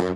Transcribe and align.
Hei 0.00 0.06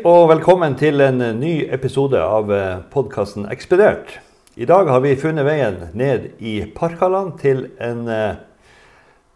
og 0.00 0.30
velkommen 0.30 0.78
til 0.80 1.04
en 1.04 1.20
ny 1.36 1.68
episode 1.68 2.16
av 2.16 2.48
podkasten 2.88 3.44
Ekspedert. 3.52 4.14
I 4.56 4.64
dag 4.64 4.88
har 4.88 5.02
vi 5.04 5.12
funnet 5.20 5.44
veien 5.44 5.76
ned 5.92 6.40
i 6.40 6.64
Parkhallen 6.72 7.34
til 7.36 7.66
en 7.76 8.08
eh, 8.08 8.40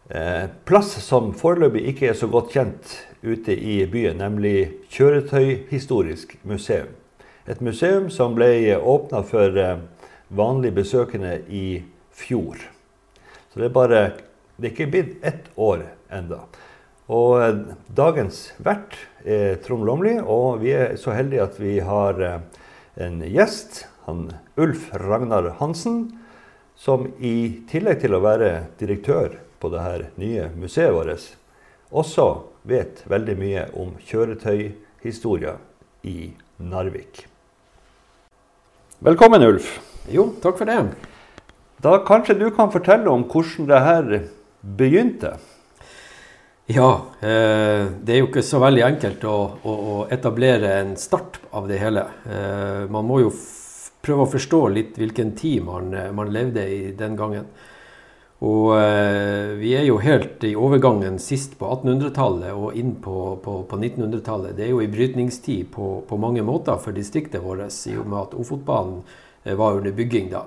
eh, 0.08 0.48
plass 0.64 0.94
som 1.04 1.34
foreløpig 1.36 1.84
ikke 1.92 2.08
er 2.14 2.16
så 2.16 2.30
godt 2.32 2.56
kjent 2.56 2.96
ute 3.20 3.52
i 3.52 3.84
byen, 3.84 4.16
nemlig 4.24 4.88
Kjøretøyhistorisk 4.88 6.38
museum. 6.48 6.99
Et 7.50 7.60
museum 7.60 8.10
som 8.14 8.36
ble 8.36 8.76
åpna 8.76 9.24
for 9.26 9.56
eh, 9.58 9.78
vanlige 10.28 10.76
besøkende 10.76 11.40
i 11.50 11.82
fjor. 12.14 12.60
Så 13.50 13.58
det 13.58 13.70
er 13.70 13.74
bare 13.74 14.02
Det 14.60 14.68
er 14.68 14.74
ikke 14.74 14.92
blitt 14.92 15.24
ett 15.24 15.46
år 15.56 15.86
enda. 16.12 16.42
Og 17.08 17.40
eh, 17.42 17.56
dagens 17.88 18.52
vert 18.60 18.94
er 19.24 19.56
Trond 19.64 19.86
Lomli, 19.88 20.18
og 20.20 20.60
vi 20.60 20.74
er 20.76 20.94
så 21.00 21.14
heldige 21.16 21.46
at 21.48 21.56
vi 21.58 21.78
har 21.80 22.20
eh, 22.20 22.36
en 23.00 23.18
gjest, 23.24 23.86
han 24.04 24.28
Ulf 24.60 24.90
Ragnar 24.92 25.48
Hansen, 25.58 26.04
som 26.76 27.08
i 27.18 27.64
tillegg 27.72 28.04
til 28.04 28.14
å 28.14 28.22
være 28.22 28.52
direktør 28.78 29.40
på 29.58 29.72
det 29.72 29.82
her 29.88 30.06
nye 30.20 30.52
museet 30.54 30.92
vårt, 30.94 31.32
også 31.90 32.28
vet 32.68 33.02
veldig 33.10 33.36
mye 33.40 33.66
om 33.80 33.96
kjøretøyhistoria 34.06 35.56
i 36.06 36.30
Narvik. 36.60 37.29
Velkommen, 39.00 39.40
Ulf. 39.40 39.78
Jo, 40.12 40.26
takk 40.44 40.58
for 40.60 40.68
det. 40.68 40.76
Da 41.80 41.94
kanskje 42.04 42.34
du 42.36 42.50
kan 42.52 42.68
fortelle 42.68 43.08
om 43.08 43.22
hvordan 43.24 43.68
det 43.70 43.78
her 43.80 44.10
begynte? 44.76 45.30
Ja, 46.68 46.90
eh, 47.24 47.86
det 47.96 48.12
er 48.12 48.20
jo 48.20 48.26
ikke 48.28 48.44
så 48.44 48.60
veldig 48.60 48.82
enkelt 48.90 49.24
å, 49.24 49.38
å, 49.64 49.76
å 49.94 49.96
etablere 50.12 50.74
en 50.82 50.92
start 51.00 51.40
av 51.56 51.70
det 51.72 51.80
hele. 51.80 52.04
Eh, 52.28 52.84
man 52.92 53.08
må 53.08 53.22
jo 53.22 53.32
prøve 54.04 54.26
å 54.26 54.32
forstå 54.36 54.60
litt 54.76 55.00
hvilken 55.00 55.32
tid 55.32 55.64
man, 55.64 55.88
eh, 55.96 56.12
man 56.12 56.28
levde 56.36 56.68
i 56.68 56.92
den 56.92 57.16
gangen. 57.16 57.48
Og 58.40 58.70
eh, 58.72 59.50
vi 59.60 59.74
er 59.76 59.84
jo 59.84 59.98
helt 60.00 60.44
i 60.48 60.54
overgangen 60.56 61.18
sist 61.20 61.58
på 61.60 61.68
1800-tallet 61.74 62.56
og 62.56 62.76
inn 62.78 62.94
på, 63.04 63.34
på, 63.44 63.58
på 63.68 63.76
1900-tallet. 63.76 64.54
Det 64.56 64.64
er 64.64 64.72
jo 64.72 64.80
i 64.80 64.88
brytningstid 64.88 65.68
på, 65.74 65.90
på, 66.08 66.20
mange 66.20 66.44
måter 66.46 66.80
for 66.80 66.96
distriktet 66.96 67.44
vårt, 67.44 67.66
i 67.90 67.98
og 68.00 68.08
med 68.08 68.22
at 68.22 68.38
Ofotbanen 68.40 69.02
eh, 69.44 69.52
var 69.60 69.76
under 69.76 69.92
bygging 69.92 70.32
da. 70.32 70.46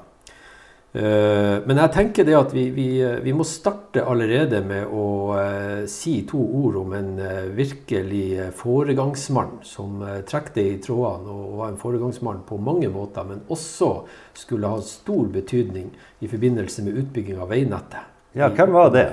Eh, 0.94 1.56
men 1.66 1.80
jeg 1.82 1.90
tenker 1.96 2.26
det 2.28 2.36
at 2.38 2.52
vi, 2.54 2.68
vi, 2.70 2.88
vi, 3.26 3.32
må 3.34 3.46
starte 3.50 4.04
allerede 4.06 4.60
med 4.62 4.92
å 4.94 5.06
uh, 5.34 5.86
si 5.90 6.20
to 6.30 6.38
ord 6.38 6.76
om 6.84 6.92
en 6.94 7.16
uh, 7.18 7.48
virkelig 7.58 8.52
foregangsmann 8.60 9.56
som 9.66 10.04
trakk 10.30 10.52
det 10.54 10.68
i 10.70 10.76
trådene 10.84 11.34
og 11.34 11.56
var 11.64 11.72
en 11.72 11.80
foregangsmann 11.82 12.44
på 12.46 12.60
mange 12.62 12.92
måter, 12.94 13.26
men 13.26 13.42
også 13.50 13.90
skulle 14.38 14.70
ha 14.70 14.84
stor 14.86 15.32
betydning 15.34 15.90
i 16.22 16.30
forbindelse 16.30 16.86
med 16.86 17.02
utbygging 17.02 17.42
av 17.42 17.50
veinettet. 17.56 18.14
Ja, 18.38 18.52
Hvem 18.54 18.78
var 18.78 18.94
det? 18.94 19.08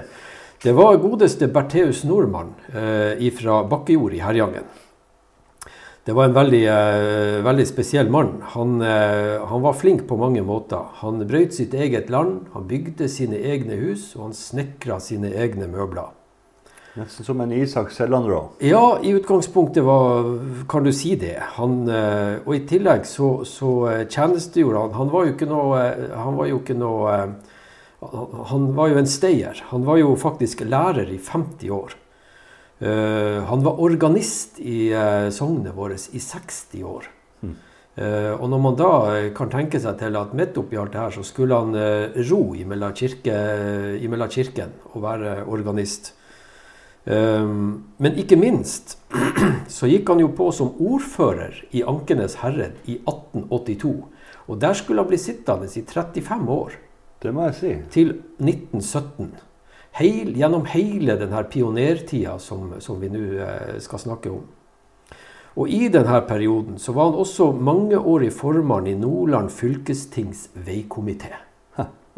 Det 0.60 0.76
var 0.76 1.00
godeste 1.00 1.48
Bertheus 1.48 2.02
Nordmann 2.04 2.52
fra 2.68 3.62
Bakkejord 3.68 4.16
i 4.16 4.20
Herjangen. 4.20 4.68
Det 6.04 6.14
var 6.16 6.24
en 6.24 6.34
veldig, 6.34 6.62
uh, 6.64 7.42
veldig 7.44 7.66
spesiell 7.68 8.08
mann. 8.10 8.38
Han, 8.54 8.78
uh, 8.80 9.44
han, 9.46 9.60
var 9.60 9.76
flink 9.76 10.06
på 10.08 10.16
mange 10.16 10.40
måter. 10.42 10.86
Han 11.02 11.20
brøyt 11.28 11.52
sitt 11.58 11.76
eget 11.76 12.08
land, 12.10 12.46
han 12.54 12.64
bygde 12.70 13.08
sine 13.12 13.36
egne 13.36 13.76
hus, 13.82 14.14
og 14.16 14.30
han 14.30 14.34
snekra 14.36 14.96
sine 15.04 15.34
egne 15.36 15.68
møbler. 15.68 16.16
Nesten 16.96 17.28
som 17.28 17.38
en 17.44 17.52
Isak 17.54 17.92
Sellandrå? 17.94 18.40
Ja, 18.64 18.96
i 19.04 19.12
utgangspunktet 19.14 19.84
var, 19.86 20.24
kan 20.72 20.88
du 20.88 20.90
si 20.96 21.12
det. 21.20 21.36
Han, 21.60 21.82
uh, 21.92 22.40
og 22.46 22.56
i 22.56 22.64
tillegg 22.70 23.04
så, 23.06 23.44
så 23.44 23.76
tjenestegjorde 24.08 24.88
han 24.88 24.96
Han 24.96 25.12
var 25.12 25.28
jo 25.28 25.36
ikke 25.36 25.52
noe, 25.52 25.86
han 26.16 26.40
var 26.40 26.48
jo 26.48 26.62
ikke 26.62 26.80
noe 26.80 27.16
Han 28.48 28.70
var 28.74 28.88
jo 28.88 29.02
en 29.02 29.10
stayer. 29.20 29.66
Han 29.68 29.84
var 29.84 30.00
jo 30.00 30.16
faktisk 30.16 30.64
lærer 30.64 31.12
i 31.12 31.20
50 31.20 31.76
år. 31.76 32.00
Uh, 32.80 33.44
han 33.44 33.60
var 33.60 33.80
organist 33.84 34.56
i 34.64 34.88
uh, 34.96 35.28
sognet 35.28 35.74
vårt 35.76 36.06
i 36.16 36.20
60 36.20 36.84
år. 36.88 37.10
Mm. 37.44 37.58
Og 38.00 38.46
når 38.48 38.60
man 38.62 38.76
da 38.78 38.92
kan 39.36 39.50
tenke 39.52 39.76
seg 39.82 39.98
til 40.00 40.14
at 40.16 40.30
midt 40.38 40.56
oppi 40.56 40.78
alt 40.78 40.94
det 40.94 41.00
her, 41.02 41.10
så 41.12 41.24
skulle 41.26 41.58
han 41.58 41.74
ro 42.30 42.54
imellom, 42.56 42.94
kirke, 42.96 43.34
imellom 44.00 44.30
kirken 44.30 44.70
og 44.94 45.02
være 45.02 45.32
organist. 45.44 46.14
men 47.04 48.16
ikke 48.16 48.38
minst 48.40 48.96
så 49.76 49.90
gikk 49.90 50.08
han 50.08 50.22
jo 50.22 50.30
på 50.38 50.48
som 50.54 50.70
ordfører 50.80 51.60
i 51.72 51.82
Ankenes 51.82 52.38
herred 52.40 52.78
i 52.86 52.96
1882. 53.02 53.92
Og 54.48 54.60
der 54.60 54.72
skulle 54.72 55.02
han 55.02 55.10
bli 55.10 55.18
sittende 55.18 55.68
i 55.68 55.84
35 55.84 56.50
år. 56.56 56.72
Det 57.20 57.34
må 57.34 57.50
jeg 57.50 57.54
si. 57.58 57.76
Til 57.90 58.14
1917 58.38 59.34
heil, 59.98 60.32
gjennom 60.36 60.64
hele 60.70 61.16
denne 61.20 61.42
pionertida 61.50 62.38
som, 62.38 62.76
som 62.80 63.00
vi 63.02 63.10
nå 63.12 63.26
eh, 63.42 63.76
skal 63.82 64.02
snakke 64.06 64.32
om. 64.32 64.46
Og 65.58 65.70
I 65.70 65.88
denne 65.90 66.20
perioden 66.28 66.78
så 66.78 66.94
var 66.94 67.10
han 67.10 67.20
også 67.20 67.50
mangeårig 67.52 68.30
formann 68.32 68.86
i 68.86 68.96
Nordland 68.98 69.50
fylkestings 69.52 70.48
veikomité. 70.54 71.34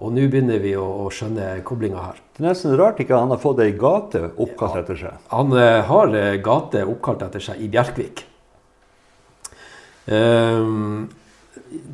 Og 0.03 0.11
nå 0.11 0.25
begynner 0.27 0.59
vi 0.63 0.73
å, 0.79 0.85
å 1.05 1.11
skjønne 1.15 1.61
koblinga 1.67 2.01
her. 2.03 2.21
Det 2.35 2.43
er 2.43 2.49
nesten 2.49 2.75
rart 2.79 2.99
ikke 3.03 3.19
han 3.19 3.31
har 3.31 3.41
fått 3.43 3.61
ei 3.63 3.71
gate 3.79 4.25
oppkalt 4.41 4.81
etter 4.81 4.99
seg. 4.99 5.19
Han 5.31 5.53
uh, 5.55 5.79
har 5.87 6.15
uh, 6.17 6.37
gate 6.43 6.83
oppkalt 6.89 7.23
etter 7.29 7.45
seg 7.45 7.61
i 7.63 7.69
Bjerkvik. 7.71 8.25
Um, 10.11 11.07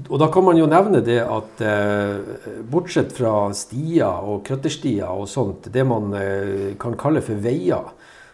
og 0.09 0.19
da 0.21 0.29
kan 0.33 0.45
man 0.47 0.59
jo 0.59 0.67
nevne 0.71 1.01
det 1.05 1.19
at 1.21 1.63
eh, 1.65 2.61
bortsett 2.71 3.13
fra 3.17 3.51
stier 3.57 4.25
og 4.25 4.45
krøtterstier 4.47 5.09
og 5.09 5.29
sånt, 5.31 5.69
det 5.73 5.85
man 5.87 6.15
eh, 6.17 6.77
kan 6.81 6.97
kalle 6.99 7.23
for 7.25 7.41
veier, 7.45 7.91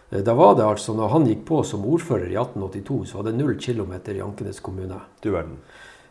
eh, 0.09 0.21
da 0.25 0.35
var 0.37 0.55
det 0.57 0.67
altså, 0.67 0.95
når 0.97 1.11
han 1.13 1.27
gikk 1.29 1.43
på 1.49 1.61
som 1.67 1.85
ordfører 1.89 2.29
i 2.31 2.37
1882, 2.39 2.99
så 3.09 3.19
var 3.19 3.27
det 3.27 3.35
null 3.39 3.57
kilometer 3.61 4.17
i 4.17 4.23
Ankenes 4.25 4.61
kommune. 4.63 5.01
Du 5.23 5.31
verden. 5.33 5.57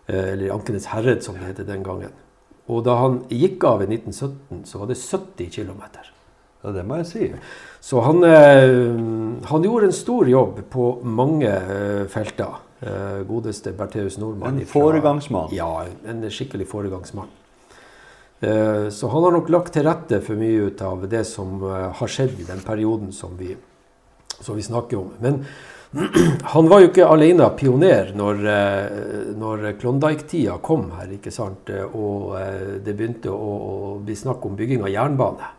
Eh, 0.06 0.34
eller 0.34 0.52
Ankenes 0.54 0.90
herred, 0.92 1.24
som 1.24 1.38
det 1.38 1.48
heter 1.48 1.68
den 1.68 1.86
gangen. 1.86 2.12
Og 2.68 2.84
da 2.84 2.98
han 3.00 3.22
gikk 3.32 3.64
av 3.68 3.84
i 3.84 3.88
1917, 3.90 4.64
så 4.68 4.82
var 4.82 4.92
det 4.92 5.00
70 5.00 5.50
kilometer. 5.52 6.12
Ja, 6.64 6.72
det 6.72 6.84
må 6.88 6.96
jeg 7.00 7.08
si. 7.10 7.32
Så 7.84 8.00
han, 8.04 8.24
eh, 8.24 9.48
han 9.48 9.64
gjorde 9.64 9.90
en 9.90 9.96
stor 9.96 10.28
jobb 10.28 10.62
på 10.72 10.92
mange 11.04 11.52
felter. 12.12 12.60
Uh, 12.84 13.22
godeste 13.24 13.72
Bertheus 13.72 14.18
Nordmann. 14.18 14.58
En 14.58 14.66
foregangsmann? 14.66 15.48
Ja, 15.56 15.86
en 16.04 16.30
skikkelig 16.30 16.66
foregangsmann. 16.68 17.30
Uh, 18.44 18.90
så 18.90 19.08
han 19.08 19.24
har 19.24 19.32
nok 19.32 19.48
lagt 19.48 19.72
til 19.72 19.86
rette 19.86 20.18
for 20.20 20.36
mye 20.36 20.66
ut 20.68 20.82
av 20.84 21.06
det 21.08 21.22
som 21.24 21.62
uh, 21.64 21.94
har 21.96 22.12
skjedd 22.12 22.34
i 22.42 22.48
den 22.48 22.60
perioden 22.66 23.14
som 23.16 23.38
vi, 23.38 23.54
som 24.36 24.58
vi 24.58 24.66
snakker 24.66 25.00
om. 25.00 25.14
Men 25.24 25.40
han 26.52 26.68
var 26.68 26.82
jo 26.82 26.90
ikke 26.90 27.08
alene 27.08 27.48
pioner 27.56 28.12
når, 28.18 28.44
når 29.38 29.68
Klondyke-tida 29.80 30.58
kom 30.60 30.90
her, 30.98 31.14
ikke 31.16 31.32
sant? 31.32 31.70
og 31.94 32.34
det 32.84 32.96
begynte 32.98 33.30
å, 33.30 33.52
å 33.54 33.92
bli 34.02 34.16
snakk 34.18 34.44
om 34.44 34.58
bygging 34.58 34.82
av 34.82 34.90
jernbane 34.90 35.52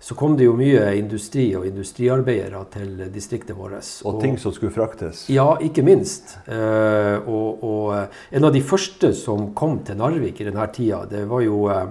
så 0.00 0.14
kom 0.14 0.36
det 0.38 0.46
jo 0.46 0.54
mye 0.54 0.92
industri 0.94 1.48
og 1.58 1.66
industriarbeidere 1.66 2.60
til 2.70 3.00
distriktet 3.10 3.56
vårt. 3.58 3.82
Og, 4.04 4.12
og 4.12 4.20
ting 4.22 4.36
som 4.38 4.54
skulle 4.54 4.74
fraktes? 4.74 5.24
Ja, 5.32 5.56
ikke 5.58 5.82
minst. 5.82 6.36
Eh, 6.46 7.16
og, 7.26 7.64
og, 7.66 7.82
eh, 7.96 8.20
en 8.38 8.46
av 8.46 8.54
de 8.54 8.62
første 8.62 9.10
som 9.18 9.50
kom 9.58 9.80
til 9.86 9.98
Narvik 9.98 10.38
i 10.38 10.46
denne 10.46 10.68
tida, 10.74 11.02
det 11.10 11.24
var 11.30 11.42
jo 11.42 11.64
eh, 11.72 11.88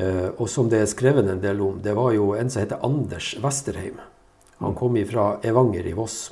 Og 0.00 0.46
som 0.48 0.68
det 0.70 0.80
er 0.80 0.88
skrevet 0.88 1.28
en 1.28 1.42
del 1.42 1.60
om, 1.60 1.78
det 1.82 1.92
var 1.92 2.14
jo 2.16 2.30
en 2.32 2.50
som 2.50 2.62
heter 2.62 2.82
Anders 2.86 3.34
Westerheim. 3.42 3.98
Han 4.60 4.74
kom 4.74 4.96
fra 5.06 5.34
Evanger 5.44 5.86
i 5.86 5.92
Voss. 5.94 6.30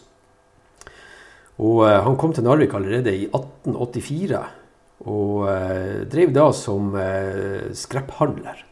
Og 1.58 1.82
eh, 1.86 1.98
han 2.02 2.16
kom 2.18 2.34
til 2.34 2.46
Narvik 2.46 2.74
allerede 2.74 3.14
i 3.14 3.26
1884. 3.28 4.42
Og 5.06 5.46
eh, 5.52 6.00
drev 6.10 6.34
da 6.34 6.48
som 6.56 6.90
eh, 6.98 7.70
skrepphandler 7.76 8.64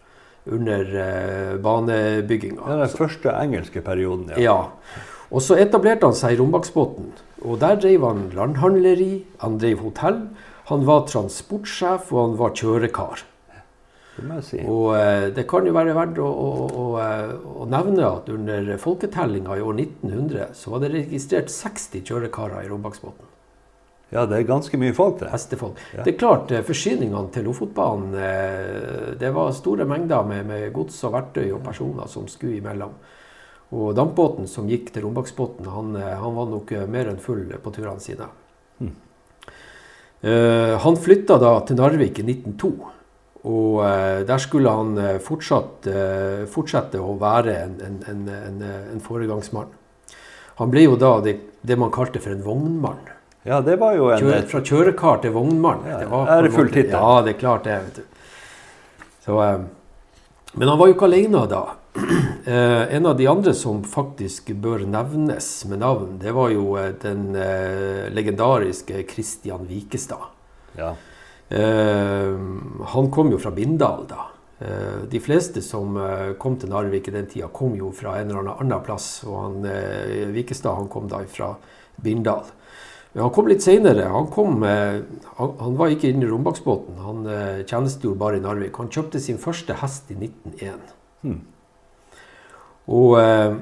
under 0.47 0.97
eh, 1.03 1.53
banebygginga. 1.63 2.63
Ja, 2.63 2.81
den 2.85 2.97
første 2.99 3.35
engelske 3.35 3.83
perioden, 3.85 4.31
ja. 4.37 4.43
ja. 4.43 5.07
Og 5.35 5.43
så 5.43 5.59
etablerte 5.59 6.07
han 6.07 6.17
seg 6.17 6.37
i 6.37 6.41
Rombaksbotn. 6.41 7.09
Og 7.47 7.59
der 7.63 7.79
drev 7.83 8.05
han 8.07 8.27
landhandleri, 8.35 9.25
han 9.43 9.59
drev 9.63 9.83
hotell. 9.85 10.21
Han 10.71 10.87
var 10.87 11.07
transportsjef, 11.11 12.13
og 12.13 12.21
han 12.23 12.37
var 12.41 12.55
kjørekar. 12.59 13.25
Det 14.17 14.25
må 14.25 14.39
jeg 14.39 14.47
si. 14.49 14.59
Og 14.65 14.95
eh, 14.97 15.29
det 15.37 15.45
kan 15.51 15.67
jo 15.69 15.75
være 15.77 15.95
verdt 15.97 16.21
å, 16.25 16.27
å, 16.27 16.51
å, 16.67 16.85
eh, 17.03 17.33
å 17.63 17.67
nevne 17.69 18.07
at 18.09 18.31
under 18.33 18.71
folketellinga 18.81 19.59
i 19.59 19.65
år 19.65 19.81
1900 19.83 20.55
så 20.57 20.73
var 20.73 20.85
det 20.85 20.95
registrert 20.95 21.53
60 21.53 22.07
kjørekarer 22.07 22.65
i 22.65 22.71
Rombaksbotn. 22.71 23.36
Ja, 24.15 24.23
det 24.23 24.39
er 24.39 24.47
ganske 24.47 24.79
mye 24.79 24.95
folk, 24.95 25.19
det. 25.19 25.33
Hestefolk. 25.33 25.81
Ja. 25.97 26.05
Det 26.07 26.13
er 26.13 26.19
klart, 26.21 26.53
eh, 26.55 26.63
forsyningene 26.67 27.27
til 27.35 27.49
Lofotbanen 27.49 28.15
eh, 28.15 29.15
Det 29.19 29.33
var 29.35 29.55
store 29.57 29.87
mengder 29.89 30.23
med, 30.29 30.47
med 30.47 30.67
gods 30.75 31.01
og 31.09 31.17
verktøy 31.17 31.49
og 31.51 31.65
personer 31.65 32.07
som 32.11 32.29
skulle 32.31 32.61
imellom. 32.61 32.95
Og 33.75 33.97
dampbåten 33.99 34.47
som 34.47 34.69
gikk 34.71 34.93
til 34.95 35.03
Rombaksbotn, 35.09 35.67
han, 35.67 35.97
eh, 35.99 36.13
han 36.23 36.37
var 36.39 36.53
nok 36.53 36.71
mer 36.87 37.11
enn 37.11 37.19
full 37.23 37.49
på 37.63 37.73
turene 37.75 38.03
sine. 38.03 38.31
Hmm. 38.79 38.95
Uh, 40.27 40.75
han 40.81 40.97
flytta 40.99 41.37
da 41.39 41.51
til 41.67 41.77
Narvik 41.79 42.23
i 42.23 42.25
1902. 42.25 42.71
Og 43.47 43.77
der 44.27 44.41
skulle 44.43 44.73
han 44.75 44.97
fortsatt, 45.23 45.87
fortsette 46.51 46.99
å 46.99 47.13
være 47.21 47.53
en, 47.61 47.77
en, 47.87 47.99
en, 48.11 48.25
en, 48.35 48.65
en 48.91 49.05
foregangsmann. 49.05 49.69
Han 50.59 50.73
ble 50.73 50.83
jo 50.89 50.97
da 50.99 51.13
det, 51.23 51.37
det 51.63 51.77
man 51.79 51.95
kalte 51.95 52.19
for 52.25 52.35
en 52.35 52.43
vognmann. 52.43 53.05
Ja, 53.47 53.61
det 53.63 53.77
var 53.79 53.95
jo 53.95 54.11
en 54.11 54.21
Kjøre, 54.21 54.43
fra 54.51 54.61
kjørekar 54.67 55.23
til 55.23 55.35
vognmann. 55.37 55.85
Ja, 55.87 56.01
det 56.03 56.11
var 56.11 56.31
ærefull 56.35 56.71
tittel. 56.73 56.97
Ja, 56.99 57.23
det 57.23 57.37
er 57.37 57.41
klart 57.41 57.67
det. 57.69 57.77
vet 57.85 58.01
du. 58.01 59.05
Så, 59.27 59.41
eh, 59.43 59.61
men 60.55 60.69
han 60.69 60.79
var 60.81 60.91
jo 60.91 60.97
ikke 60.97 61.11
alene 61.11 61.49
da. 61.51 61.65
Eh, 62.47 62.95
en 62.95 63.07
av 63.11 63.17
de 63.19 63.25
andre 63.27 63.51
som 63.59 63.81
faktisk 63.83 64.53
bør 64.63 64.85
nevnes 64.87 65.47
med 65.67 65.81
navn, 65.83 66.13
det 66.23 66.31
var 66.31 66.53
jo 66.53 66.77
eh, 66.79 66.93
den 67.03 67.35
eh, 67.35 68.05
legendariske 68.15 69.01
Kristian 69.11 69.65
Vikestad. 69.67 70.29
Ja. 70.79 70.93
Eh, 71.49 72.37
han 72.93 73.11
kom 73.11 73.33
jo 73.35 73.41
fra 73.43 73.51
Bindal, 73.51 74.05
da. 74.07 74.29
Eh, 74.63 75.03
de 75.11 75.21
fleste 75.21 75.59
som 75.63 75.99
eh, 75.99 76.37
kom 76.39 76.55
til 76.61 76.71
Narvik 76.71 77.11
i 77.11 77.17
den 77.17 77.27
tida, 77.33 77.51
kom 77.51 77.75
jo 77.75 77.91
fra 77.91 78.15
en 78.21 78.31
eller 78.31 78.55
annen 78.55 78.85
plass. 78.87 79.09
Og 79.27 79.41
han, 79.41 79.59
eh, 79.67 80.23
Vikestad 80.37 80.79
han 80.79 80.87
kom 80.93 81.11
da 81.11 81.25
fra 81.27 81.51
Bindal. 81.99 82.47
Han 83.17 83.33
kom 83.33 83.49
litt 83.49 83.65
seinere. 83.65 84.11
Han, 84.13 84.27
kom, 84.33 84.61
eh, 84.63 85.01
han, 85.39 85.53
han 85.61 85.77
var 85.79 85.93
ikke 85.93 86.11
inne 86.13 86.27
i 86.27 86.29
Rombaksbåten. 86.29 86.99
Han 87.01 87.25
eh, 87.31 87.63
tjenestegjorde 87.65 88.21
bare 88.21 88.41
i 88.41 88.45
Narvik. 88.45 88.77
Han 88.77 88.93
kjøpte 88.93 89.23
sin 89.23 89.41
første 89.41 89.79
hest 89.81 90.13
i 90.13 90.19
1901. 90.19 90.93
Hmm. 91.25 91.39
Og 92.93 93.17
eh, 93.23 93.57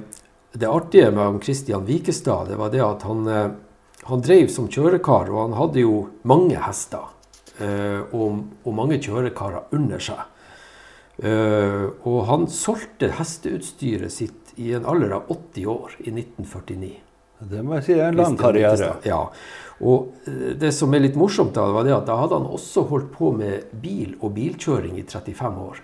det 0.58 0.70
artige 0.70 1.12
med 1.14 1.38
Kristian 1.38 1.44
Christian 1.46 1.86
Vikestad, 1.86 2.50
det 2.50 2.58
var 2.58 2.74
det 2.74 2.82
at 2.82 3.06
han, 3.06 3.30
han 4.06 4.22
drev 4.22 4.50
som 4.54 4.68
kjørekar, 4.70 5.30
og 5.32 5.40
han 5.40 5.56
hadde 5.58 5.82
jo 5.82 5.96
mange 6.22 6.58
hester. 6.62 7.10
og, 8.12 8.38
og 8.62 8.74
mange 8.74 9.00
kjørekarer 9.02 9.74
under 9.74 10.02
seg. 10.02 10.22
Og 12.06 12.20
han 12.30 12.46
solgte 12.50 13.12
hesteutstyret 13.18 14.14
sitt 14.14 14.54
i 14.54 14.72
en 14.78 14.86
alder 14.86 15.18
av 15.18 15.30
80 15.30 15.66
år, 15.74 15.98
i 16.06 16.14
1949. 16.14 17.03
Det 17.50 17.62
må 17.64 17.78
jeg 17.78 17.86
si 17.86 17.96
er 17.96 18.08
en 18.08 18.18
lang 18.18 18.36
karriere. 18.40 18.94
Ja. 19.06 19.20
Og 19.84 20.28
eh, 20.28 20.52
det 20.60 20.72
som 20.76 20.94
er 20.94 21.04
litt 21.04 21.18
morsomt, 21.18 21.54
da, 21.56 21.66
var 21.74 21.86
det 21.86 21.96
at 21.96 22.06
da 22.08 22.18
hadde 22.20 22.38
han 22.40 22.52
også 22.56 22.86
holdt 22.90 23.10
på 23.14 23.32
med 23.36 23.74
bil 23.82 24.14
og 24.20 24.34
bilkjøring 24.36 24.98
i 25.00 25.06
35 25.06 25.64
år. 25.68 25.82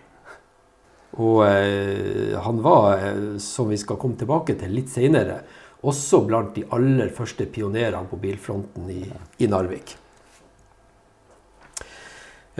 Og 1.21 1.41
eh, 1.47 2.37
han 2.39 2.61
var, 2.63 3.01
eh, 3.03 3.39
som 3.43 3.71
vi 3.71 3.79
skal 3.81 3.99
komme 4.01 4.19
tilbake 4.21 4.57
til 4.61 4.77
litt 4.77 4.93
senere, 4.93 5.41
også 5.81 6.23
blant 6.29 6.55
de 6.55 6.67
aller 6.77 7.09
første 7.17 7.47
pionerene 7.49 8.09
på 8.09 8.19
bilfronten 8.21 8.91
i, 8.93 9.03
i 9.41 9.49
Narvik. 9.49 9.97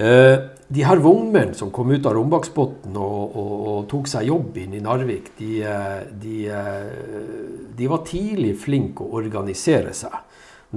Eh, 0.01 0.37
de 0.71 0.85
her 0.87 1.01
vognmenn 1.03 1.55
som 1.59 1.73
kom 1.75 1.91
ut 1.91 2.05
av 2.07 2.15
Rombaksbotn 2.15 2.95
og, 2.95 3.37
og, 3.37 3.55
og 3.71 3.79
tok 3.91 4.11
seg 4.11 4.29
jobb 4.29 4.59
inn 4.63 4.77
i 4.79 4.83
Narvik, 4.85 5.33
de, 5.41 5.49
eh, 5.67 5.97
de, 6.23 6.37
eh, 6.47 7.73
de 7.77 7.89
var 7.91 8.05
tidlig 8.07 8.55
flinke 8.63 9.03
å 9.03 9.19
organisere 9.19 9.95
seg. 9.97 10.15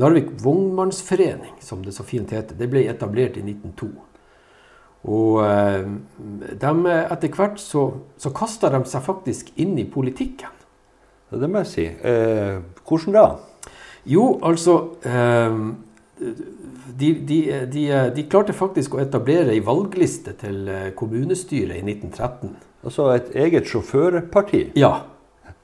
Narvik 0.01 0.31
Vognmannsforening, 0.41 1.59
som 1.61 1.83
det 1.85 1.93
så 1.93 2.05
fint 2.07 2.33
heter, 2.33 2.57
det 2.57 2.69
ble 2.71 2.87
etablert 2.89 3.37
i 3.37 3.45
1902. 3.45 3.91
Og 5.03 5.43
de, 5.43 6.71
eh, 6.89 7.11
etter 7.11 7.31
hvert 7.35 7.59
så, 7.59 7.85
så 8.17 8.31
kasta 8.35 8.71
de 8.73 8.81
seg 8.87 9.03
faktisk 9.03 9.51
inn 9.59 9.75
i 9.77 9.85
politikken. 9.89 10.61
Det 11.33 11.49
må 11.49 11.63
jeg 11.63 11.71
si. 11.71 11.85
Eh, 11.89 12.61
hvordan 12.85 13.15
da? 13.17 13.25
Jo, 14.09 14.39
altså 14.45 14.75
eh, 15.05 15.55
de, 16.87 17.13
de, 17.13 17.39
de, 17.71 17.87
de 18.15 18.25
klarte 18.27 18.53
faktisk 18.55 18.95
å 18.95 19.01
etablere 19.03 19.53
ei 19.53 19.63
valgliste 19.63 20.35
til 20.39 20.67
eh, 20.67 20.91
kommunestyret 20.97 21.79
i 21.79 21.83
1913. 21.85 22.53
Altså 22.83 23.07
et 23.13 23.33
eget 23.39 23.69
sjåførparti? 23.71 24.65
Ja. 24.79 24.93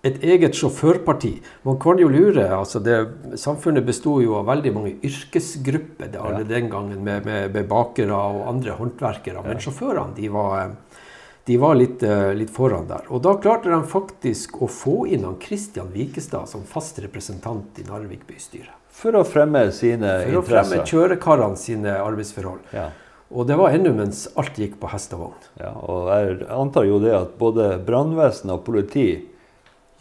Et 0.06 0.21
eget 0.24 0.56
sjåførparti. 0.56 1.33
Man 1.68 1.80
kan 1.83 2.00
jo 2.00 2.07
lure. 2.07 2.45
altså 2.56 2.80
det, 2.80 2.95
Samfunnet 3.39 3.83
besto 3.88 4.21
jo 4.24 4.38
av 4.39 4.48
veldig 4.48 4.71
mange 4.75 4.95
yrkesgrupper 5.04 6.13
det, 6.13 6.21
alle 6.24 6.45
den 6.48 6.71
gangen, 6.71 7.04
med, 7.04 7.27
med, 7.27 7.51
med 7.56 7.68
bakere 7.68 8.15
og 8.15 8.45
andre 8.54 8.77
håndverkere. 8.80 9.44
Men 9.44 9.60
sjåførene 9.60 10.15
de 10.15 10.31
var, 10.31 10.57
eh, 10.62 11.06
de 11.51 11.60
var 11.60 11.75
litt, 11.75 12.04
eh, 12.07 12.31
litt 12.39 12.56
foran 12.56 12.88
der. 12.88 13.12
Og 13.12 13.25
da 13.27 13.36
klarte 13.44 13.74
de 13.74 13.83
faktisk 13.83 14.62
å 14.63 14.72
få 14.72 15.01
inn 15.12 15.27
han 15.27 15.39
Kristian 15.44 15.92
Vikestad 15.92 16.48
som 16.48 16.63
fast 16.63 17.04
representant 17.04 17.83
i 17.83 17.88
Narvik 17.89 18.24
bystyre. 18.30 18.78
For 19.00 19.16
å 19.16 19.24
fremme 19.28 19.69
sine 19.75 20.18
For 20.25 20.42
å 20.42 20.44
fremme 20.44 20.81
kjørekarene 20.88 21.60
sine 21.60 21.96
arbeidsforhold. 22.04 22.66
Ja. 22.75 22.90
Og 23.30 23.46
det 23.48 23.56
var 23.60 23.75
ennå 23.75 23.94
mens 23.94 24.25
alt 24.42 24.57
gikk 24.57 24.80
på 24.81 24.90
hest 24.90 25.13
og 25.16 25.22
vogn. 25.24 25.50
ja. 25.62 25.74
Og 25.86 26.10
jeg 26.10 26.40
antar 26.50 26.88
jo 26.88 26.98
det 27.04 27.13
at 27.16 27.36
både 27.40 27.75
brannvesen 27.86 28.50
og 28.56 28.63
politi 28.66 29.10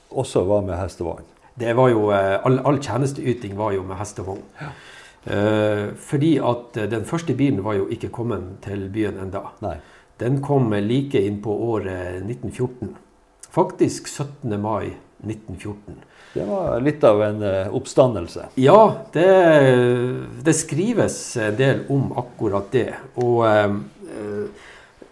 også 0.09 0.45
var 0.49 0.62
med 0.65 0.79
hestevogn. 0.81 1.27
Det 1.59 1.75
var 1.77 1.91
jo, 1.91 2.11
eh, 2.15 2.39
all, 2.47 2.61
all 2.65 2.79
tjenesteyting 2.81 3.56
var 3.56 3.75
jo 3.75 3.83
med 3.83 3.99
hest 3.99 4.19
og 4.23 4.31
vogn. 4.33 4.45
Eh, 5.29 5.89
fordi 5.99 6.39
at 6.39 6.77
eh, 6.79 6.89
den 6.89 7.05
første 7.05 7.35
bilen 7.37 7.65
var 7.65 7.77
jo 7.77 7.89
ikke 7.93 8.09
kommet 8.15 8.62
til 8.65 8.87
byen 8.95 9.19
enda. 9.27 9.43
Nei. 9.61 9.77
Den 10.19 10.41
kom 10.43 10.71
like 10.73 11.21
inn 11.21 11.43
på 11.43 11.53
året 11.53 12.23
1914. 12.25 12.95
Faktisk 13.53 14.09
17. 14.09 14.55
mai 14.61 14.95
1914. 15.27 15.99
Det 16.34 16.44
var 16.44 16.80
litt 16.84 17.04
av 17.04 17.22
en 17.25 17.42
eh, 17.42 17.75
oppstandelse. 17.75 18.48
Ja, 18.60 18.80
det, 19.12 19.28
det 20.44 20.54
skrives 20.56 21.36
en 21.40 21.56
del 21.58 21.84
om 21.92 22.10
akkurat 22.20 22.69
det. 22.75 22.90
Og 23.22 23.46
eh, 23.48 23.78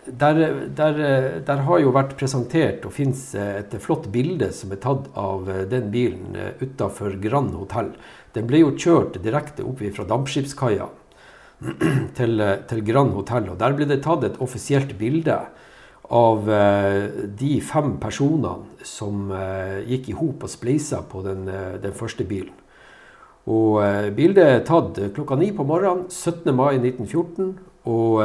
der, 0.07 0.43
der, 0.77 1.01
der 1.47 1.65
har 1.67 1.81
jo 1.83 1.95
vært 1.95 2.15
presentert 2.19 2.85
og 2.87 2.95
fins 2.95 3.33
et 3.35 3.75
flott 3.83 4.07
bilde 4.15 4.53
som 4.55 4.71
er 4.71 4.79
tatt 4.85 5.09
av 5.19 5.49
den 5.71 5.89
bilen 5.91 6.37
utafor 6.61 7.17
Grand 7.23 7.57
Hotell. 7.59 7.91
Den 8.37 8.47
ble 8.47 8.63
jo 8.63 8.77
kjørt 8.79 9.19
direkte 9.25 9.67
opp 9.67 9.83
fra 9.97 10.07
dampskipskaia 10.07 10.87
til, 12.19 12.45
til 12.71 12.85
Grand 12.87 13.17
Hotell. 13.17 13.51
Og 13.51 13.59
der 13.59 13.75
ble 13.75 13.89
det 13.91 14.03
tatt 14.07 14.29
et 14.29 14.39
offisielt 14.45 14.95
bilde 15.01 15.41
av 16.09 16.51
eh, 16.51 17.09
de 17.39 17.57
fem 17.61 17.97
personene 17.99 18.85
som 18.87 19.31
eh, 19.35 19.81
gikk 19.91 20.11
i 20.13 20.15
hop 20.19 20.45
og 20.47 20.53
spleisa 20.53 21.01
på 21.11 21.23
den, 21.25 21.49
eh, 21.51 21.75
den 21.83 21.95
første 21.97 22.27
bilen. 22.27 22.55
Og 23.47 23.79
Bildet 24.17 24.43
er 24.43 24.63
tatt 24.67 24.97
klokka 25.15 25.37
ni 25.39 25.53
på 25.55 25.63
morgenen 25.63 26.09
17. 26.11 26.51
mai 26.51 26.81
1914. 26.81 27.53
Og 27.87 28.19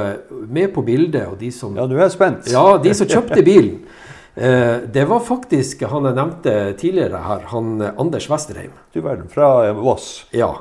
med 0.49 0.71
på 0.73 0.81
bildet, 0.81 1.27
og 1.29 1.35
de 1.37 1.51
som, 1.53 1.75
Ja, 1.77 1.83
nå 1.85 1.93
er 1.93 2.07
jeg 2.07 2.15
spent. 2.15 2.47
ja, 2.49 2.79
de 2.81 2.93
som 2.97 3.05
kjøpte 3.05 3.43
bilen, 3.45 3.83
eh, 4.35 4.79
det 4.89 5.03
var 5.05 5.21
faktisk 5.21 5.83
han 5.85 6.07
jeg 6.09 6.17
nevnte 6.17 6.55
tidligere 6.81 7.21
her, 7.21 7.45
han 7.51 7.83
Anders 7.91 8.25
Westerheim. 8.31 8.73
Du 8.95 9.03
verden. 9.05 9.29
Fra 9.29 9.71
Voss. 9.77 10.25
Ja, 10.33 10.55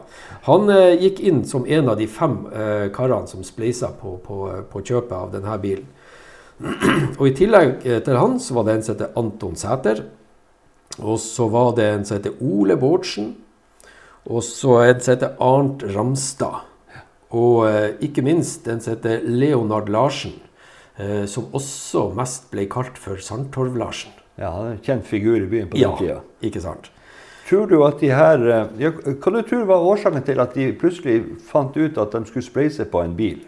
Han 0.45 0.69
gikk 1.01 1.21
inn 1.21 1.45
som 1.45 1.65
en 1.65 1.89
av 1.89 1.97
de 1.97 2.07
fem 2.09 2.37
karene 2.93 3.29
som 3.29 3.43
spleisa 3.45 3.91
på, 3.97 4.19
på, 4.25 4.39
på 4.73 4.81
kjøpet 4.85 5.13
av 5.17 5.33
denne 5.33 5.57
bilen. 5.61 5.89
Og 7.19 7.23
I 7.29 7.35
tillegg 7.37 7.87
eh, 7.89 8.01
til 8.05 8.19
han 8.21 8.39
så 8.43 8.57
var 8.59 8.67
det 8.69 8.75
en 8.77 8.83
som 8.85 8.95
heter 8.97 9.15
Anton 9.21 9.57
Sæter. 9.57 10.03
Og 11.01 11.17
så 11.23 11.47
var 11.49 11.73
det 11.79 11.87
en 11.95 12.05
som 12.05 12.19
heter 12.19 12.37
Ole 12.45 12.77
Bårdsen. 12.81 13.33
Og 14.29 14.43
så 14.45 14.77
en 14.85 15.01
som 15.01 15.15
heter 15.15 15.37
Arnt 15.41 15.85
Ramstad. 15.95 16.67
Og 17.33 17.65
eh, 17.71 17.91
ikke 18.05 18.25
minst 18.27 18.69
en 18.69 18.81
som 18.83 18.97
heter 18.97 19.25
Leonard 19.25 19.89
Larsen. 19.93 20.37
Eh, 21.01 21.25
som 21.31 21.49
også 21.57 22.11
mest 22.17 22.51
ble 22.53 22.67
kalt 22.69 22.99
for 23.01 23.21
Sandtorv-Larsen. 23.25 24.13
Ja, 24.41 24.51
en 24.71 24.81
kjent 24.85 25.05
figur 25.09 25.37
i 25.41 25.49
byen 25.49 25.69
på 25.69 25.77
den 25.79 25.85
Ja, 25.85 25.95
tida. 25.99 26.19
ikke 26.45 26.61
sant? 26.65 26.91
Tror 27.49 27.67
du 27.67 27.81
at 27.83 27.99
de 28.01 28.13
her 28.15 28.43
ja, 28.79 28.91
Hva 28.95 29.33
du 29.35 29.41
tror 29.43 29.65
var 29.67 29.83
årsaken 29.91 30.23
til 30.25 30.39
at 30.41 30.53
de 30.55 30.69
plutselig 30.79 31.17
fant 31.49 31.75
ut 31.77 31.97
at 31.99 32.13
de 32.15 32.21
skulle 32.29 32.47
spleise 32.47 32.85
på 32.89 33.01
en 33.03 33.17
bil? 33.19 33.41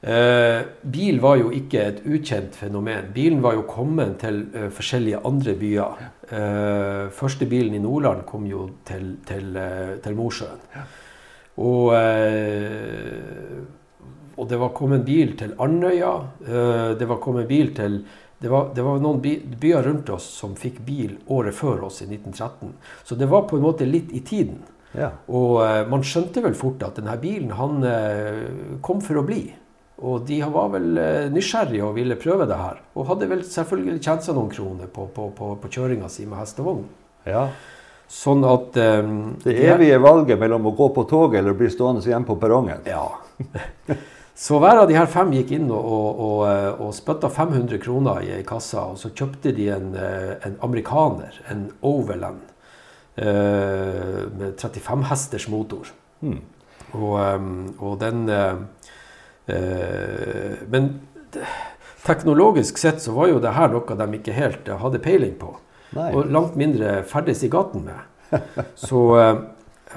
Eh, 0.00 0.62
bil 0.80 1.18
var 1.20 1.36
jo 1.36 1.50
ikke 1.52 1.80
et 1.84 1.98
ukjent 2.08 2.54
fenomen. 2.56 3.10
Bilen 3.12 3.42
var 3.44 3.58
jo 3.58 3.66
kommet 3.68 4.16
til 4.22 4.46
eh, 4.56 4.70
forskjellige 4.72 5.20
andre 5.28 5.54
byer. 5.60 6.06
Eh, 6.24 7.10
første 7.12 7.48
bilen 7.48 7.76
i 7.76 7.82
Nordland 7.84 8.24
kom 8.28 8.46
jo 8.48 8.64
til, 8.88 9.18
til, 9.28 9.52
eh, 9.60 9.98
til 10.00 10.16
Mosjøen. 10.16 10.64
Og, 11.60 11.92
eh, 11.98 13.60
og 14.40 14.48
det 14.48 14.62
var 14.62 14.72
kommet 14.72 15.04
bil 15.04 15.36
til 15.36 15.52
Andøya. 15.60 16.16
Eh, 16.48 16.96
det 16.96 17.08
var 17.08 17.20
kommet 17.20 17.48
bil 17.48 17.74
til 17.76 18.00
det 18.40 18.48
var, 18.48 18.70
det 18.72 18.80
var 18.80 19.02
noen 19.04 19.20
byer 19.20 19.84
rundt 19.84 20.08
oss 20.16 20.24
som 20.32 20.54
fikk 20.56 20.78
bil 20.86 21.18
året 21.28 21.52
før 21.52 21.82
oss, 21.90 22.00
i 22.00 22.06
1913. 22.08 22.72
Så 23.04 23.18
det 23.20 23.28
var 23.28 23.44
på 23.50 23.58
en 23.58 23.66
måte 23.66 23.84
litt 23.84 24.14
i 24.16 24.24
tiden. 24.24 24.62
Ja. 24.96 25.10
Og 25.28 25.60
man 25.92 26.00
skjønte 26.00 26.40
vel 26.40 26.56
fort 26.56 26.80
at 26.82 26.96
denne 26.96 27.18
bilen 27.20 27.52
han 27.52 27.84
kom 28.80 29.04
for 29.04 29.20
å 29.20 29.26
bli. 29.28 29.42
Og 30.00 30.22
de 30.24 30.38
var 30.48 30.70
vel 30.72 30.96
eh, 31.00 31.26
nysgjerrige 31.32 31.84
og 31.84 31.96
ville 31.98 32.16
prøve 32.20 32.46
det 32.48 32.56
her. 32.56 32.80
Og 32.96 33.08
hadde 33.10 33.28
vel 33.28 33.42
selvfølgelig 33.44 34.00
tjent 34.00 34.24
seg 34.24 34.36
noen 34.36 34.52
kroner 34.52 34.88
på, 34.88 35.04
på, 35.12 35.28
på, 35.36 35.50
på 35.60 35.72
kjøringa 35.74 36.08
si 36.12 36.24
med 36.28 36.40
hest 36.40 36.62
og 36.62 36.70
vogn. 36.70 36.88
ja. 37.28 37.50
Sånn 38.10 38.40
at 38.42 38.74
um, 38.74 39.36
Det 39.38 39.52
de 39.54 39.68
evige 39.70 40.00
valget 40.02 40.40
mellom 40.40 40.64
å 40.66 40.72
gå 40.74 40.88
på 40.96 41.04
toget 41.06 41.38
eller 41.38 41.54
bli 41.54 41.68
stående 41.70 42.02
igjen 42.02 42.24
på 42.26 42.34
perrongen. 42.42 42.80
Ja. 42.82 43.04
Så 44.34 44.58
hver 44.58 44.80
av 44.80 44.88
de 44.90 44.96
her 44.96 45.06
fem 45.06 45.30
gikk 45.36 45.52
inn 45.54 45.68
og, 45.70 45.78
og, 45.78 46.22
og, 46.24 46.40
eh, 46.48 46.80
og 46.82 46.90
spytta 46.96 47.30
500 47.30 47.78
kroner 47.84 48.24
i 48.26 48.32
ei 48.34 48.40
kasse, 48.48 48.82
og 48.82 48.98
så 48.98 49.12
kjøpte 49.12 49.52
de 49.54 49.68
en, 49.70 49.90
en 49.94 50.56
amerikaner, 50.64 51.36
en 51.52 51.66
Overland, 51.84 52.40
med 53.20 54.54
35 54.56 55.04
hesters 55.10 55.46
motor. 55.52 55.90
Hmm. 56.24 56.40
Og, 56.96 57.18
og 57.84 57.98
den 58.00 58.24
Men 60.70 60.92
teknologisk 62.06 62.78
sett 62.78 63.02
så 63.02 63.12
var 63.12 63.30
jo 63.30 63.40
det 63.42 63.54
her 63.56 63.72
noe 63.72 63.96
de 63.98 64.08
ikke 64.18 64.36
helt 64.36 64.68
eh, 64.68 64.80
hadde 64.80 65.02
peiling 65.02 65.34
på. 65.40 65.52
Nei. 65.96 66.10
Og 66.14 66.30
langt 66.30 66.56
mindre 66.58 67.00
ferdes 67.08 67.42
i 67.44 67.50
gaten 67.50 67.86
med. 67.88 68.06
Så 68.78 69.02
eh, 69.18 69.36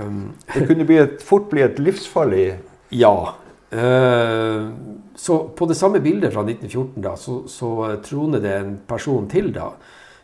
um, 0.01 0.33
Det 0.53 0.65
kunne 0.69 0.87
bli 0.89 0.97
et, 1.03 1.21
fort 1.21 1.51
bli 1.51 1.61
et 1.65 1.79
livsfarlig 1.81 2.47
ja. 2.93 3.15
Eh, 3.73 4.65
så 5.15 5.35
på 5.57 5.65
det 5.69 5.77
samme 5.77 6.01
bildet 6.01 6.33
fra 6.33 6.43
1914 6.45 7.01
da, 7.01 7.13
så, 7.17 7.39
så 7.49 7.69
troner 8.05 8.41
det 8.41 8.51
en 8.57 8.75
person 8.89 9.25
til 9.29 9.51
da. 9.53 9.71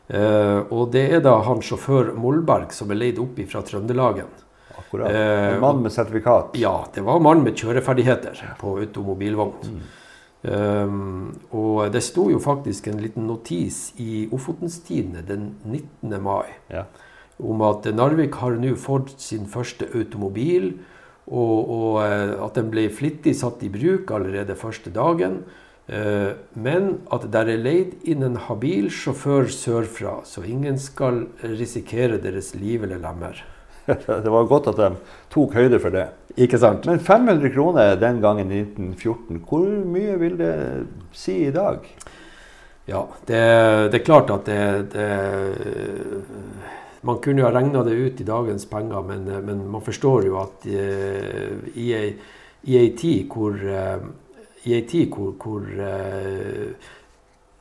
Eh, 0.10 0.60
og 0.74 0.92
det 0.94 1.06
er 1.18 1.24
da 1.26 1.36
han 1.46 1.62
sjåfør 1.66 2.12
Molberg 2.18 2.74
som 2.74 2.90
er 2.94 3.00
leid 3.00 3.22
opp 3.22 3.38
fra 3.50 3.62
Trøndelagen. 3.66 4.30
Akkurat. 4.90 5.12
Eh, 5.14 5.54
En 5.56 5.62
mann 5.62 5.82
med 5.84 5.92
sertifikat. 5.94 6.58
Ja, 6.60 6.86
det 6.94 7.02
var 7.06 7.18
en 7.18 7.24
mann 7.24 7.44
med 7.44 7.56
kjøreferdigheter 7.56 8.58
på 8.60 8.78
automobilvogn. 8.82 9.82
Um, 10.42 11.34
og 11.52 11.90
det 11.92 12.00
sto 12.06 12.30
jo 12.32 12.38
faktisk 12.40 12.86
en 12.88 13.02
liten 13.04 13.26
notis 13.28 13.90
i 14.00 14.30
Ofotens 14.32 14.78
Tidende 14.88 15.20
den 15.28 15.50
19. 15.66 16.22
mai 16.24 16.48
Ja. 16.72 16.86
om 17.44 17.62
at 17.62 17.84
Narvik 17.94 18.36
har 18.36 18.52
nå 18.56 18.76
fått 18.78 19.20
sin 19.20 19.46
første 19.48 19.86
automobil, 19.94 20.78
og, 21.28 21.70
og 21.70 22.04
eh, 22.06 22.32
at 22.46 22.56
den 22.56 22.72
ble 22.72 22.88
flittig 22.90 23.36
satt 23.36 23.62
i 23.64 23.70
bruk 23.70 24.10
allerede 24.12 24.56
første 24.56 24.90
dagen. 24.90 25.44
Uh, 25.90 26.34
Men 26.56 27.02
at 27.12 27.32
der 27.32 27.50
er 27.50 27.58
leid 27.58 27.96
inn 28.06 28.24
en 28.24 28.36
habil 28.38 28.90
sjåfør 28.90 29.48
sørfra, 29.50 30.22
så 30.24 30.44
ingen 30.46 30.78
skal 30.80 31.28
risikere 31.44 32.18
deres 32.22 32.56
liv 32.56 32.84
eller 32.84 32.98
lemmer. 32.98 33.44
Det 34.24 34.32
var 34.32 34.50
godt 34.50 34.70
at 34.72 34.80
de 34.80 34.90
tok 35.34 35.56
høyde 35.58 35.80
for 35.82 35.94
det. 35.94 36.08
Ikke 36.38 36.60
sant? 36.62 36.86
Men 36.88 37.02
500 37.04 37.52
kroner 37.54 37.96
den 38.00 38.22
gangen 38.24 38.52
i 38.52 38.62
1914, 38.64 39.44
hvor 39.50 39.68
mye 39.68 40.18
vil 40.22 40.38
det 40.40 40.54
si 41.16 41.42
i 41.48 41.54
dag? 41.56 41.84
Ja, 42.90 43.04
det, 43.28 43.42
det 43.92 44.00
er 44.00 44.06
klart 44.06 44.32
at 44.34 44.48
det, 44.50 44.94
det 44.94 45.10
Man 47.02 47.20
kunne 47.24 47.40
jo 47.40 47.48
ha 47.48 47.54
regna 47.56 47.84
det 47.86 47.96
ut 47.96 48.22
i 48.22 48.26
dagens 48.28 48.66
penger, 48.68 49.04
men, 49.08 49.28
men 49.46 49.62
man 49.72 49.82
forstår 49.82 50.26
jo 50.28 50.40
at 50.42 50.66
eh, 50.68 51.54
i 51.80 51.94
ei, 51.96 52.90
tid 52.98 53.30
hvor 53.32 53.56
eh, 53.56 54.02
i 54.68 54.74
ei 54.76 54.82
tid 54.88 55.14
hvor, 55.14 55.32
hvor 55.40 55.64
eh, 55.64 56.74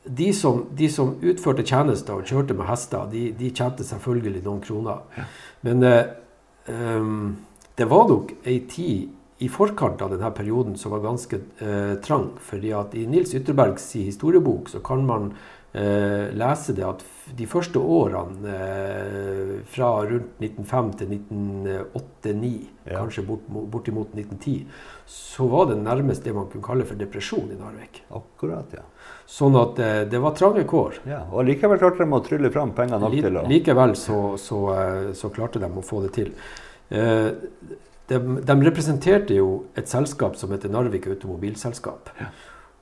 de, 0.03 0.33
som, 0.33 0.65
de 0.75 0.89
som 0.91 1.13
utførte 1.21 1.63
tjenester 1.63 2.19
og 2.19 2.27
kjørte 2.27 2.57
med 2.57 2.67
hester, 2.67 3.07
de, 3.11 3.29
de 3.39 3.51
tjente 3.55 3.85
selvfølgelig 3.87 4.43
noen 4.43 4.61
kroner. 4.65 5.05
Men 5.65 5.83
em, 5.83 7.37
det 7.75 7.87
var 7.87 8.07
nok 8.09 8.33
ei 8.47 8.59
tid 8.71 9.15
i 9.39 9.47
forkant 9.47 10.01
av 10.03 10.11
denne 10.11 10.31
perioden 10.35 10.75
som 10.79 10.91
var 10.91 11.03
ganske 11.05 11.39
uh, 11.61 11.95
trang. 12.03 12.33
fordi 12.43 12.73
at 12.75 12.95
i 12.95 13.05
Nils 13.07 13.31
Ytterbergs 13.37 13.93
historiebok 13.95 14.67
så 14.69 14.81
kan 14.83 15.05
man 15.07 15.29
uh, 15.31 16.27
lese 16.35 16.75
det 16.75 16.83
at 16.83 17.05
de 17.37 17.47
første 17.47 17.79
årene 17.79 18.57
uh, 18.57 19.53
fra 19.71 19.93
rundt 20.09 20.43
1905 20.43 20.91
til 20.99 21.15
1908-1909, 21.15 22.51
Ja. 22.89 22.97
kanskje 23.03 23.23
bort, 23.23 23.47
bortimot 23.47 24.11
1910, 24.17 24.67
så 25.05 25.47
var 25.47 25.69
det 25.69 25.79
nærmest 25.83 26.23
det 26.25 26.35
man 26.35 26.49
kunne 26.51 26.65
kalle 26.65 26.87
for 26.89 26.99
depresjon 26.99 27.51
i 27.53 27.59
Narvik. 27.59 28.03
Akkurat, 28.11 28.73
ja. 28.73 28.83
Sånn 29.29 29.53
at 29.59 29.77
eh, 29.85 29.99
det 30.09 30.19
var 30.23 30.33
trange 30.33 30.63
kår. 30.65 31.03
ja. 31.05 31.19
Og 31.29 31.45
likevel 31.45 31.77
klarte 31.77 32.01
de 32.01 32.17
å 32.17 32.21
trylle 32.25 32.49
fram 32.53 32.71
penger 32.73 32.97
nok 33.03 33.13
til 33.13 33.37
å 33.37 33.43
Likevel 33.51 33.93
så, 33.99 34.17
så, 34.41 34.61
eh, 34.73 35.11
så 35.13 35.29
klarte 35.35 35.61
de 35.61 35.69
å 35.69 35.83
få 35.85 36.01
det 36.07 36.15
til. 36.17 36.33
Eh, 36.89 37.29
De, 38.09 38.17
de 38.41 38.53
representerte 38.65 39.35
jo 39.37 39.65
et 39.77 39.85
selskap 39.85 40.33
som 40.35 40.49
heter 40.49 40.71
Narvik 40.73 41.05
Automobilselskap. 41.11 42.09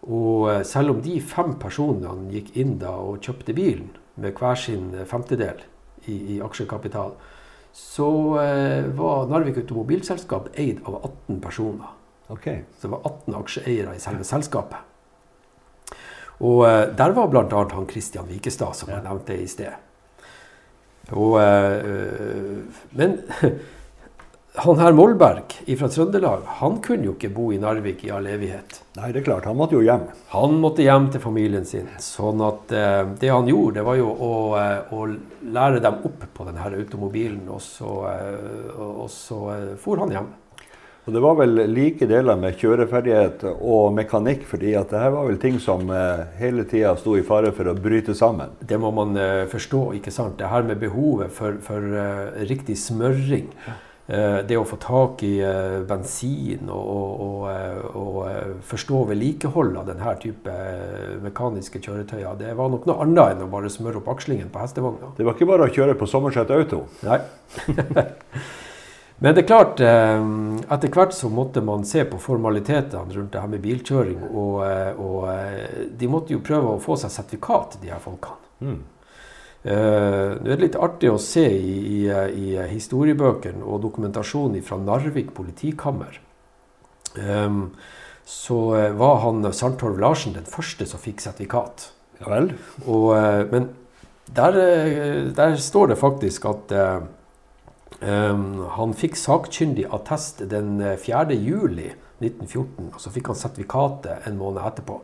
Og 0.07 0.45
eh, 0.53 0.61
selv 0.63 0.93
om 0.93 1.01
de 1.03 1.17
fem 1.19 1.51
personene 1.59 2.31
gikk 2.31 2.53
inn 2.55 2.77
da 2.79 2.93
og 2.95 3.19
kjøpte 3.27 3.51
bilen 3.57 3.89
med 4.15 4.39
hver 4.39 4.55
sin 4.55 4.93
femtedel 5.05 5.59
i, 6.07 6.37
i 6.37 6.39
aksjekapital, 6.41 7.11
så 7.75 8.07
var 8.95 9.27
Narvik 9.29 9.59
Automobilselskap 9.65 10.47
eid 10.55 10.79
av 10.87 11.01
18 11.03 11.41
personer. 11.43 11.91
Okay. 12.31 12.63
Så 12.79 12.87
det 12.87 12.93
var 12.95 13.03
18 13.11 13.35
aksjeeiere 13.43 13.97
i 13.97 13.99
selve 13.99 14.23
selskapet. 14.23 14.79
Og 16.45 16.67
eh, 16.67 16.83
der 16.97 17.15
var 17.17 17.31
bl.a. 17.31 17.65
han 17.73 17.89
Christian 17.89 18.27
Vikestad, 18.29 18.75
som 18.77 18.91
jeg 18.93 19.05
nevnte 19.05 19.37
i 19.37 19.47
sted. 19.49 19.83
Og, 21.15 21.39
eh, 21.41 22.83
men 22.99 23.17
han 24.63 24.81
her 24.81 24.95
Molberg 24.97 25.55
fra 25.79 25.89
Trøndelag, 25.91 26.45
han 26.59 26.79
kunne 26.83 27.07
jo 27.07 27.15
ikke 27.15 27.31
bo 27.33 27.49
i 27.53 27.59
Narvik 27.61 28.03
i 28.05 28.11
all 28.13 28.27
evighet. 28.29 28.81
Nei, 28.97 29.11
det 29.13 29.21
er 29.21 29.27
klart. 29.29 29.47
Han 29.49 29.57
måtte 29.59 29.77
jo 29.77 29.85
hjem. 29.85 30.07
Han 30.33 30.57
måtte 30.61 30.85
hjem 30.85 31.09
til 31.13 31.23
familien 31.23 31.65
sin. 31.69 31.89
Sånn 32.03 32.43
at 32.45 32.73
eh, 32.75 33.03
det 33.21 33.31
han 33.33 33.49
gjorde, 33.49 33.79
det 33.79 33.87
var 33.87 33.99
jo 33.99 34.11
å, 34.11 34.33
eh, 34.59 34.93
å 34.93 35.53
lære 35.57 35.81
dem 35.85 36.01
opp 36.09 36.27
på 36.33 36.49
denne 36.49 36.73
automobilen, 36.81 37.45
og 37.49 37.63
så, 37.63 37.93
og 38.77 39.07
så 39.13 39.41
for 39.81 40.03
han 40.03 40.13
hjem. 40.13 40.35
Og 41.07 41.13
det 41.15 41.21
var 41.23 41.37
vel 41.39 41.61
like 41.71 42.03
deler 42.03 42.35
med 42.35 42.57
kjøreferdighet 42.59 43.45
og 43.55 43.93
mekanikk, 43.95 44.41
fordi 44.49 44.73
at 44.75 44.91
det 44.91 44.99
her 44.99 45.13
var 45.13 45.29
vel 45.29 45.39
ting 45.39 45.55
som 45.63 45.87
eh, 45.87 46.25
hele 46.35 46.65
tida 46.67 46.97
sto 46.99 47.13
i 47.15 47.23
fare 47.23 47.53
for 47.55 47.71
å 47.71 47.77
bryte 47.79 48.11
sammen. 48.17 48.57
Det 48.59 48.75
må 48.75 48.91
man 48.91 49.15
eh, 49.15 49.45
forstå, 49.47 49.85
ikke 50.01 50.11
sant? 50.11 50.35
Det 50.41 50.51
her 50.51 50.67
med 50.67 50.81
behovet 50.83 51.31
for, 51.31 51.61
for 51.63 51.79
eh, 51.95 52.43
riktig 52.51 52.75
smøring. 52.83 53.47
Eh, 54.11 54.41
det 54.51 54.59
å 54.59 54.67
få 54.67 54.81
tak 54.83 55.23
i 55.23 55.37
eh, 55.47 55.79
bensin 55.87 56.67
og, 56.67 56.91
og, 56.91 57.47
og, 57.47 58.19
og 58.19 58.61
forstå 58.67 59.07
vedlikehold 59.13 59.79
av 59.79 59.87
denne 59.87 60.19
type 60.19 60.59
mekaniske 61.23 61.85
kjøretøyer, 61.87 62.35
det 62.43 62.51
var 62.59 62.75
nok 62.75 62.83
noe 62.83 63.07
annet 63.07 63.37
enn 63.37 63.47
å 63.47 63.51
bare 63.55 63.71
smøre 63.71 64.03
opp 64.03 64.11
akslingen 64.17 64.51
på 64.51 64.59
hestevogna. 64.59 65.15
Det 65.15 65.23
var 65.23 65.39
ikke 65.39 65.51
bare 65.55 65.71
å 65.71 65.75
kjøre 65.79 65.95
på 65.95 66.11
Sommerset 66.11 66.51
Auto. 66.51 66.83
Nei. 67.07 67.23
Men 69.17 69.33
det 69.33 69.43
er 69.43 69.47
klart, 69.49 69.79
eh, 69.81 70.25
etter 70.69 70.91
hvert 70.93 71.15
så 71.17 71.29
måtte 71.33 71.61
man 71.65 71.85
se 71.89 72.03
på 72.05 72.19
formalitetene 72.21 73.15
rundt 73.15 73.31
det 73.33 73.41
her 73.41 73.49
med 73.49 73.63
bilkjøring. 73.63 74.19
Og, 74.29 74.59
eh, 74.67 74.99
og 75.01 75.23
eh, 75.31 75.87
de 75.97 76.09
måtte 76.11 76.35
jo 76.35 76.43
prøve 76.45 76.75
å 76.75 76.83
få 76.83 76.99
seg 77.01 77.15
sertifikat, 77.15 77.79
de 77.81 77.89
her 77.89 78.03
folkene. 78.03 78.37
Mm. 78.61 78.77
Eh, 79.67 80.37
Nå 80.37 80.53
er 80.53 80.61
litt 80.61 80.77
artig 80.77 81.09
å 81.09 81.17
se 81.21 81.47
i, 81.49 81.79
i, 81.97 81.99
i 82.29 82.69
historiebøkene 82.69 83.65
og 83.65 83.81
dokumentasjonen 83.87 84.61
fra 84.61 84.77
Narvik 84.77 85.33
politikammer. 85.33 86.21
Ehm, 87.17 87.71
så 88.27 88.59
var 88.99 89.21
han 89.23 89.41
Sandtorv 89.49 89.97
Larsen 90.03 90.35
den 90.35 90.45
første 90.45 90.85
som 90.85 91.01
fikk 91.01 91.23
sertifikat. 91.23 91.89
Ja 92.21 92.29
vel? 92.35 92.51
Og, 92.85 93.15
men 93.49 93.69
der, 94.35 94.57
der 95.33 95.55
står 95.63 95.93
det 95.93 95.97
faktisk 96.01 96.45
at 96.49 96.73
han 98.77 98.93
fikk 98.93 99.15
sakkyndig 99.17 99.87
attest 99.95 100.43
den 100.51 100.81
eh, 100.81 100.97
4. 101.01 101.33
juli 101.33 101.89
1914, 102.21 102.91
og 102.93 103.01
så 103.01 103.13
fikk 103.13 103.31
han 103.31 103.39
sertifikatet 103.39 104.27
en 104.27 104.37
måned 104.37 104.61
etterpå. 104.65 104.99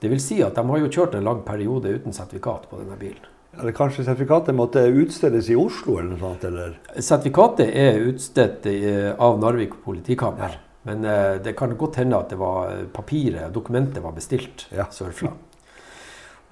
Det 0.00 0.10
vil 0.12 0.20
si 0.20 0.42
at 0.44 0.56
de 0.58 0.64
har 0.68 0.82
jo 0.82 0.90
kjørt 0.92 1.14
en 1.16 1.24
lang 1.24 1.40
periode 1.46 1.92
uten 1.94 2.12
sertifikat 2.12 2.68
på 2.70 2.80
denne 2.82 2.96
bilen. 3.00 3.30
Eller 3.54 3.72
kanskje 3.76 4.02
sertifikatet 4.04 4.56
måtte 4.58 4.82
utstedes 4.90 5.48
i 5.52 5.56
Oslo 5.56 5.98
eller 6.00 6.10
noe 6.16 6.20
sånt? 6.24 6.44
eller? 6.48 6.74
Sertifikatet 6.98 7.70
er 7.70 8.00
utstedt 8.10 8.66
eh, 8.66 9.12
av 9.14 9.38
Narvik 9.40 9.76
politikammer. 9.84 10.58
Men 10.84 11.04
eh, 11.08 11.36
det 11.44 11.54
kan 11.56 11.72
godt 11.78 12.00
hende 12.02 12.18
at 12.18 12.32
det 12.34 12.38
var 12.40 12.72
eh, 12.72 12.84
papiret, 12.92 13.52
dokumentet, 13.54 14.02
var 14.04 14.16
bestilt 14.16 14.66
Ja. 14.74 14.88
sørfra. 14.92 15.30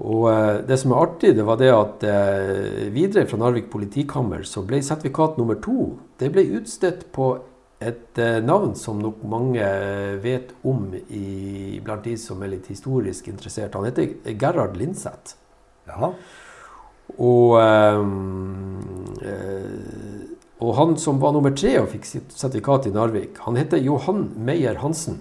Og 0.03 0.27
eh, 0.33 0.61
det 0.67 0.79
som 0.81 0.93
er 0.93 1.05
artig, 1.05 1.33
det 1.39 1.47
var 1.47 1.61
det 1.61 1.71
at 1.71 2.05
eh, 2.09 2.91
videre 2.95 3.29
fra 3.31 3.39
Narvik 3.39 3.71
politikammer 3.71 4.43
så 4.49 4.65
ble 4.67 4.83
sertifikat 4.83 5.39
nummer 5.39 5.61
to 5.63 5.93
det 6.19 6.33
ble 6.35 6.45
utstedt 6.59 7.07
på 7.15 7.37
et 7.83 8.19
eh, 8.19 8.41
navn 8.43 8.75
som 8.79 8.99
nok 9.03 9.23
mange 9.31 9.63
vet 10.23 10.53
om 10.67 10.89
i, 10.95 11.79
blant 11.85 12.07
de 12.07 12.17
som 12.19 12.43
er 12.43 12.55
litt 12.57 12.71
historisk 12.71 13.31
interessert. 13.31 13.75
Han 13.79 13.87
heter 13.89 14.35
Gerhard 14.39 14.79
Lindseth. 14.79 15.37
Ja. 15.91 16.13
Og, 17.13 17.57
og 20.63 20.71
han 20.79 20.95
som 21.03 21.19
var 21.21 21.35
nummer 21.35 21.53
tre 21.59 21.75
og 21.81 21.91
fikk 21.91 22.07
sitt 22.09 22.31
sertifikat 22.39 22.87
i 22.89 22.95
Narvik, 22.95 23.43
han 23.45 23.59
heter 23.59 23.83
Johan 23.83 24.29
Meyer 24.39 24.79
Hansen. 24.81 25.21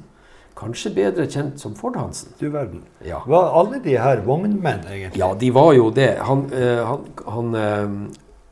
Kanskje 0.58 0.92
bedre 0.94 1.26
kjent 1.32 1.60
som 1.62 1.74
Ford 1.76 1.96
Hansen. 1.96 2.34
Du 2.40 2.50
verden. 2.54 2.84
Ja. 3.06 3.22
Var 3.28 3.54
alle 3.60 3.80
de 3.84 3.96
her 3.98 4.22
vognmenn, 4.26 4.84
egentlig? 4.90 5.20
Ja, 5.22 5.32
de 5.34 5.50
var 5.56 5.72
jo 5.74 5.90
det. 5.96 6.18
Han, 6.28 6.46
øh, 6.54 6.82
han, 6.88 7.06
han, 7.28 7.56
øh, 7.56 7.96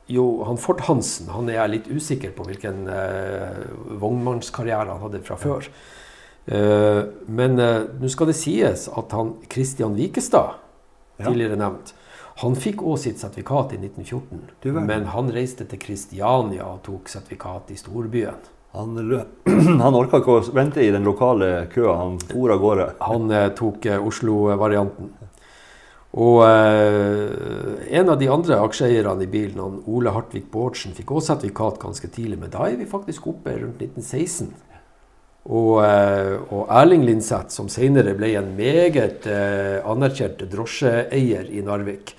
jo, 0.08 0.44
han 0.48 0.58
Ford 0.58 0.82
Hansen 0.88 1.28
han 1.30 1.50
er 1.50 1.60
jeg 1.60 1.70
litt 1.76 1.90
usikker 1.92 2.32
på 2.38 2.48
hvilken 2.48 2.88
eh, 2.90 3.64
vognmannskarriere 4.02 4.90
han 4.90 5.04
hadde 5.04 5.22
fra 5.28 5.38
før. 5.38 5.68
Eh, 6.50 7.04
men 7.28 7.60
eh, 7.62 7.84
nå 8.00 8.10
skal 8.10 8.32
det 8.32 8.38
sies 8.40 8.88
at 8.90 9.14
han 9.14 9.36
Christian 9.52 9.96
Vikestad, 10.00 10.58
Ja. 11.20 11.26
tidligere 11.28 11.58
nevnt, 11.60 11.94
han 12.40 12.54
fikk 12.56 12.80
òg 12.88 12.96
sitt 13.02 13.20
sertifikat 13.20 13.74
i 13.76 13.78
1914. 13.82 14.86
Men 14.88 15.10
han 15.12 15.28
reiste 15.36 15.66
til 15.68 15.82
Kristiania 15.84 16.64
og 16.64 16.80
tok 16.86 17.10
sertifikat 17.12 17.74
i 17.74 17.76
storbyen. 17.76 18.38
Han, 18.78 18.98
han 19.84 19.98
orka 19.98 20.20
ikke 20.22 20.36
å 20.38 20.44
vente 20.54 20.84
i 20.84 20.92
den 20.94 21.08
lokale 21.08 21.68
køa, 21.74 21.96
han 22.04 22.20
for 22.30 22.54
av 22.54 22.62
gårde. 22.62 22.92
Han 23.08 23.32
eh, 23.34 23.50
tok 23.58 23.90
eh, 23.90 24.06
Oslo-varianten. 24.12 25.10
Og 26.20 26.40
eh, 26.46 27.90
en 28.00 28.10
av 28.10 28.18
de 28.22 28.30
andre 28.34 28.58
aksjeeierne 28.66 29.26
i 29.26 29.30
bilen, 29.30 29.60
han 29.62 29.82
Ole 29.90 30.14
Hartvig 30.14 30.48
Bårdsen, 30.54 30.96
fikk 30.98 31.14
også 31.14 31.36
sertifikat 31.36 31.78
ganske 31.82 32.10
tidlig, 32.14 32.40
men 32.42 32.54
da 32.54 32.66
er 32.66 32.80
vi 32.80 32.90
faktisk 32.90 33.30
oppe 33.30 33.58
rundt 33.58 33.82
1916. 33.82 34.50
Og, 35.50 35.76
eh, 35.86 36.36
og 36.54 36.70
Erling 36.82 37.06
Lindseth, 37.08 37.54
som 37.54 37.70
senere 37.74 38.14
ble 38.18 38.36
en 38.38 38.52
meget 38.58 39.26
eh, 39.30 39.78
anerkjent 39.88 40.44
drosjeeier 40.52 41.50
i 41.50 41.64
Narvik, 41.66 42.14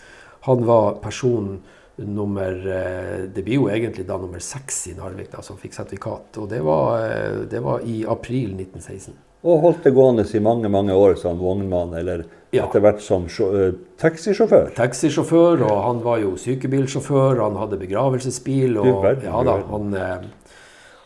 han 0.46 0.64
var 0.66 0.96
person 1.02 1.58
nummer 2.06 2.52
eh, 2.52 3.26
Det 3.34 3.42
blir 3.44 3.60
jo 3.60 3.68
egentlig 3.68 4.06
da 4.08 4.16
nummer 4.20 4.40
seks 4.42 4.86
i 4.90 4.94
Narvik 4.98 5.30
da, 5.32 5.42
som 5.42 5.58
fikk 5.60 5.74
sertifikat. 5.76 6.38
Og 6.40 6.48
det 6.50 6.60
var, 6.64 7.02
eh, 7.06 7.40
det 7.50 7.62
var 7.64 7.84
i 7.86 8.04
april 8.08 8.54
1916. 8.56 9.14
Og 9.44 9.62
holdt 9.62 9.84
det 9.84 9.94
gående 9.96 10.26
i 10.36 10.42
mange 10.44 10.68
mange 10.68 10.92
år 10.92 11.16
som 11.16 11.38
vognmann, 11.40 11.94
eller 11.96 12.24
Ja. 12.52 12.66
etter 12.66 12.80
hvert 12.80 13.00
som 13.00 13.24
eh, 13.24 13.72
taxisjåfør. 13.98 14.74
taxisjåfør, 14.74 15.62
og 15.70 15.82
han 15.84 16.02
var 16.04 16.18
jo 16.18 16.36
sykebilsjåfør, 16.36 17.40
han 17.40 17.56
hadde 17.56 17.78
begravelsesbil. 17.78 18.76
Og, 18.78 19.02
verden, 19.02 19.24
ja 19.24 19.42
da, 19.42 19.56
han, 19.70 20.30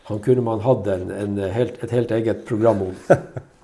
han 0.09 0.19
kunne 0.19 0.41
man 0.43 0.59
hatt 0.59 0.87
en, 0.87 1.11
en 1.11 1.37
helt, 1.37 1.83
et 1.83 1.91
helt 1.91 2.11
eget 2.11 2.45
program 2.45 2.81
om. 2.89 2.95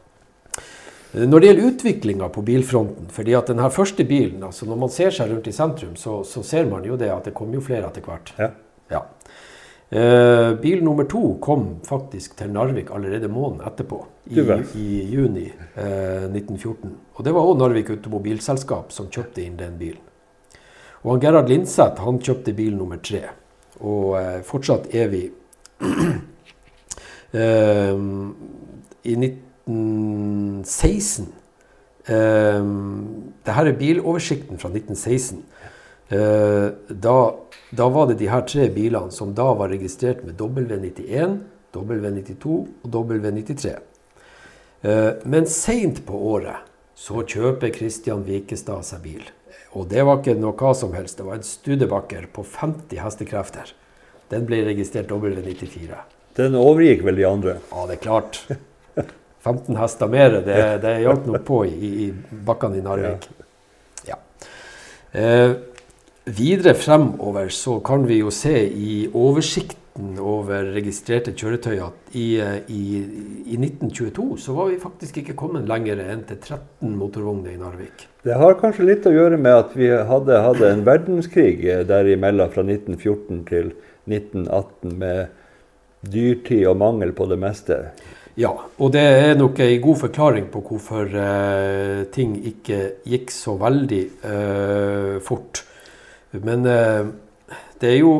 Når 1.12 1.40
det 1.40 1.48
gjelder 1.48 1.68
utviklinga 1.68 2.28
på 2.32 2.42
bilfronten 2.48 3.10
fordi 3.12 3.34
at 3.36 3.50
denne 3.52 3.68
første 3.74 4.06
bilen, 4.08 4.44
altså 4.48 4.66
Når 4.66 4.78
man 4.80 4.92
ser 4.94 5.12
seg 5.12 5.32
rundt 5.32 5.48
i 5.48 5.56
sentrum, 5.56 5.96
så, 6.00 6.22
så 6.24 6.44
ser 6.44 6.70
man 6.72 6.86
jo 6.88 6.96
det 7.00 7.12
at 7.12 7.28
det 7.28 7.34
kommer 7.36 7.60
jo 7.60 7.66
flere 7.66 7.90
etter 7.90 8.06
hvert. 8.06 8.32
Ja. 8.40 8.52
Ja. 8.92 9.02
Eh, 9.92 10.54
bil 10.64 10.84
nummer 10.84 11.04
to 11.04 11.34
kom 11.44 11.82
faktisk 11.84 12.38
til 12.40 12.54
Narvik 12.56 12.94
allerede 12.96 13.28
måneden 13.28 13.66
etterpå, 13.68 14.06
i, 14.32 14.40
i 14.80 15.02
juni 15.12 15.50
eh, 15.52 16.30
1914. 16.32 16.96
Og 17.16 17.26
Det 17.28 17.34
var 17.36 17.50
òg 17.50 17.60
Narvik 17.60 17.92
Automobilselskap 17.92 18.96
som 18.96 19.12
kjøpte 19.12 19.44
inn 19.44 19.60
den 19.60 19.76
bilen. 19.80 20.00
Og 21.04 21.16
han 21.16 21.22
Gerhard 21.26 21.52
Lindseth 21.52 22.06
han 22.06 22.22
kjøpte 22.24 22.56
bil 22.56 22.78
nummer 22.80 23.04
tre. 23.04 23.26
Og 23.84 24.16
eh, 24.22 24.40
fortsatt 24.48 24.94
er 24.96 25.12
vi 25.12 25.26
eh, 27.44 28.00
I 29.12 29.16
1916 29.68 31.30
det 33.46 33.56
her 33.56 33.70
er 33.70 33.78
biloversikten 33.78 34.60
fra 34.60 34.72
1916. 34.74 35.44
Eh, 36.12 36.68
da, 36.90 37.18
da 37.72 37.90
var 37.90 38.10
det 38.10 38.20
de 38.20 38.30
her 38.32 38.44
tre 38.48 38.68
bilene 38.74 39.14
som 39.16 39.36
da 39.38 39.52
var 39.58 39.72
registrert 39.72 40.26
med 40.26 40.40
W91, 40.42 41.38
W92 41.74 42.58
og 42.84 42.88
W93. 42.92 43.76
Eh, 44.82 45.12
men 45.24 45.48
seint 45.48 46.04
på 46.08 46.18
året 46.34 46.68
så 46.98 47.24
kjøper 47.24 47.74
Christian 47.76 48.26
Vikestad 48.28 48.86
seg 48.86 49.06
bil. 49.06 49.30
Og 49.72 49.88
det 49.90 50.04
var 50.04 50.20
ikke 50.20 50.36
noe 50.36 50.58
hva 50.58 50.74
som 50.76 50.92
helst. 50.98 51.18
Det 51.18 51.28
var 51.28 51.40
en 51.40 51.48
Studebaker 51.48 52.28
på 52.34 52.44
50 52.44 53.00
hestekrefter. 53.00 53.72
Den 54.32 54.44
ble 54.48 54.66
registrert 54.68 55.12
W94. 55.12 56.02
Den 56.36 56.56
overgikk 56.60 57.06
vel 57.08 57.18
de 57.20 57.26
andre. 57.28 57.56
Ja, 57.72 57.88
det 57.88 57.98
er 58.00 58.04
klart. 58.04 58.44
15 59.42 59.78
hester 59.80 60.10
mer, 60.12 60.42
det, 60.46 60.62
det 60.84 61.00
hjalp 61.02 61.26
nok 61.26 61.46
på 61.48 61.64
i, 61.66 61.92
i 62.06 62.40
bakkene 62.46 62.78
i 62.78 62.86
Narvik. 62.86 63.28
Ja. 64.08 64.20
Eh, 65.12 65.56
videre 66.30 66.76
fremover 66.78 67.50
så 67.50 67.80
kan 67.86 68.06
vi 68.08 68.22
jo 68.22 68.32
se 68.34 68.54
i 68.62 69.08
oversikten 69.18 70.20
over 70.22 70.70
registrerte 70.76 71.34
kjøretøy 71.36 71.82
at 71.84 72.14
i, 72.16 72.28
eh, 72.40 72.62
i, 72.70 72.84
i 73.50 73.58
1922 73.58 74.38
så 74.46 74.56
var 74.56 74.70
vi 74.70 74.80
faktisk 74.84 75.20
ikke 75.24 75.36
kommet 75.40 75.68
lenger 75.70 76.00
enn 76.06 76.24
til 76.30 76.38
13 76.38 76.94
motorvogner 76.96 77.56
i 77.56 77.60
Narvik. 77.60 78.08
Det 78.22 78.38
har 78.38 78.60
kanskje 78.62 78.88
litt 78.88 79.10
å 79.10 79.16
gjøre 79.16 79.42
med 79.42 79.58
at 79.66 79.76
vi 79.76 79.90
hadde, 79.90 80.40
hadde 80.46 80.70
en 80.70 80.86
verdenskrig 80.86 81.66
eh, 81.66 81.84
derimellom 81.90 82.54
fra 82.54 82.64
1914 82.68 83.44
til 83.50 83.74
1918 84.06 84.98
med 85.02 85.38
dyrtid 86.14 86.66
og 86.70 86.80
mangel 86.82 87.12
på 87.18 87.28
det 87.30 87.42
meste. 87.42 87.84
Ja, 88.40 88.52
og 88.80 88.94
det 88.96 89.02
er 89.02 89.34
nok 89.36 89.60
en 89.60 89.82
god 89.84 89.98
forklaring 90.06 90.46
på 90.54 90.62
hvorfor 90.64 91.10
eh, 91.20 92.04
ting 92.16 92.38
ikke 92.48 92.78
gikk 93.12 93.34
så 93.36 93.58
veldig 93.60 94.04
eh, 94.28 95.18
fort. 95.26 95.66
Men 96.40 96.64
eh, 96.70 97.10
det 97.82 97.90
er 97.92 98.00
jo 98.00 98.14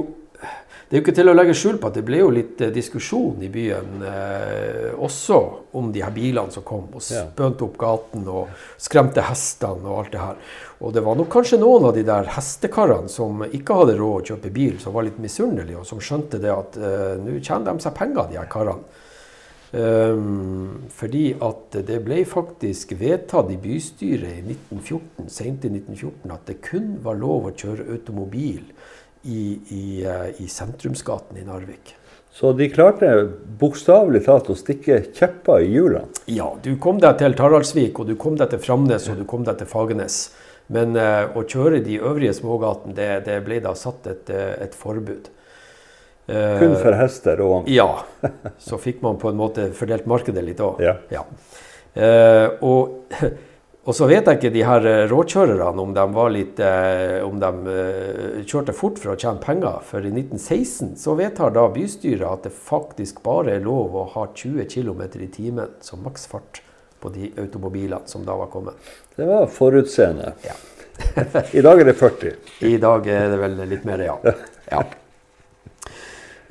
det 0.92 0.98
er 0.98 1.00
jo 1.00 1.06
ikke 1.06 1.14
til 1.16 1.32
å 1.32 1.34
legge 1.38 1.54
skjul 1.56 1.78
på 1.80 1.88
at 1.88 1.96
det 1.96 2.02
ble 2.04 2.18
jo 2.20 2.32
litt 2.36 2.60
eh, 2.60 2.74
diskusjon 2.76 3.40
i 3.40 3.48
byen 3.48 4.02
eh, 4.04 4.90
også 5.00 5.38
om 5.80 5.88
de 5.96 6.02
her 6.04 6.12
bilene 6.12 6.52
som 6.52 6.66
kom 6.68 6.90
og 6.92 7.06
spønte 7.06 7.64
opp 7.64 7.78
gaten 7.80 8.26
og 8.28 8.52
skremte 8.76 9.24
hestene 9.24 9.88
og 9.88 10.02
alt 10.02 10.12
det 10.12 10.20
her. 10.20 10.42
Og 10.84 10.92
det 10.92 11.06
var 11.06 11.16
nok 11.16 11.32
kanskje 11.32 11.62
noen 11.62 11.88
av 11.88 11.96
de 11.96 12.04
der 12.04 12.28
hestekarene 12.36 13.08
som 13.08 13.46
ikke 13.48 13.78
hadde 13.80 13.96
råd 14.02 14.18
å 14.18 14.34
kjøpe 14.34 14.52
bil, 14.52 14.76
som 14.84 14.92
var 14.98 15.08
litt 15.08 15.22
misunnelige, 15.24 15.80
og 15.80 15.88
som 15.88 16.04
skjønte 16.04 16.44
det 16.44 16.52
at 16.52 16.76
eh, 16.76 17.14
nå 17.24 17.38
tjener 17.40 17.72
de 17.72 17.88
seg 17.88 17.96
penger, 17.96 18.28
de 18.28 18.42
her 18.42 18.52
karene. 18.52 19.00
Ehm, 19.72 20.90
fordi 20.92 21.30
at 21.40 21.78
det 21.88 22.02
ble 22.04 22.26
faktisk 22.28 22.92
vedtatt 23.00 23.54
i 23.54 23.60
bystyret 23.62 24.42
i 24.42 24.44
1914, 24.44 25.30
sent 25.32 25.64
i 25.64 25.72
1914 25.72 26.36
at 26.36 26.44
det 26.50 26.58
kun 26.66 26.98
var 27.04 27.20
lov 27.22 27.48
å 27.48 27.56
kjøre 27.56 27.88
automobil 27.96 28.66
i, 29.24 29.46
i, 29.72 29.86
eh, 30.04 30.44
i 30.44 30.50
sentrumsgaten 30.52 31.40
i 31.40 31.48
Narvik. 31.48 31.96
Så 32.32 32.54
de 32.56 32.68
klarte 32.72 33.10
bokstavelig 33.60 34.24
talt 34.28 34.52
å 34.52 34.56
stikke 34.56 35.02
kjepper 35.12 35.64
i 35.64 35.74
hjulene. 35.74 36.08
Ja, 36.32 36.48
du 36.64 36.78
kom 36.80 37.00
deg 37.04 37.18
til 37.20 37.36
Taraldsvik, 37.36 38.00
og 38.00 38.08
du 38.08 38.16
kom 38.20 38.38
deg 38.40 38.54
til 38.54 38.62
Framnes 38.64 39.10
og 39.12 39.20
du 39.20 39.26
kom 39.28 39.44
deg 39.48 39.60
til 39.60 39.68
Fagernes. 39.68 40.22
Men 40.72 40.96
uh, 40.96 41.28
å 41.36 41.44
kjøre 41.44 41.82
de 41.84 42.00
øvrige 42.00 42.38
smågatene, 42.38 42.96
det, 42.96 43.10
det 43.28 43.42
ble 43.44 43.60
da 43.64 43.74
satt 43.76 44.08
et, 44.08 44.32
eh, 44.32 44.54
et 44.64 44.78
forbud. 44.78 45.28
Eh, 46.28 46.60
Kun 46.60 46.76
for 46.80 46.96
hester 46.96 47.42
og. 47.44 47.70
Ja. 47.72 48.04
Så 48.62 48.80
fikk 48.82 49.02
man 49.02 49.20
på 49.22 49.32
en 49.32 49.40
måte 49.40 49.72
fordelt 49.78 50.08
markedet 50.10 50.44
litt 50.46 50.62
òg. 50.64 50.82
Ja. 51.12 51.26
Eh, 51.94 52.48
og, 52.64 53.16
og 53.88 53.98
så 53.98 54.08
vet 54.08 54.30
jeg 54.30 54.40
ikke 54.40 54.54
de 54.54 54.64
her 54.64 54.88
eh, 54.88 55.04
råkjørerne 55.12 55.84
om 55.84 55.92
de 55.98 56.06
var 56.16 56.30
litt 56.32 56.62
Om 56.62 57.42
de 57.42 58.44
kjørte 58.48 58.76
fort 58.78 59.02
for 59.02 59.14
å 59.14 59.20
tjene 59.20 59.44
penger. 59.44 59.82
For 59.88 60.06
i 60.06 60.14
1916 60.14 60.96
så 61.02 61.18
vedtar 61.20 61.54
da 61.58 61.68
bystyret 61.74 62.28
at 62.30 62.48
det 62.48 62.56
faktisk 62.56 63.24
bare 63.26 63.58
er 63.58 63.66
lov 63.66 63.98
å 63.98 64.08
ha 64.16 64.28
20 64.30 64.70
km 64.72 65.08
i 65.20 65.32
timen 65.34 65.80
som 65.84 66.04
maksfart 66.06 66.64
på 67.02 67.10
de 67.10 67.32
automobilene 67.42 68.06
som 68.06 68.24
da 68.28 68.38
var 68.38 68.52
kommet. 68.54 68.78
Det 69.18 69.26
var 69.26 69.50
forutseende. 69.50 70.36
Ja. 70.46 70.56
I 71.58 71.64
dag 71.66 71.82
er 71.82 71.88
det 71.90 71.98
40. 71.98 72.36
I 72.70 72.76
dag 72.78 73.08
er 73.10 73.32
det 73.34 73.40
vel 73.42 73.62
litt 73.66 73.88
mer, 73.90 74.04
ja. 74.06 74.18
ja. 74.70 74.84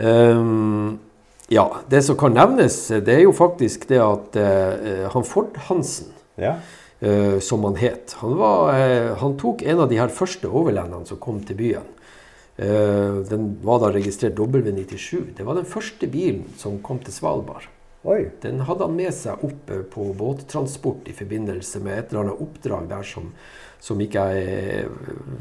Ehm, 0.01 0.99
ja, 1.49 1.67
det 1.91 2.03
som 2.07 2.17
kan 2.17 2.35
nevnes, 2.37 2.77
det 3.05 3.15
er 3.15 3.25
jo 3.27 3.33
faktisk 3.37 3.89
det 3.91 4.01
at 4.01 4.37
eh, 4.41 5.07
han 5.13 5.27
Ford 5.27 5.57
Hansen, 5.69 6.13
Ja. 6.39 6.55
eh, 7.01 7.39
som 7.41 7.65
han 7.65 7.77
het, 7.77 8.15
han, 8.21 8.37
var, 8.39 8.75
eh, 8.75 9.15
han 9.21 9.37
tok 9.37 9.63
en 9.63 9.81
av 9.81 9.89
de 9.91 9.99
her 9.99 10.09
første 10.09 10.49
overlendene 10.49 11.07
som 11.07 11.19
kom 11.19 11.41
til 11.45 11.57
byen. 11.57 11.89
Den 12.61 13.45
var 13.65 13.79
da 13.81 13.89
registrert 13.89 14.37
W97. 14.37 15.31
Det 15.39 15.47
var 15.47 15.55
den 15.57 15.65
første 15.65 16.05
bilen 16.07 16.43
som 16.61 16.75
kom 16.85 16.99
til 17.01 17.15
Svalbard. 17.15 17.65
Oi. 18.03 18.31
Den 18.41 18.63
hadde 18.65 18.87
han 18.87 18.97
med 18.97 19.13
seg 19.13 19.43
opp 19.45 19.71
eh, 19.71 19.83
på 19.93 20.07
båttransport 20.17 21.09
i 21.11 21.17
forbindelse 21.17 21.83
med 21.85 21.99
et 21.99 22.13
eller 22.13 22.23
annet 22.25 22.41
oppdrag 22.41 22.87
der 22.89 23.05
som, 23.05 23.27
som 23.81 24.01
ikke 24.01 24.23
jeg 24.31 24.45
er 24.47 24.95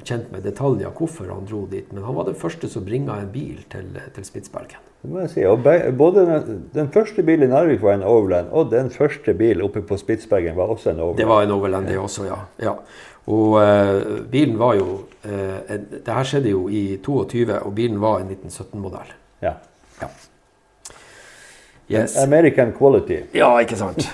kjent 0.04 0.28
med 0.34 0.44
detaljer 0.44 0.92
hvorfor 0.92 1.32
han 1.32 1.48
dro 1.48 1.64
dit. 1.72 1.88
Men 1.94 2.04
han 2.04 2.18
var 2.18 2.28
den 2.28 2.40
første 2.40 2.68
som 2.72 2.84
bringa 2.88 3.16
en 3.22 3.32
bil 3.32 3.64
til, 3.72 3.94
til 4.16 4.28
Spitsbergen. 4.28 4.84
Det 5.00 5.12
må 5.14 5.22
jeg 5.24 5.32
si. 5.32 5.46
Og 5.48 5.64
både 5.98 6.26
den, 6.28 6.58
den 6.74 6.90
første 6.92 7.24
bilen 7.24 7.48
i 7.48 7.54
Narvik 7.54 7.80
var 7.86 7.96
en 7.96 8.04
Overland, 8.04 8.50
og 8.52 8.74
den 8.74 8.92
første 8.92 9.34
bilen 9.40 9.64
oppe 9.64 9.80
på 9.88 9.98
Spitsbergen 10.02 10.58
var 10.60 10.74
også 10.74 10.92
en 10.92 11.00
Overland. 11.00 11.22
Det 11.22 11.30
var 11.30 11.46
en 11.46 11.54
Overland, 11.56 11.88
det 11.88 12.00
også, 12.00 12.26
ja. 12.28 12.42
ja. 12.60 12.74
Og 13.30 13.56
uh, 13.56 14.20
bilen 14.32 14.58
var 14.60 14.76
jo 14.76 14.98
uh, 15.24 15.60
en, 15.72 15.88
Det 15.94 16.12
her 16.12 16.28
skjedde 16.28 16.52
jo 16.52 16.66
i 16.68 16.98
22, 17.06 17.46
og 17.62 17.72
bilen 17.78 18.02
var 18.02 18.20
en 18.20 18.34
1917-modell. 18.36 19.16
Ja. 19.46 19.54
Ja. 20.02 20.12
Yes. 21.90 22.18
American 22.24 22.72
quality. 22.78 23.24
Ja, 23.34 23.56
ikke 23.62 23.80
sant. 23.80 24.06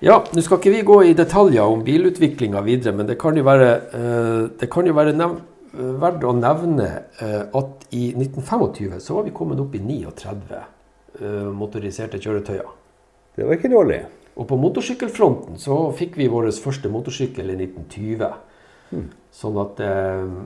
Ja, 0.00 0.14
Nå 0.32 0.40
skal 0.40 0.56
ikke 0.56 0.70
vi 0.72 0.84
gå 0.88 0.94
i 1.04 1.12
detaljer 1.12 1.68
om 1.68 1.82
bilutviklinga 1.84 2.62
videre, 2.64 2.94
men 2.96 3.08
det 3.08 3.18
kan 3.20 3.36
jo 3.36 3.44
være, 3.44 3.66
eh, 3.92 4.46
det 4.56 4.70
kan 4.72 4.86
jo 4.88 4.94
være 4.96 5.12
nev 5.12 5.34
verdt 5.70 6.24
å 6.26 6.32
nevne 6.34 6.86
eh, 7.20 7.42
at 7.54 7.84
i 7.94 8.08
1925 8.16 8.96
så 9.04 9.18
var 9.18 9.26
vi 9.28 9.34
kommet 9.36 9.60
opp 9.60 9.76
i 9.76 9.82
39 9.84 10.56
eh, 10.56 11.50
motoriserte 11.52 12.18
kjøretøyer. 12.18 12.72
Det 13.36 13.44
var 13.44 13.60
ikke 13.60 13.70
dårlig. 13.70 14.00
Og 14.40 14.48
på 14.48 14.58
motorsykkelfronten 14.64 15.60
så 15.60 15.76
fikk 16.00 16.16
vi 16.16 16.32
vår 16.32 16.48
første 16.64 16.88
motorsykkel 16.90 17.52
i 17.52 17.60
1920. 17.60 18.34
Hmm. 18.90 19.06
Sånn 19.36 19.60
at, 19.62 19.78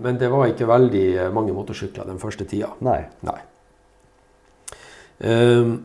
men 0.03 0.19
det 0.21 0.29
var 0.35 0.51
ikke 0.51 0.67
veldig 0.69 1.31
mange 1.33 1.55
motorsykler 1.57 2.11
den 2.11 2.19
første 2.21 2.45
tida. 2.49 2.75
Nei. 2.85 3.05
Nei. 3.25 3.39
Um, 5.25 5.77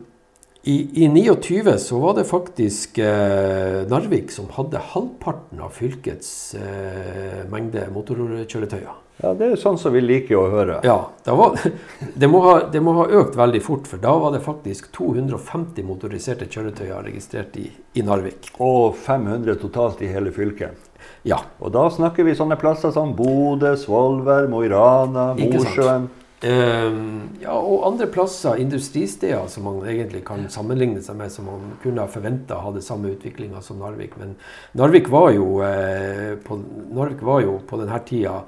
i, 0.62 1.04
I 1.04 1.08
29 1.08 1.78
så 1.78 1.98
var 1.98 2.14
det 2.14 2.24
faktisk 2.28 2.98
eh, 2.98 3.86
Narvik 3.88 4.32
som 4.32 4.50
hadde 4.52 4.82
halvparten 4.92 5.60
av 5.64 5.72
fylkets 5.72 6.54
eh, 6.54 7.46
mengde 7.48 7.86
motorkjøretøyer. 7.94 8.98
Ja, 9.20 9.32
Det 9.36 9.46
er 9.46 9.56
sånn 9.60 9.78
som 9.80 9.92
vi 9.92 10.02
liker 10.04 10.36
å 10.36 10.44
høre. 10.52 10.78
Ja, 10.84 10.98
var, 11.24 11.56
det, 12.20 12.28
må 12.28 12.42
ha, 12.44 12.54
det, 12.72 12.80
må 12.84 12.92
ha, 12.96 13.08
økt 13.22 13.36
veldig 13.40 13.62
fort, 13.64 13.88
for 13.88 14.00
da 14.00 14.12
var 14.20 14.36
det 14.36 14.42
faktisk 14.44 14.90
250 14.96 15.84
motoriserte 15.88 16.48
kjøretøyer 16.48 17.08
registrert 17.08 17.56
i, 17.60 17.66
i 17.96 18.04
Narvik. 18.04 18.52
Og 18.60 18.96
500 19.00 19.60
totalt 19.60 20.04
i 20.04 20.12
hele 20.12 20.32
fylket. 20.32 20.88
Ja. 21.28 21.40
Og 21.60 21.72
da 21.72 21.86
snakker 21.92 22.24
vi 22.24 22.36
sånne 22.36 22.60
plasser 22.60 22.92
som 22.92 23.12
Bodø, 23.16 23.74
Svolvær, 23.80 24.48
Mo 24.52 24.60
i 24.64 24.72
Rana, 24.72 25.32
Mosjøen. 25.40 26.08
Um, 26.40 27.34
ja, 27.42 27.52
og 27.52 27.82
andre 27.84 28.06
plasser, 28.08 28.56
industristeder, 28.62 29.44
som 29.52 29.66
man 29.68 29.82
egentlig 29.84 30.22
kan 30.24 30.46
sammenligne 30.48 31.02
seg 31.04 31.18
med, 31.18 31.28
som 31.32 31.50
man 31.50 31.74
kunne 31.82 32.00
ha 32.00 32.08
forventa 32.08 32.62
hadde 32.64 32.80
samme 32.84 33.12
utviklinga 33.12 33.60
som 33.64 33.82
Narvik. 33.82 34.16
Men 34.16 34.38
Narvik 34.80 35.10
var 35.12 35.34
jo, 35.36 35.60
eh, 35.66 36.38
på, 36.40 36.56
Narvik 36.96 37.20
var 37.28 37.44
jo 37.44 37.58
på 37.68 37.82
denne 37.82 38.00
tida 38.08 38.38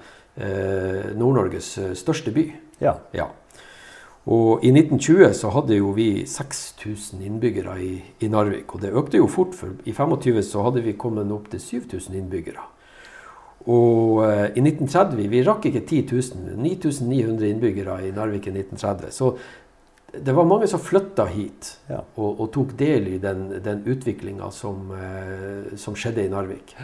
eh, 0.41 1.13
Nord-Norges 1.13 1.71
eh, 1.83 1.93
største 1.99 2.33
by. 2.33 2.47
Ja. 2.81 2.97
ja. 3.13 3.29
Og 4.33 4.65
i 4.65 4.73
1920 4.73 5.37
så 5.37 5.53
hadde 5.53 5.77
jo 5.77 5.93
vi 5.93 6.25
6000 6.25 7.21
innbyggere 7.27 7.77
i, 7.83 7.95
i, 8.23 8.33
Narvik. 8.33 8.73
Og 8.73 8.87
det 8.87 8.97
økte 8.97 9.21
jo 9.21 9.29
fort, 9.29 9.53
for 9.59 9.77
i 9.85 9.93
25 9.93 10.41
så 10.49 10.65
hadde 10.65 10.87
vi 10.87 10.97
kommet 10.97 11.29
opp 11.35 11.53
til 11.53 11.61
7000 11.61 12.17
innbyggere. 12.23 12.72
Og 13.71 14.23
eh, 14.27 14.47
i 14.59 14.63
1930 14.63 15.29
Vi 15.31 15.43
rakk 15.47 15.69
ikke 15.71 15.85
10 15.85 16.01
000. 16.11 16.57
9900 16.59 17.51
innbyggere 17.51 17.99
i 18.09 18.15
Narvik 18.15 18.49
i 18.49 18.55
1930. 18.57 19.13
Så 19.15 19.35
det 20.13 20.33
var 20.37 20.45
mange 20.45 20.67
som 20.69 20.81
flytta 20.83 21.25
hit 21.33 21.71
ja. 21.89 22.03
og, 22.17 22.41
og, 22.41 22.49
tok 22.53 22.75
del 22.77 23.15
i 23.15 23.19
den, 23.23 23.47
den 23.65 23.81
utviklinga 23.89 24.51
som, 24.53 24.91
eh, 24.93 25.73
som, 25.81 25.97
skjedde 25.97 26.27
i 26.27 26.33
Narvik. 26.33 26.75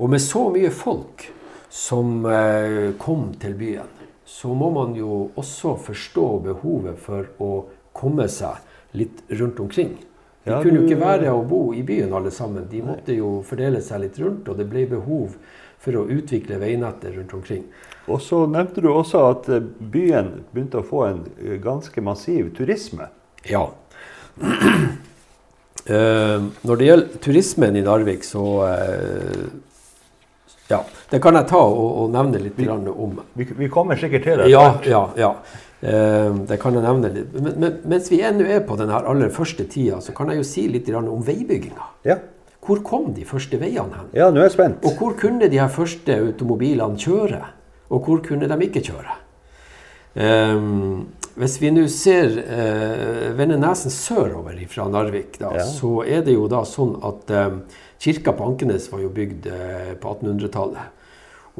Og 0.00 0.08
med 0.08 0.22
så 0.24 0.46
mye 0.54 0.70
folk 0.72 1.26
som 1.70 2.24
eh, 2.24 2.94
kom 2.98 3.34
til 3.40 3.58
byen, 3.58 3.90
så 4.24 4.54
må 4.56 4.70
man 4.72 4.94
jo 4.96 5.26
også 5.38 5.74
forstå 5.84 6.26
behovet 6.46 6.96
for 7.02 7.28
å 7.42 7.50
komme 7.92 8.24
seg 8.30 8.96
litt 8.96 9.20
rundt 9.36 9.60
omkring. 9.60 9.98
De 10.46 10.56
kunne 10.62 10.80
jo 10.80 10.86
ikke 10.86 11.02
være 11.02 11.32
og 11.36 11.44
bo 11.50 11.60
i 11.76 11.82
byen 11.84 12.14
alle 12.16 12.32
sammen. 12.32 12.64
De 12.70 12.80
måtte 12.82 13.12
jo 13.12 13.40
fordele 13.44 13.82
seg 13.84 14.06
litt 14.06 14.16
rundt, 14.22 14.48
og 14.48 14.56
det 14.56 14.64
ble 14.70 14.86
behov 14.88 15.36
for 15.80 15.96
å 15.96 16.08
utvikle 16.12 16.60
veinettet 16.60 17.14
rundt 17.16 17.32
omkring. 17.36 17.64
Og 18.10 18.20
så 18.24 18.42
nevnte 18.50 18.82
du 18.84 18.90
også 18.90 19.22
at 19.30 19.48
eh, 19.52 19.62
byen 19.62 20.44
begynte 20.52 20.80
å 20.80 20.86
få 20.86 21.04
en 21.08 21.20
eh, 21.38 21.56
ganske 21.62 22.00
massiv 22.04 22.50
turisme. 22.56 23.06
Ja. 23.48 23.70
Uh, 24.40 26.44
når 26.66 26.80
det 26.80 26.86
gjelder 26.86 27.18
turismen 27.24 27.76
i 27.76 27.82
Narvik, 27.84 28.24
så 28.24 28.44
uh, 28.68 29.44
Ja, 30.70 30.84
det 31.10 31.18
kan 31.24 31.34
jeg 31.34 31.48
ta 31.50 31.60
og, 31.64 31.88
og 32.02 32.12
nevne 32.14 32.38
litt 32.44 32.58
vi, 32.60 32.68
om. 32.68 33.20
Vi, 33.34 33.44
vi, 33.48 33.68
kommer 33.72 34.00
sikkert 34.00 34.24
til 34.28 34.42
det. 34.42 34.50
Ja, 34.52 34.64
ja, 34.86 35.02
ja. 35.18 35.30
Uh, 35.80 36.44
det 36.48 36.60
kan 36.60 36.76
jeg 36.76 36.84
nevne 36.84 37.08
litt. 37.14 37.40
Men, 37.40 37.54
men 37.56 37.80
mens 37.88 38.12
vi 38.12 38.20
ennå 38.26 38.44
er 38.44 38.60
på 38.68 38.76
den 38.80 38.92
aller 38.92 39.32
første 39.34 39.64
tida, 39.64 40.00
så 40.04 40.12
kan 40.16 40.30
jeg 40.30 40.42
jo 40.42 40.50
si 40.50 40.68
litt 40.68 40.92
om 41.00 41.24
veibygginga. 41.24 41.84
Ja. 42.08 42.16
Hvor 42.60 42.82
kom 42.84 43.08
de 43.16 43.24
første 43.24 43.56
veiene 43.60 43.96
hen? 43.96 44.10
Ja, 44.16 44.28
nå 44.28 44.42
er 44.42 44.50
jeg 44.50 44.58
spent. 44.58 44.84
Og 44.84 44.98
hvor 45.00 45.16
kunne 45.18 45.48
de 45.48 45.60
her 45.60 45.70
første 45.72 46.18
automobilene 46.20 47.00
kjøre? 47.00 47.40
Og 47.90 48.04
hvor 48.04 48.20
kunne 48.24 48.48
de 48.50 48.58
ikke 48.66 48.82
kjøre? 48.90 49.16
Um, 50.10 51.06
hvis 51.38 51.56
vi 51.62 51.70
nå 51.70 51.86
ser 51.88 52.34
uh, 52.42 53.30
vender 53.38 53.60
nesen 53.62 53.92
sørover 53.94 54.58
fra 54.68 54.88
Narvik, 54.90 55.38
da, 55.40 55.54
ja. 55.56 55.64
så 55.64 56.02
er 56.02 56.24
det 56.26 56.34
jo 56.34 56.48
da 56.50 56.64
sånn 56.66 56.96
at 57.06 57.30
um, 57.46 57.60
kirka 58.02 58.34
på 58.36 58.50
Ankenes 58.50 58.90
var 58.92 59.04
jo 59.04 59.12
bygd 59.14 59.48
uh, 59.48 59.92
på 60.02 60.16
1800-tallet. 60.18 60.98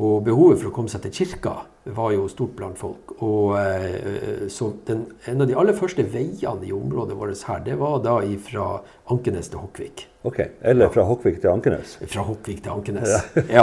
Og 0.00 0.20
behovet 0.26 0.60
for 0.60 0.70
å 0.70 0.74
komme 0.74 0.92
seg 0.92 1.06
til 1.06 1.16
kirka 1.22 1.56
var 1.96 2.12
jo 2.12 2.28
stort 2.30 2.52
blant 2.58 2.78
folk. 2.78 3.16
Og, 3.22 3.56
uh, 3.56 4.46
så 4.52 4.72
den, 4.90 5.06
En 5.30 5.46
av 5.46 5.48
de 5.48 5.56
aller 5.56 5.78
første 5.78 6.04
veiene 6.04 6.66
i 6.66 6.76
området 6.76 7.16
vårt 7.16 7.48
her, 7.48 7.64
det 7.64 7.80
var 7.80 8.02
da 8.04 8.20
fra 8.44 8.72
Ankenes 9.08 9.48
til 9.48 9.62
Hokkvik. 9.62 10.09
Ok, 10.22 10.38
Eller 10.60 10.90
fra 10.92 11.06
Hokkvik 11.08 11.38
til 11.40 11.48
Ankenes? 11.48 11.94
Fra 12.04 12.26
Hokkvik 12.26 12.58
til 12.60 12.72
Ankenes, 12.74 13.08
ja. 13.08 13.44
ja. 13.48 13.62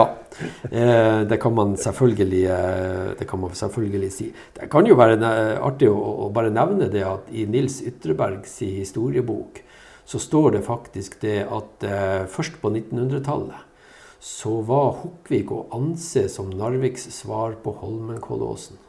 Eh, 0.72 1.20
det, 1.30 1.38
kan 1.38 1.54
man 1.54 1.76
eh, 1.78 3.14
det 3.20 3.28
kan 3.30 3.40
man 3.40 3.54
selvfølgelig 3.54 4.12
si. 4.12 4.32
Det 4.58 4.70
kan 4.70 4.88
jo 4.90 4.98
være 4.98 5.20
artig 5.62 5.92
å, 5.92 6.32
bare 6.34 6.50
nevne 6.50 6.90
det 6.90 7.06
at 7.06 7.30
i 7.30 7.46
Nils 7.46 7.84
Ytrebergs 7.86 8.58
historiebok 8.66 9.62
så 10.08 10.20
står 10.20 10.52
det 10.56 10.66
faktisk 10.66 11.22
det 11.22 11.44
at 11.46 11.84
eh, 11.86 12.26
først 12.26 12.58
på 12.62 12.72
1900-tallet 12.74 13.68
så 14.24 14.58
var 14.66 14.96
Hokkvik 15.04 15.52
å 15.54 15.66
anse 15.78 16.26
som 16.32 16.50
Narviks 16.50 17.06
svar 17.14 17.54
på 17.62 17.76
Holmenkollåsen. 17.84 18.80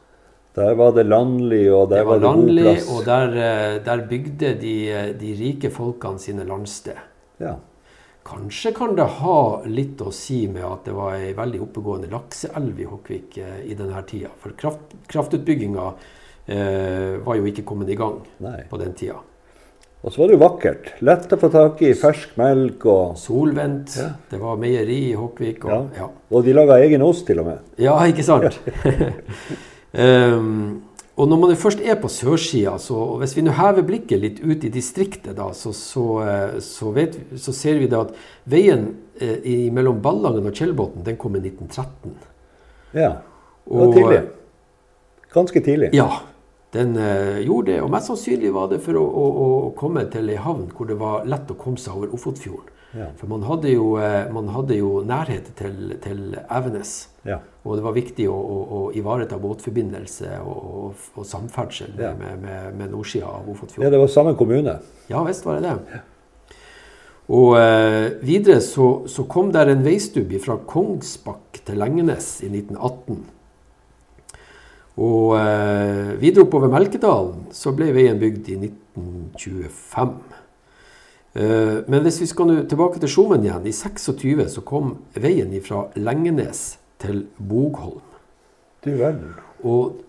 Der 0.59 0.74
var 0.74 0.94
det 0.96 1.04
landlig, 1.07 1.66
og 1.70 1.90
der 1.90 2.00
det 2.00 2.07
var, 2.07 2.14
var 2.14 2.22
det 2.22 2.26
landlig, 2.26 2.64
god 2.64 2.72
plass. 2.72 2.88
Og 2.94 3.04
der, 3.07 3.37
eh, 3.44 3.76
der 3.85 4.07
bygde 4.09 4.54
de, 4.62 4.74
eh, 4.90 5.11
de, 5.20 5.35
rike 5.38 5.70
folkene 5.70 6.18
sine 6.22 6.46
landsted. 6.48 6.98
Ja. 7.38 7.57
Kanskje 8.29 8.74
kan 8.77 8.92
det 8.96 9.07
ha 9.22 9.62
litt 9.64 10.03
å 10.05 10.11
si 10.12 10.42
med 10.53 10.64
at 10.66 10.85
det 10.85 10.92
var 10.96 11.16
ei 11.16 11.31
veldig 11.37 11.62
oppegående 11.64 12.11
lakseelv 12.12 12.81
i 12.83 12.88
Hokkvik 12.88 13.38
eh, 13.40 13.62
i 13.72 13.77
denne 13.79 14.03
tida. 14.09 14.29
For 14.42 14.53
kraft, 14.59 14.92
kraftutbygginga 15.09 15.87
eh, 16.44 17.14
var 17.24 17.38
jo 17.38 17.48
ikke 17.48 17.64
kommet 17.68 17.88
i 17.88 17.96
gang 17.96 18.18
Nei. 18.44 18.61
på 18.68 18.81
den 18.83 18.92
tida. 18.98 19.16
Og 19.98 20.12
så 20.12 20.20
var 20.20 20.29
det 20.29 20.37
jo 20.37 20.42
vakkert. 20.42 20.90
Lett 21.09 21.33
å 21.35 21.38
få 21.40 21.48
tak 21.51 21.81
i 21.83 21.94
fersk 21.98 22.37
melk 22.38 22.85
og 22.87 23.16
Solvendt. 23.18 23.96
Ja. 23.98 24.11
Det 24.31 24.42
var 24.42 24.61
meieri 24.61 25.01
i 25.09 25.16
Håkvik. 25.18 25.64
Og, 25.64 25.72
ja. 25.96 26.05
Ja. 26.05 26.11
og 26.29 26.44
de 26.46 26.55
laga 26.55 26.77
egen 26.85 27.03
ost, 27.07 27.24
til 27.27 27.40
og 27.42 27.48
med. 27.48 27.64
Ja, 27.83 27.96
ikke 28.07 28.27
sant? 28.27 28.61
um, 29.96 30.53
og 31.18 31.26
når 31.26 31.40
man 31.42 31.57
først 31.59 31.81
er 31.83 31.96
på 31.98 32.09
sørsida, 32.12 32.76
så 32.78 32.94
hvis 33.18 33.35
vi 33.35 33.42
nå 33.42 33.50
hever 33.59 33.83
blikket 33.87 34.20
litt 34.22 34.38
ut 34.38 34.62
i 34.62 34.70
distriktet, 34.70 35.33
da, 35.35 35.48
så, 35.57 35.72
så, 35.74 36.04
eh, 36.22 36.59
så, 36.62 36.92
vet, 36.94 37.16
så 37.42 37.54
ser 37.57 37.81
vi 37.83 37.88
at 37.98 38.12
veien 38.46 38.87
eh, 39.18 39.66
mellom 39.74 39.98
Ballangen 40.04 40.46
og 40.46 40.54
Tjeldbotn, 40.54 41.02
den 41.07 41.18
kom 41.18 41.35
i 41.35 41.42
1913. 41.42 42.14
Ja. 42.94 43.16
Det 43.66 43.81
var 43.83 43.94
tidlig. 43.96 44.20
Ganske 45.35 45.64
tidlig. 45.66 45.90
Ja. 45.98 46.09
Den 46.72 46.94
eh, 47.00 47.42
gjorde 47.48 47.72
det, 47.72 47.81
og 47.83 47.90
mest 47.90 48.12
sannsynlig 48.12 48.54
var 48.54 48.70
det 48.70 48.78
for 48.85 49.00
å, 49.00 49.02
å, 49.02 49.28
å, 49.42 49.70
komme 49.76 50.04
til 50.12 50.31
ei 50.31 50.38
havn 50.38 50.68
hvor 50.70 50.87
det 50.87 51.00
var 51.00 51.26
lett 51.26 51.50
å 51.50 51.57
komme 51.59 51.81
seg 51.81 51.98
over 51.98 52.14
Ofotfjorden. 52.14 52.74
Ja. 52.96 53.11
For 53.20 53.29
man 53.29 53.42
hadde 53.44 53.72
jo, 53.74 53.90
eh, 54.01 54.31
man 54.33 54.48
hadde 54.55 54.79
jo 54.79 55.03
nærhet 55.05 55.51
til, 55.59 55.96
til 56.01 56.38
Evenes. 56.48 56.92
Ja. 57.29 57.42
Og 57.68 57.77
det 57.77 57.85
var 57.85 57.96
viktig 57.96 58.29
å, 58.33 58.37
å 58.38 58.81
ivareta 58.96 59.37
båtforbindelse 59.40 60.38
og, 60.40 60.94
og 61.18 61.27
samferdsel 61.29 61.98
ja. 62.01 62.14
med, 62.16 62.40
med, 62.44 62.70
med 62.79 62.94
nordsida 62.94 63.29
av 63.29 63.51
Ofotfjorden. 63.53 63.85
Ja, 63.85 63.92
det 63.92 64.01
var 64.01 64.12
samme 64.12 64.37
kommune. 64.38 64.79
Ja 65.12 65.20
visst 65.27 65.44
var 65.44 65.61
det 65.61 65.68
det. 65.68 66.01
Og 67.29 67.59
eh, 67.61 68.14
videre 68.24 68.62
så, 68.64 69.05
så, 69.11 69.27
kom 69.29 69.51
der 69.53 69.68
en 69.68 69.85
veistubb 69.85 70.33
fra 70.40 70.57
Kongsbakk 70.64 71.61
til 71.66 71.77
Lengenes 71.77 72.38
i 72.40 72.48
1918. 72.48 73.18
Og 75.05 75.35
eh, 75.37 76.14
videre 76.22 76.46
oppover 76.46 76.72
Melkedalen 76.72 77.51
så 77.55 77.74
ble 77.77 77.92
veien 77.92 78.18
bygd 78.18 78.48
i 78.55 78.57
1925. 78.64 80.16
Eh, 81.38 81.85
men 81.87 82.03
hvis 82.03 82.18
vi 82.22 82.27
skal 82.27 82.51
tilbake 82.66 82.98
til 82.98 83.11
Skjomen 83.12 83.44
igjen, 83.46 83.66
i 83.68 83.74
26 83.74 84.48
så 84.57 84.64
kom 84.66 84.96
veien 85.14 85.55
fra 85.62 85.85
Lengenes 85.98 86.81
til 86.98 87.27
Bogholm. 87.38 88.03
Du 88.83 88.90
verden. 88.98 89.37
Og 89.62 90.01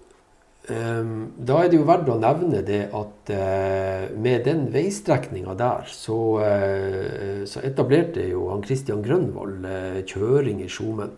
um, 0.69 1.11
da 1.37 1.59
er 1.59 1.69
det 1.69 1.77
jo 1.77 1.85
verdt 1.85 2.09
å 2.09 2.17
nevne 2.21 2.61
det 2.65 2.81
at 2.97 3.31
uh, 3.33 4.09
med 4.17 4.45
den 4.45 4.67
veistrekninga 4.73 5.53
der, 5.57 5.89
så, 5.93 6.17
uh, 6.41 7.45
så, 7.49 7.61
etablerte 7.65 8.25
jo 8.29 8.47
han 8.51 8.65
Christian 8.65 9.03
Grønvoll 9.05 9.57
uh, 9.65 10.01
kjøring 10.09 10.63
i 10.65 10.69
Skjomen. 10.69 11.13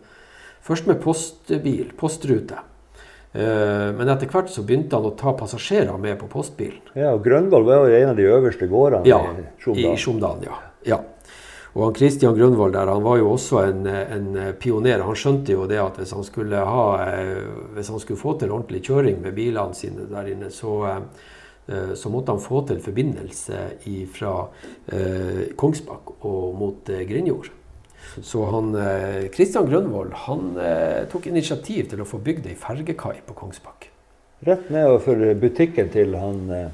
Først 0.64 0.88
med 0.92 1.00
postbil, 1.04 1.92
postrute. 2.00 2.60
Eh, 3.34 3.94
men 3.96 4.10
etter 4.12 4.28
hvert 4.28 4.52
så 4.52 4.64
begynte 4.68 4.98
han 4.98 5.08
å 5.08 5.14
ta 5.16 5.32
passasjerer 5.40 5.96
med 6.02 6.18
på 6.20 6.28
postbilen. 6.32 6.82
Ja, 6.98 7.14
og 7.16 7.24
Grønvoll 7.24 7.64
var 7.68 7.88
jo 7.88 7.96
en 8.02 8.12
av 8.12 8.20
de 8.20 8.28
øverste 8.28 8.68
gårdene 8.68 9.08
Ja, 9.08 9.22
i. 9.72 9.96
Tjomdalen. 9.96 10.44
Ja. 10.50 10.58
ja. 10.84 11.00
Og 11.72 11.86
han 11.86 11.96
Christian 11.96 12.36
Grønvoll 12.36 12.74
der, 12.76 12.92
han 12.92 13.06
var 13.06 13.22
jo 13.22 13.30
også 13.32 13.62
en, 13.70 13.86
en 13.88 14.34
pioner. 14.60 15.06
Han 15.08 15.16
skjønte 15.16 15.56
jo 15.56 15.64
det 15.72 15.80
at 15.80 16.02
hvis 16.02 16.12
han 16.12 16.28
skulle, 16.28 16.66
ha, 16.68 16.88
eh, 17.06 17.46
hvis 17.78 17.94
han 17.94 18.04
skulle 18.04 18.20
få 18.20 18.36
til 18.42 18.52
ordentlig 18.52 18.84
kjøring 18.90 19.24
med 19.24 19.38
bilene 19.40 19.80
sine 19.80 20.10
der 20.12 20.28
inne, 20.34 20.52
så, 20.52 20.76
eh, 20.92 21.96
så 21.96 22.12
måtte 22.12 22.36
han 22.36 22.44
få 22.44 22.66
til 22.68 22.84
forbindelse 22.84 23.64
fra 24.12 24.36
Kongsbakk 25.56 26.18
og 26.28 26.60
mot 26.60 26.92
Grinjord. 27.08 27.54
Så 28.22 28.44
han, 28.52 28.74
Kristian 29.32 29.70
Grønvoll 29.70 30.10
Grønvold 30.12 30.18
han 30.28 30.58
eh, 30.60 31.06
tok 31.12 31.30
initiativ 31.32 31.90
til 31.94 32.02
å 32.04 32.08
få 32.08 32.20
bygd 32.24 32.50
ei 32.52 32.58
fergekai 32.60 33.22
på 33.28 33.38
Kongsbakk. 33.38 33.88
Rett 34.46 34.72
nedover 34.74 35.36
butikken 35.38 35.90
til 35.94 36.16
han 36.18 36.46
eh, 36.56 36.70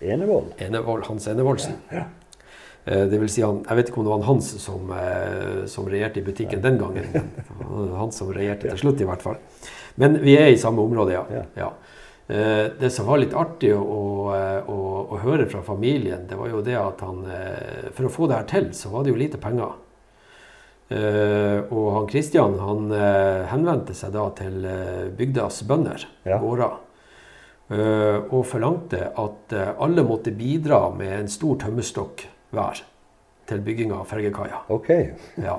Enevold. 0.00 0.52
Enevold, 0.58 1.04
Hans 1.06 1.26
Enevoldsen. 1.30 1.76
Eh, 1.90 3.04
Det 3.06 3.18
vil 3.18 3.30
si 3.30 3.42
han, 3.42 3.62
jeg 3.66 3.78
vet 3.78 3.88
ikke 3.90 4.00
om 4.02 4.06
det 4.06 4.12
var 4.12 4.26
Hans 4.28 4.50
som, 4.62 4.90
eh, 4.92 5.64
som 5.70 5.88
regjerte 5.90 6.20
i 6.20 6.26
butikken 6.26 6.62
den 6.62 6.78
gangen. 6.78 7.06
Han 7.96 8.12
som 8.12 8.32
regjerte 8.34 8.68
til 8.68 8.78
slutt, 8.84 9.00
i 9.00 9.08
hvert 9.08 9.22
fall. 9.24 9.38
Men 9.96 10.18
vi 10.22 10.36
er 10.36 10.52
i 10.52 10.60
samme 10.60 10.82
område, 10.84 11.16
ja. 11.16 11.24
Ja. 11.32 11.44
ja. 11.56 11.70
Eh, 12.28 12.66
Det 12.78 12.90
som 12.92 13.06
var 13.06 13.22
litt 13.22 13.34
artig 13.34 13.72
å, 13.74 14.34
å, 14.66 14.78
å 15.10 15.18
høre 15.22 15.46
fra 15.46 15.62
familien, 15.62 16.26
det 16.28 16.36
var 16.38 16.50
jo 16.50 16.62
det 16.66 16.76
at 16.76 17.00
han 17.06 17.24
eh, 17.30 17.90
For 17.94 18.06
å 18.06 18.12
få 18.12 18.26
det 18.28 18.40
her 18.42 18.50
til, 18.50 18.72
så 18.74 18.90
var 18.90 19.04
det 19.06 19.14
jo 19.14 19.20
lite 19.22 19.38
penger. 19.38 19.74
Eh, 20.88 21.58
og 21.74 21.86
han 21.96 22.04
Kristian 22.06 22.52
han 22.62 22.90
eh, 22.94 23.42
henvendte 23.50 23.94
seg 23.96 24.12
da 24.14 24.28
til 24.38 24.60
eh, 24.70 25.06
bygdas 25.18 25.64
bønder, 25.66 26.04
Ja. 26.26 26.38
gårder, 26.42 26.82
og 27.66 28.44
forlangte 28.46 29.08
at 29.18 29.52
alle 29.82 30.04
måtte 30.06 30.30
bidra 30.30 30.84
med 30.94 31.10
en 31.16 31.26
stor 31.26 31.56
tømmerstokk 31.64 32.22
hver 32.54 32.78
til 33.50 33.64
bygginga 33.66 33.96
av 33.98 34.06
fergekaia. 34.06 34.60
Okay. 34.70 35.08
Ja. 35.42 35.56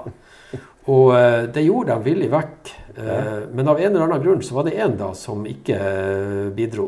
Og 0.88 1.12
det 1.52 1.66
gjorde 1.66 1.98
de 1.98 2.08
villig 2.08 2.30
vekk. 2.32 2.72
Men 3.52 3.68
av 3.68 3.82
en 3.82 3.90
eller 3.92 4.06
annen 4.06 4.24
grunn 4.24 4.40
så 4.40 4.56
var 4.56 4.70
det 4.70 4.78
en 4.80 4.96
da 4.96 5.12
som 5.20 5.44
ikke 5.52 5.82
bidro. 6.56 6.88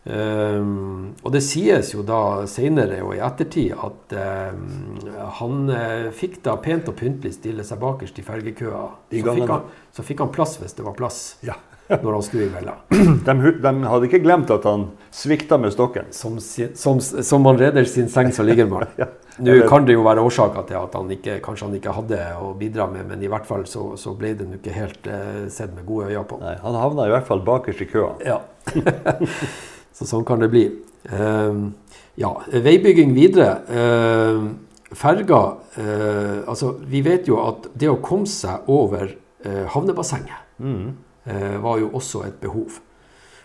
Um, 0.00 1.10
og 1.20 1.34
det 1.34 1.42
sies 1.44 1.90
jo 1.92 2.00
da 2.08 2.46
senere 2.48 3.02
og 3.04 3.12
i 3.18 3.20
ettertid 3.20 3.74
at 3.76 4.14
um, 4.16 4.94
han 5.40 5.72
eh, 5.76 6.06
fikk 6.16 6.38
da 6.46 6.54
pent 6.62 6.88
og 6.88 6.96
pyntelig 6.96 7.34
stille 7.36 7.66
seg 7.68 7.82
bakerst 7.82 8.16
i 8.16 8.24
fergekøa. 8.24 8.86
Så 9.12 9.34
fikk, 9.36 9.50
han, 9.52 9.66
så 9.92 10.06
fikk 10.06 10.22
han 10.24 10.32
plass 10.32 10.56
hvis 10.62 10.78
det 10.78 10.86
var 10.86 10.96
plass 10.96 11.20
Ja. 11.44 11.58
når 12.02 12.12
han 12.12 12.22
skulle 12.22 12.46
i 12.46 12.52
vella. 12.52 12.76
De, 13.26 13.52
de 13.62 13.70
hadde 13.90 14.06
ikke 14.06 14.22
glemt 14.22 14.50
at 14.54 14.66
han 14.68 14.86
svikta 15.14 15.58
med 15.58 15.72
stokken. 15.74 16.12
Som, 16.14 16.38
som, 16.40 17.00
som 17.00 17.42
man 17.42 17.58
reder 17.58 17.88
sin 17.88 18.08
seng, 18.08 18.30
så 18.32 18.46
ligger 18.46 18.70
man. 18.70 18.86
Ja. 19.00 19.10
Nå 19.40 19.54
kan 19.70 19.86
det 19.88 19.94
jo 19.94 20.02
være 20.04 20.20
årsaker 20.26 20.66
til 20.68 20.76
at 20.76 20.92
han 20.98 21.12
ikke, 21.14 21.38
kanskje 21.40 21.64
han 21.64 21.76
ikke 21.78 21.94
hadde 21.96 22.18
å 22.44 22.50
bidra 22.60 22.84
med, 22.90 23.06
men 23.08 23.22
i 23.24 23.30
hvert 23.30 23.46
fall 23.48 23.62
så, 23.64 23.94
så 23.96 24.12
ble 24.18 24.34
det 24.36 24.44
nå 24.44 24.58
ikke 24.58 24.74
helt 24.74 25.06
eh, 25.08 25.46
sett 25.48 25.72
med 25.72 25.86
gode 25.88 26.10
øyne 26.10 26.26
på. 26.28 26.36
Nei, 26.42 26.58
han 26.60 26.76
havna 26.76 27.06
i 27.08 27.14
hvert 27.14 27.28
fall 27.30 27.40
bakerst 27.46 27.80
i 27.80 27.88
køa. 27.88 28.10
Ja. 28.26 28.42
så 30.00 30.08
sånn 30.08 30.24
kan 30.24 30.40
det 30.40 30.48
bli. 30.52 30.64
Ehm, 31.12 31.74
ja, 32.16 32.32
veibygging 32.48 33.12
videre. 33.16 33.50
Ehm, 33.68 34.46
ferga 34.90 35.56
eh, 35.78 36.40
Altså, 36.48 36.72
vi 36.82 37.02
vet 37.04 37.28
jo 37.28 37.36
at 37.44 37.68
det 37.78 37.90
å 37.92 38.00
komme 38.02 38.26
seg 38.26 38.66
over 38.68 39.12
eh, 39.44 39.66
havnebassenget 39.70 40.48
Mm. 40.60 40.96
eh, 41.24 41.56
var 41.62 41.78
jo 41.80 41.90
også 41.96 42.24
et 42.26 42.40
behov. 42.40 42.80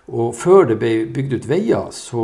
Og 0.07 0.33
før 0.35 0.65
det 0.67 0.79
ble 0.79 1.05
bygd 1.15 1.33
ut 1.33 1.45
veier, 1.47 1.85
så, 1.95 2.23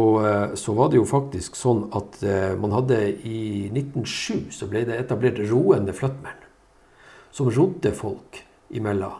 så 0.53 0.73
var 0.75 0.89
det 0.91 0.99
jo 0.99 1.05
faktisk 1.07 1.55
sånn 1.55 1.87
at 1.97 2.19
man 2.61 2.75
hadde 2.75 2.97
i 3.25 3.71
1907 3.71 4.51
så 4.53 4.67
ble 4.69 4.83
det 4.85 4.99
etablert 4.99 5.39
roende 5.49 5.95
flyttmenn. 5.95 6.43
Som 7.31 7.49
rodde 7.49 7.89
folk 7.97 8.43
imellom 8.69 9.15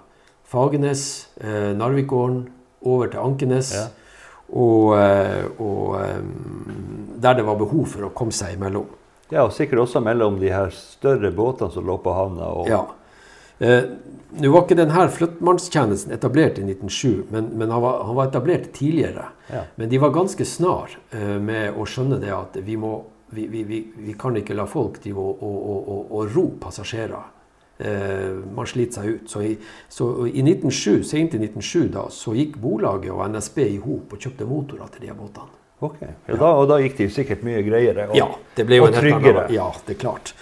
Fagernes, 0.45 1.32
Narvikgården, 1.41 2.43
over 2.86 3.08
til 3.10 3.24
Ankenes. 3.24 3.71
Ja. 3.74 3.88
Og, 4.51 4.95
eh, 4.99 5.45
og 5.63 5.99
eh, 6.01 6.23
der 7.23 7.37
det 7.39 7.45
var 7.47 7.59
behov 7.59 7.85
for 7.93 8.07
å 8.07 8.15
komme 8.15 8.35
seg 8.35 8.57
imellom. 8.57 8.89
Ja, 9.31 9.45
og 9.45 9.53
sikkert 9.55 9.85
også 9.85 10.01
mellom 10.03 10.41
de 10.41 10.51
her 10.51 10.73
større 10.75 11.31
båtene 11.31 11.71
som 11.71 11.87
lå 11.87 11.95
på 12.03 12.15
havna. 12.15 12.51
Og, 12.51 12.67
Ja. 12.71 12.85
Eh, 13.61 13.83
Nå 14.31 14.47
var 14.47 14.63
ikke 14.63 14.77
denne 14.79 15.03
flyttmannstjenesten 15.11 16.13
etablert 16.15 16.55
i 16.55 16.63
1907, 16.63 17.25
men, 17.33 17.49
men 17.59 17.71
han, 17.73 17.81
var, 17.83 17.97
han 18.07 18.15
var 18.15 18.29
etablert 18.29 18.69
tidligere. 18.73 19.25
Ja. 19.51 19.65
Men 19.75 19.89
de 19.91 19.99
var 19.99 20.13
ganske 20.15 20.45
snar 20.47 20.95
eh, 21.11 21.35
med 21.35 21.75
å 21.75 21.83
skjønne 21.83 22.19
det 22.21 22.31
at 22.31 22.55
vi, 22.63 22.77
må, 22.79 22.93
vi, 23.35 23.49
vi, 23.51 23.65
vi, 23.91 24.15
kan 24.19 24.39
ikke 24.39 24.55
la 24.55 24.63
folk 24.71 25.01
drive 25.03 25.19
og, 25.19 25.43
og, 25.43 25.57
og, 25.59 25.91
og, 25.95 26.15
og 26.15 26.31
ro 26.35 26.45
passasjerer. 26.63 27.27
Eh, 27.82 28.36
man 28.56 28.65
sliter 28.70 29.02
seg 29.02 29.08
ut. 29.15 29.30
Så 29.32 29.41
i, 29.41 29.56
så 29.89 30.10
i 30.30 30.41
1907, 30.44 31.04
sent 31.08 31.34
i 31.34 31.39
1907 31.41 31.88
da, 31.96 32.04
så 32.13 32.36
gikk 32.38 32.58
Bolaget 32.62 33.12
og 33.12 33.24
NSB 33.34 33.58
i 33.65 33.78
hop 33.82 34.13
og 34.13 34.20
kjøpte 34.22 34.46
motorer 34.50 34.91
til 34.94 35.08
de 35.08 35.15
båtene. 35.17 35.58
Ok. 35.82 35.98
Ja, 36.30 36.36
da, 36.38 36.50
og 36.62 36.67
da 36.70 36.78
gikk 36.84 36.98
de 37.00 37.08
sikkert 37.10 37.41
mye 37.48 37.63
greiere 37.65 38.10
og, 38.12 38.15
Ja, 38.15 38.28
det 38.56 38.67
ble 38.70 38.78
jo 38.78 38.84
og 38.86 38.91
en 38.94 39.00
tryggere. 39.00 39.48
annen- 39.48 39.56
Ja, 39.56 39.72
det 39.88 39.96
er 39.96 40.00
klart. 40.04 40.34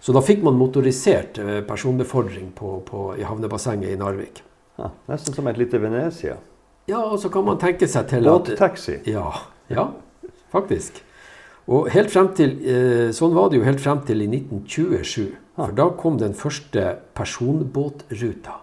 Så 0.00 0.12
da 0.14 0.20
fikk 0.22 0.44
man 0.46 0.54
motorisert 0.54 1.38
eh, 1.42 1.60
personbefordring 1.66 2.52
på, 2.54 2.76
på, 2.86 3.16
i 3.18 3.24
havnebassenget 3.26 3.90
i 3.90 3.96
Narvik. 3.98 4.42
Ja, 4.78 4.90
nesten 5.08 5.34
som 5.34 5.48
et 5.50 5.58
lite 5.58 5.80
Venezia. 5.82 6.36
Ja, 6.86 7.00
og 7.02 7.18
så 7.18 7.28
kan 7.32 7.42
man 7.44 7.58
tenke 7.58 7.88
seg 7.90 8.06
til 8.12 8.28
at 8.30 8.46
Båttaxi. 8.52 9.00
Ja, 9.10 9.32
ja 9.72 9.88
faktisk. 10.52 11.02
Og 11.66 11.88
helt 11.90 12.12
frem 12.14 12.28
til, 12.38 12.52
eh, 12.62 13.08
sånn 13.10 13.34
var 13.34 13.48
det 13.50 13.58
jo 13.58 13.64
helt 13.66 13.80
frem 13.82 14.04
til 14.06 14.22
i 14.22 14.28
1927. 14.30 15.32
For 15.56 15.72
da 15.72 15.88
kom 15.96 16.18
den 16.20 16.34
første 16.36 16.82
personbåtruta 17.16 18.58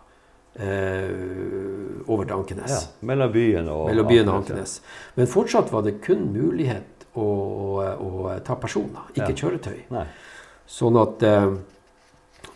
eh, 0.59 2.03
over 2.07 2.25
til 2.27 2.35
Ankenes. 2.37 2.71
Ja, 2.71 2.81
mellom 3.09 3.31
byen 3.33 3.69
og 3.73 3.87
mellom 3.89 4.09
byen 4.09 4.29
og 4.29 4.41
Ankenes. 4.43 4.77
Men 5.17 5.29
fortsatt 5.31 5.71
var 5.73 5.85
det 5.87 5.95
kun 6.05 6.27
mulighet 6.33 7.07
å, 7.17 7.25
å, 7.25 8.09
å 8.33 8.35
ta 8.45 8.55
personer, 8.61 9.09
ikke 9.13 9.31
Ja. 9.31 9.37
kjøretøy. 9.43 9.79
Nei. 9.93 10.05
Sånn 10.69 10.97
at 11.01 11.23
eh, 11.27 11.49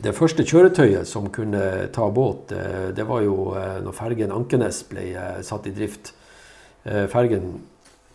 det 0.05 0.13
første 0.17 0.45
kjøretøyet 0.45 1.09
som 1.09 1.29
kunne 1.33 1.87
ta 1.93 2.07
båt, 2.13 2.53
eh, 2.53 2.91
det 2.97 3.05
var 3.09 3.25
jo 3.25 3.53
eh, 3.57 3.79
når 3.85 3.97
fergen 3.97 4.31
Ankenes 4.35 4.83
ble 4.89 5.09
eh, 5.13 5.41
satt 5.45 5.65
i 5.69 5.73
drift. 5.75 6.13
Eh, 6.85 7.07
fergen 7.11 7.57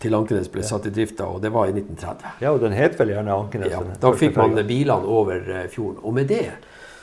til 0.03 0.17
Ankenes 0.19 0.51
ble 0.51 0.65
satt 0.67 0.88
i 0.88 0.93
drift 0.95 1.19
da, 1.21 1.29
og 1.31 1.43
det 1.45 1.53
var 1.55 1.71
i 1.71 1.75
1930. 1.77 2.43
Ja, 2.43 2.53
og 2.53 2.61
den 2.65 2.75
het 2.77 2.99
vel 2.99 3.15
gjerne 3.15 3.37
Ankenes. 3.37 3.73
Ja, 3.73 3.83
da 4.03 4.12
fikk 4.19 4.37
man 4.41 4.59
bilene 4.69 5.09
over 5.09 5.41
eh, 5.47 5.65
fjorden. 5.71 6.03
Og 6.03 6.17
med 6.17 6.31
det 6.33 6.49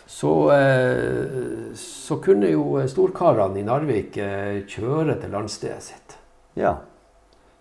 så, 0.10 0.34
eh, 0.56 1.74
så 1.80 2.20
kunne 2.24 2.52
jo 2.52 2.82
storkarene 2.90 3.62
i 3.62 3.66
Narvik 3.68 4.18
eh, 4.20 4.62
kjøre 4.68 5.20
til 5.22 5.36
landstedet 5.36 5.84
sitt. 5.86 6.16
Ja. 6.60 6.76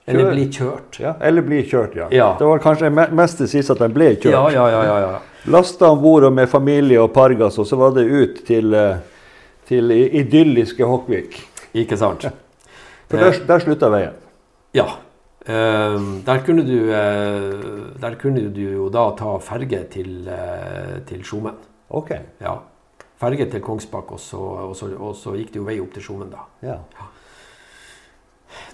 Eller 0.08 0.30
bli 0.32 0.46
kjørt. 0.48 0.96
ja. 1.02 1.12
Eller 1.20 1.44
bli 1.44 1.60
kjørt, 1.68 1.94
ja. 1.98 2.06
Ja. 2.14 2.28
Det 2.38 2.46
var 2.48 2.62
kanskje 2.64 2.88
mest 2.90 3.42
det 3.42 3.50
siste 3.52 3.76
at 3.76 3.82
de 3.84 3.90
ble 3.92 4.14
kjørt. 4.16 4.32
Ja, 4.32 4.46
ja, 4.54 4.68
ja. 4.72 4.84
ja, 4.88 5.00
ja. 5.04 5.50
Lasta 5.52 5.90
om 5.92 6.00
bord 6.02 6.24
med 6.32 6.48
familie 6.48 7.02
og 7.02 7.12
pargas, 7.12 7.58
og 7.60 7.68
så 7.68 7.76
var 7.76 7.92
det 7.96 8.06
ut 8.08 8.40
til, 8.48 8.72
til 9.68 9.92
idylliske 9.92 10.88
Håkvik. 10.88 11.36
Ikke 11.76 12.00
sant? 12.00 12.24
For 13.08 13.20
der, 13.20 13.36
der 13.48 13.62
slutta 13.64 13.92
veien. 13.92 14.16
Ja. 14.76 14.88
Eh, 15.48 15.98
der, 16.26 16.42
kunne 16.44 16.64
du, 16.66 16.76
eh, 16.92 17.94
der 18.00 18.16
kunne 18.20 18.48
du 18.52 18.60
jo 18.60 18.88
da 18.92 19.06
ta 19.16 19.38
ferge 19.40 19.84
til, 19.92 20.28
uh, 20.28 20.98
til 21.08 21.22
Skjomen. 21.24 21.56
Ok. 21.88 22.12
Ja. 22.42 22.58
Ferge 23.18 23.48
til 23.50 23.62
Kongsbakk, 23.64 24.12
og 24.12 24.20
så, 24.20 24.42
og, 24.68 24.76
så, 24.76 24.90
og 24.94 25.16
så 25.16 25.32
gikk 25.38 25.54
det 25.54 25.62
jo 25.62 25.66
vei 25.66 25.78
opp 25.80 25.94
til 25.96 26.04
Skjomen, 26.04 26.34
da. 26.34 26.44
Ja. 26.62 26.76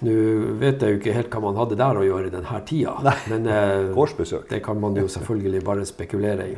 Nå 0.03 0.13
vet 0.59 0.83
jeg 0.83 0.93
jo 0.93 0.99
ikke 0.99 1.15
helt 1.15 1.33
hva 1.33 1.41
man 1.47 1.59
hadde 1.59 1.77
der 1.79 1.99
å 1.99 2.05
gjøre 2.05 2.29
i 2.29 2.33
denne 2.33 2.61
tida, 2.67 2.95
Nei. 3.05 3.15
men 3.31 3.49
eh, 3.51 3.91
Gårdsbesøk. 3.95 4.47
det 4.51 4.61
kan 4.65 4.79
man 4.81 4.97
jo 4.99 5.07
selvfølgelig 5.15 5.63
bare 5.65 5.87
spekulere 5.87 6.49
i. 6.51 6.55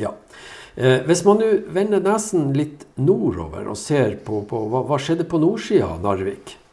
Ja. 0.00 0.14
Eh, 0.74 1.02
hvis 1.06 1.22
man 1.26 1.42
nå 1.42 1.50
vender 1.74 2.02
nesen 2.02 2.52
litt 2.56 2.86
nordover 2.98 3.68
og 3.70 3.78
ser 3.78 4.18
på, 4.26 4.42
på 4.48 4.66
hva, 4.70 4.82
hva 4.88 4.98
skjedde 5.02 5.26
på 5.30 5.42
nordsida 5.42 5.92
av 5.94 6.02
Narvik, 6.06 6.54
eh, 6.54 6.63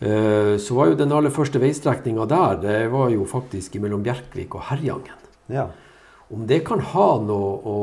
så 0.00 0.74
var 0.78 0.88
jo 0.88 0.94
den 0.96 1.12
aller 1.12 1.32
første 1.34 1.60
veistrekninga 1.60 2.24
der 2.24 2.54
det 2.62 2.76
var 2.88 3.10
jo 3.12 3.26
faktisk 3.28 3.74
mellom 3.82 4.00
Bjerkvik 4.06 4.54
og 4.56 4.62
Herjangen. 4.70 5.18
Ja. 5.52 5.66
Om 6.30 6.46
det 6.46 6.60
kan 6.62 6.78
ha 6.92 7.08
noe 7.26 7.54
å 7.66 7.78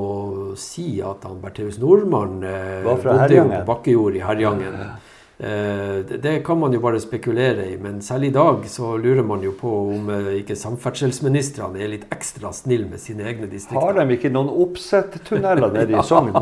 si 0.60 1.02
at 1.04 1.26
han 1.28 1.42
Bertheus 1.44 1.82
Nordmann 1.82 2.40
eh, 2.48 2.86
bodde 2.86 3.28
jo 3.36 3.44
på 3.52 3.60
bakkejord 3.68 4.16
i 4.16 4.24
Herjangen, 4.24 4.78
Eh, 4.86 5.07
det, 5.40 6.18
det 6.18 6.40
kan 6.46 6.58
man 6.58 6.74
jo 6.74 6.80
bare 6.82 6.98
spekulere 7.00 7.68
i, 7.70 7.76
men 7.78 8.00
selv 8.02 8.26
i 8.26 8.32
dag 8.34 8.64
så 8.70 8.96
lurer 8.98 9.22
man 9.24 9.44
jo 9.46 9.52
på 9.54 9.70
om 9.94 10.10
eh, 10.10 10.32
ikke 10.40 10.58
samferdselsministrene 10.58 11.84
er 11.84 11.92
litt 11.92 12.08
ekstra 12.14 12.50
snille 12.56 12.90
med 12.90 13.02
sine 13.02 13.28
egne 13.30 13.50
distrikter. 13.52 13.84
Har 13.84 14.00
de 14.00 14.18
ikke 14.18 14.32
noen 14.34 14.50
oppsettunneler 14.66 15.70
nede 15.76 15.94
i 15.94 16.06
Sogn? 16.08 16.34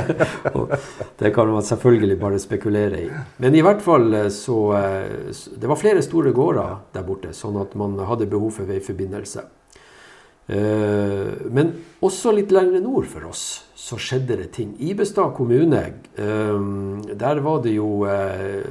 Og 0.54 0.76
det 1.18 1.34
kan 1.34 1.50
man 1.50 1.66
selvfølgelig 1.66 2.20
bare 2.22 2.38
spekulere 2.42 3.02
i. 3.02 3.10
Men 3.42 3.58
i 3.58 3.66
hvert 3.66 3.82
fall 3.82 4.14
eh, 4.14 4.30
så 4.30 4.60
eh, 4.78 5.34
Det 5.56 5.66
var 5.66 5.82
flere 5.82 6.06
store 6.06 6.30
gårder 6.36 6.78
der 6.94 7.06
borte, 7.06 7.34
sånn 7.34 7.58
at 7.58 7.74
man 7.74 7.98
hadde 8.06 8.30
behov 8.30 8.54
for 8.60 8.70
veiforbindelse. 8.70 9.42
Eh, 10.48 11.50
Men 11.50 11.72
også 12.02 12.32
litt 12.36 12.52
lenger 12.54 12.80
nord 12.84 13.06
for 13.10 13.26
oss 13.30 13.64
så 13.86 13.96
skjedde 13.98 14.36
det 14.40 14.48
ting. 14.54 14.74
Ibestad 14.82 15.34
kommune, 15.34 15.80
eh, 16.18 16.60
der 17.14 17.40
var 17.40 17.62
det 17.62 17.74
jo 17.76 18.04
eh, 18.06 18.62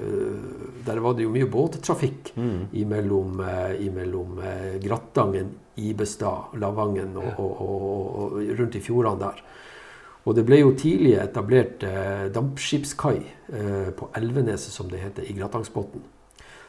var 0.85 1.13
det 1.15 1.23
jo 1.23 1.31
mye 1.33 1.47
båttrafikk 1.49 2.33
imellom, 2.73 3.39
eh, 3.41 3.85
imellom 3.87 4.39
eh, 4.39 4.79
Grattangen, 4.83 5.53
Ibestad, 5.77 6.55
Lavangen 6.59 7.15
og, 7.17 7.39
og, 7.39 7.61
og, 7.61 8.15
og 8.15 8.59
rundt 8.59 8.75
i 8.75 8.83
fjordene 8.83 9.19
der. 9.19 9.41
Og 10.25 10.35
det 10.35 10.45
ble 10.47 10.59
jo 10.61 10.71
tidlig 10.73 11.15
etablert 11.21 11.83
dampskipskai 12.33 13.17
eh, 13.53 13.89
på 13.95 14.09
Elveneset, 14.15 14.71
som 14.73 14.87
det 14.89 14.99
heter, 15.03 15.27
i 15.29 15.35
Grattangsbotn. 15.37 16.01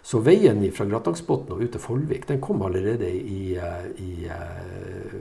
Så 0.07 0.21
veien 0.23 0.61
fra 0.71 0.87
Grattangsbotn 0.87 1.51
og 1.57 1.63
ut 1.65 1.73
til 1.75 1.83
Follvik 1.83 2.29
den 2.29 2.39
kom 2.45 2.61
allerede 2.63 3.09
i, 3.11 3.57
eh, 3.59 3.87
i 3.99 4.29
eh, 4.31 5.17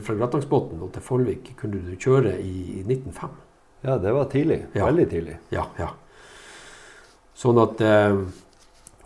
fra- 0.00 0.16
Grattangsbotn 0.16 0.80
og 0.80 0.94
til 0.94 1.04
Follvik 1.04 1.50
kunne 1.60 1.82
du 1.84 1.92
kjøre 2.00 2.38
i, 2.40 2.54
i 2.78 2.82
1905. 2.86 3.34
Ja, 3.84 3.98
det 4.00 4.14
var 4.16 4.30
tidlig. 4.32 4.62
Ja. 4.74 4.86
Veldig 4.88 5.04
tidlig. 5.10 5.36
Ja, 5.52 5.66
ja. 5.78 5.90
Sånn 7.36 7.60
at 7.60 7.82
eh, 7.84 8.16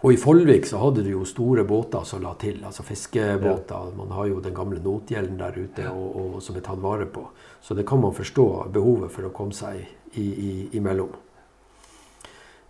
Og 0.00 0.14
i 0.14 0.16
Follvik 0.16 0.64
så 0.64 0.78
hadde 0.80 1.02
du 1.04 1.10
jo 1.10 1.24
store 1.28 1.60
båter 1.68 2.06
som 2.08 2.22
la 2.24 2.30
til, 2.40 2.62
altså 2.64 2.86
fiskebåter. 2.86 3.90
Man 3.98 4.14
har 4.16 4.30
jo 4.30 4.38
den 4.40 4.54
gamle 4.56 4.78
Notgjelden 4.80 5.36
der 5.36 5.58
ute 5.58 5.90
og, 5.90 6.06
og, 6.16 6.38
som 6.40 6.56
er 6.56 6.62
tatt 6.64 6.80
vare 6.80 7.04
på. 7.10 7.26
Så 7.60 7.74
det 7.76 7.84
kan 7.90 8.00
man 8.00 8.14
forstå 8.16 8.46
behovet 8.72 9.12
for 9.12 9.28
å 9.28 9.32
komme 9.36 9.52
seg 9.52 9.82
i, 10.14 10.24
i, 10.24 10.54
imellom. 10.78 11.10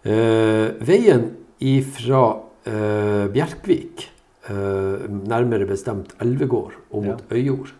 Eh, 0.02 0.80
veien 0.80 1.28
ifra 1.60 2.24
eh, 2.64 3.26
Bjerkvik, 3.32 4.06
eh, 4.48 5.06
nærmere 5.28 5.68
bestemt 5.68 6.14
Elvegård, 6.22 6.76
og 6.90 7.04
mot 7.04 7.24
Øyjord, 7.32 7.72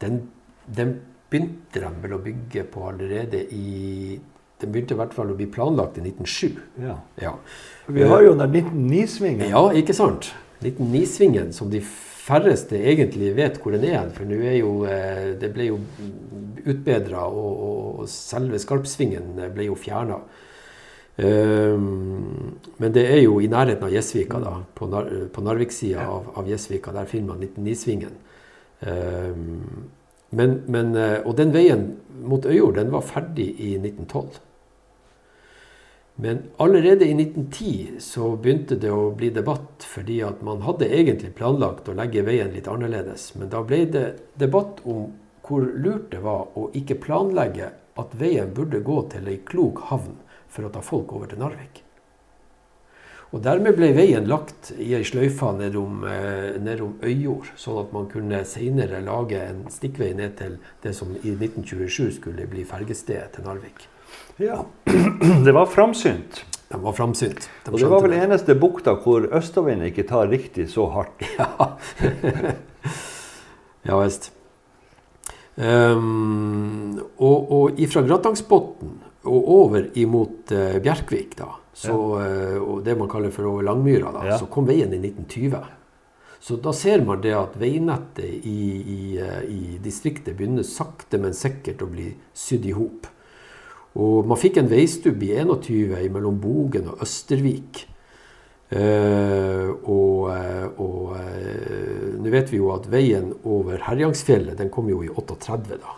den, 0.00 0.22
den 0.66 0.96
begynte 1.32 1.80
de 1.80 1.90
vel 2.02 2.14
å 2.16 2.22
bygge 2.22 2.64
på 2.72 2.88
allerede 2.90 3.44
i 3.54 4.20
Den 4.62 4.70
begynte 4.70 4.94
i 4.94 4.98
hvert 5.00 5.14
fall 5.16 5.32
å 5.32 5.34
bli 5.34 5.48
planlagt 5.50 5.96
i 5.98 6.02
1907. 6.04 6.58
Ja. 6.84 6.92
Ja, 7.18 7.32
Vi 7.90 8.04
har 8.06 8.20
jo 8.22 8.36
den 8.38 8.52
1909-svingen. 8.52 9.48
ja 9.50 9.62
ikke 9.74 9.94
sant? 9.96 10.28
1909-svingen, 10.62 11.48
som 11.52 11.70
de 11.70 11.80
færreste 11.82 12.78
egentlig 12.78 13.32
vet 13.34 13.58
hvor 13.58 13.74
den 13.74 13.88
er. 13.90 14.12
For 14.14 14.22
nå 14.28 14.38
er 14.38 14.60
jo 14.60 14.84
eh, 14.86 15.32
Det 15.40 15.50
ble 15.56 15.66
jo 15.72 15.80
utbedra, 16.62 17.24
og, 17.26 17.50
og, 17.50 18.00
og 18.04 18.08
selve 18.12 18.60
Skarpsvingen 18.62 19.34
ble 19.50 19.66
jo 19.66 19.74
fjerna. 19.74 20.20
Um, 21.16 22.54
men 22.80 22.92
det 22.92 23.04
er 23.04 23.20
jo 23.20 23.36
i 23.40 23.48
nærheten 23.52 23.84
av 23.84 23.92
Gjesvika, 23.92 24.38
da, 24.40 24.54
på, 24.74 24.88
Nar 24.88 25.10
på 25.32 25.44
Narvik-sida 25.44 26.06
av, 26.08 26.30
av 26.40 26.48
Gjesvika. 26.48 26.94
Der 26.96 27.10
finner 27.10 27.34
man 27.34 27.44
1909-svingen. 27.44 28.14
Um, 28.80 29.90
men, 30.32 30.62
men, 30.72 30.94
eh, 30.96 31.18
og 31.28 31.36
den 31.36 31.52
veien 31.52 31.90
mot 32.24 32.46
Øyjord 32.48 32.78
den 32.78 32.88
var 32.94 33.04
ferdig 33.04 33.50
i 33.60 33.74
1912. 33.76 34.40
Men 36.24 36.40
allerede 36.56 37.04
i 37.04 37.12
1910 37.12 38.00
så 38.00 38.30
begynte 38.40 38.78
det 38.80 38.88
å 38.92 39.10
bli 39.16 39.28
debatt, 39.32 39.84
fordi 39.84 40.22
at 40.24 40.40
man 40.44 40.64
hadde 40.64 40.88
egentlig 40.88 41.34
planlagt 41.36 41.88
å 41.88 41.96
legge 41.98 42.24
veien 42.24 42.52
litt 42.52 42.68
annerledes. 42.68 43.34
Men 43.36 43.52
da 43.52 43.60
ble 43.66 43.84
det 43.92 44.06
debatt 44.40 44.80
om 44.88 45.10
hvor 45.44 45.68
lurt 45.68 46.08
det 46.12 46.22
var 46.24 46.48
å 46.56 46.70
ikke 46.78 47.00
planlegge 47.02 47.72
at 48.00 48.16
veien 48.16 48.52
burde 48.56 48.80
gå 48.84 49.02
til 49.12 49.28
ei 49.28 49.40
klok 49.44 49.84
havn 49.90 50.16
for 50.52 50.68
å 50.68 50.72
ta 50.72 50.82
folk 50.84 51.14
over 51.16 51.32
til 51.32 51.40
Narvik. 51.42 51.82
Og 53.32 53.40
Dermed 53.40 53.78
ble 53.78 53.88
veien 53.96 54.26
lagt 54.28 54.74
i 54.76 54.90
ei 54.92 55.06
sløyfe 55.08 55.54
nedom, 55.56 56.02
eh, 56.04 56.58
nedom 56.60 56.98
Øyjord, 57.00 57.54
sånn 57.56 57.80
at 57.80 57.92
man 57.94 58.10
kunne 58.12 58.42
senere 58.44 59.00
lage 59.00 59.40
en 59.40 59.64
stikkvei 59.72 60.12
ned 60.18 60.36
til 60.36 60.58
det 60.84 60.92
som 60.94 61.14
i 61.16 61.32
1927 61.32 62.18
skulle 62.18 62.46
bli 62.46 62.66
fergestedet 62.68 63.32
til 63.32 63.48
Narvik. 63.48 63.86
Ja. 64.38 64.60
Det 65.46 65.54
var 65.56 65.66
framsynt. 65.72 66.44
De 66.68 66.80
var 66.80 66.92
framsynt. 66.96 67.48
De 67.64 67.72
Og 67.72 67.80
det 67.80 67.88
var 67.88 68.00
vel 68.00 68.14
eneste 68.16 68.54
bukta 68.56 68.94
hvor 69.00 69.26
østavinden 69.28 69.90
ikke 69.90 70.06
tar 70.08 70.28
riktig 70.28 70.68
så 70.72 70.86
hardt. 70.92 71.24
Ja 73.82 73.98
visst. 73.98 74.30
Um, 75.56 76.96
og, 77.18 77.50
og 77.52 77.80
ifra 77.82 78.00
Grattangsbotn 78.06 79.01
og 79.24 79.50
over 79.54 79.86
imot 79.98 80.50
uh, 80.52 80.78
Bjerkvik, 80.82 81.36
da, 81.38 81.48
så, 81.72 81.94
eh, 82.20 82.58
og 82.60 82.82
det 82.84 82.98
man 83.00 83.08
kaller 83.08 83.30
for 83.32 83.48
over 83.48 83.64
Langmyra, 83.64 84.10
da, 84.12 84.26
Ja. 84.26 84.38
så 84.38 84.44
kom 84.50 84.66
veien 84.68 84.92
i 84.92 84.98
1920. 84.98 85.62
Så 86.42 86.56
da 86.60 86.72
ser 86.74 87.00
man 87.06 87.22
det 87.22 87.32
at 87.32 87.54
veinettet 87.56 88.44
i, 88.44 88.58
i, 88.82 89.18
uh, 89.22 89.40
i 89.46 89.78
distriktet 89.80 90.36
begynner 90.36 90.66
sakte, 90.66 91.20
men 91.22 91.32
sikkert 91.32 91.80
å 91.80 91.88
bli 91.88 92.10
sydd 92.34 92.66
i 92.66 92.74
hop. 92.76 93.06
Og 93.94 94.26
man 94.26 94.40
fikk 94.40 94.58
en 94.58 94.68
veistubb 94.68 95.22
i 95.22 95.32
21 95.38 96.10
mellom 96.12 96.40
Bogen 96.40 96.88
og 96.88 97.02
Østervik. 97.04 97.86
Og 99.84 100.30
nå 102.24 102.30
vet 102.32 102.48
vi 102.48 102.56
jo 102.56 102.70
at 102.72 102.86
veien 102.88 103.34
over 103.44 103.84
Herjangsfjellet 103.84 104.56
den 104.56 104.70
kom 104.72 104.88
jo 104.88 105.02
i 105.04 105.10
38, 105.12 105.76
da. 105.76 105.92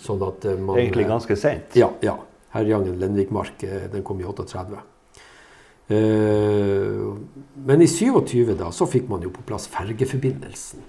Sånn 0.00 0.24
at 0.24 0.46
man 0.56 0.80
Egentlig 0.80 1.04
ganske 1.10 1.36
seint. 1.36 1.76
Ja. 1.76 1.90
ja. 2.00 2.16
Herjangen 2.54 2.98
Lenvikmark, 3.00 3.62
eh, 3.62 3.86
den 3.92 4.02
kom 4.02 4.20
i 4.20 4.24
38. 4.24 4.82
Eh, 5.88 5.96
men 7.66 7.82
i 7.82 7.88
27 7.90 8.54
da, 8.58 8.70
så 8.72 8.86
fikk 8.88 9.08
man 9.10 9.24
jo 9.26 9.32
på 9.34 9.44
plass 9.46 9.66
fergeforbindelsen 9.72 10.84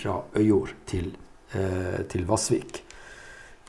fra 0.00 0.16
Øyjord 0.36 0.72
til, 0.86 1.12
eh, 1.54 2.00
til 2.08 2.26
Vassvik. 2.26 2.82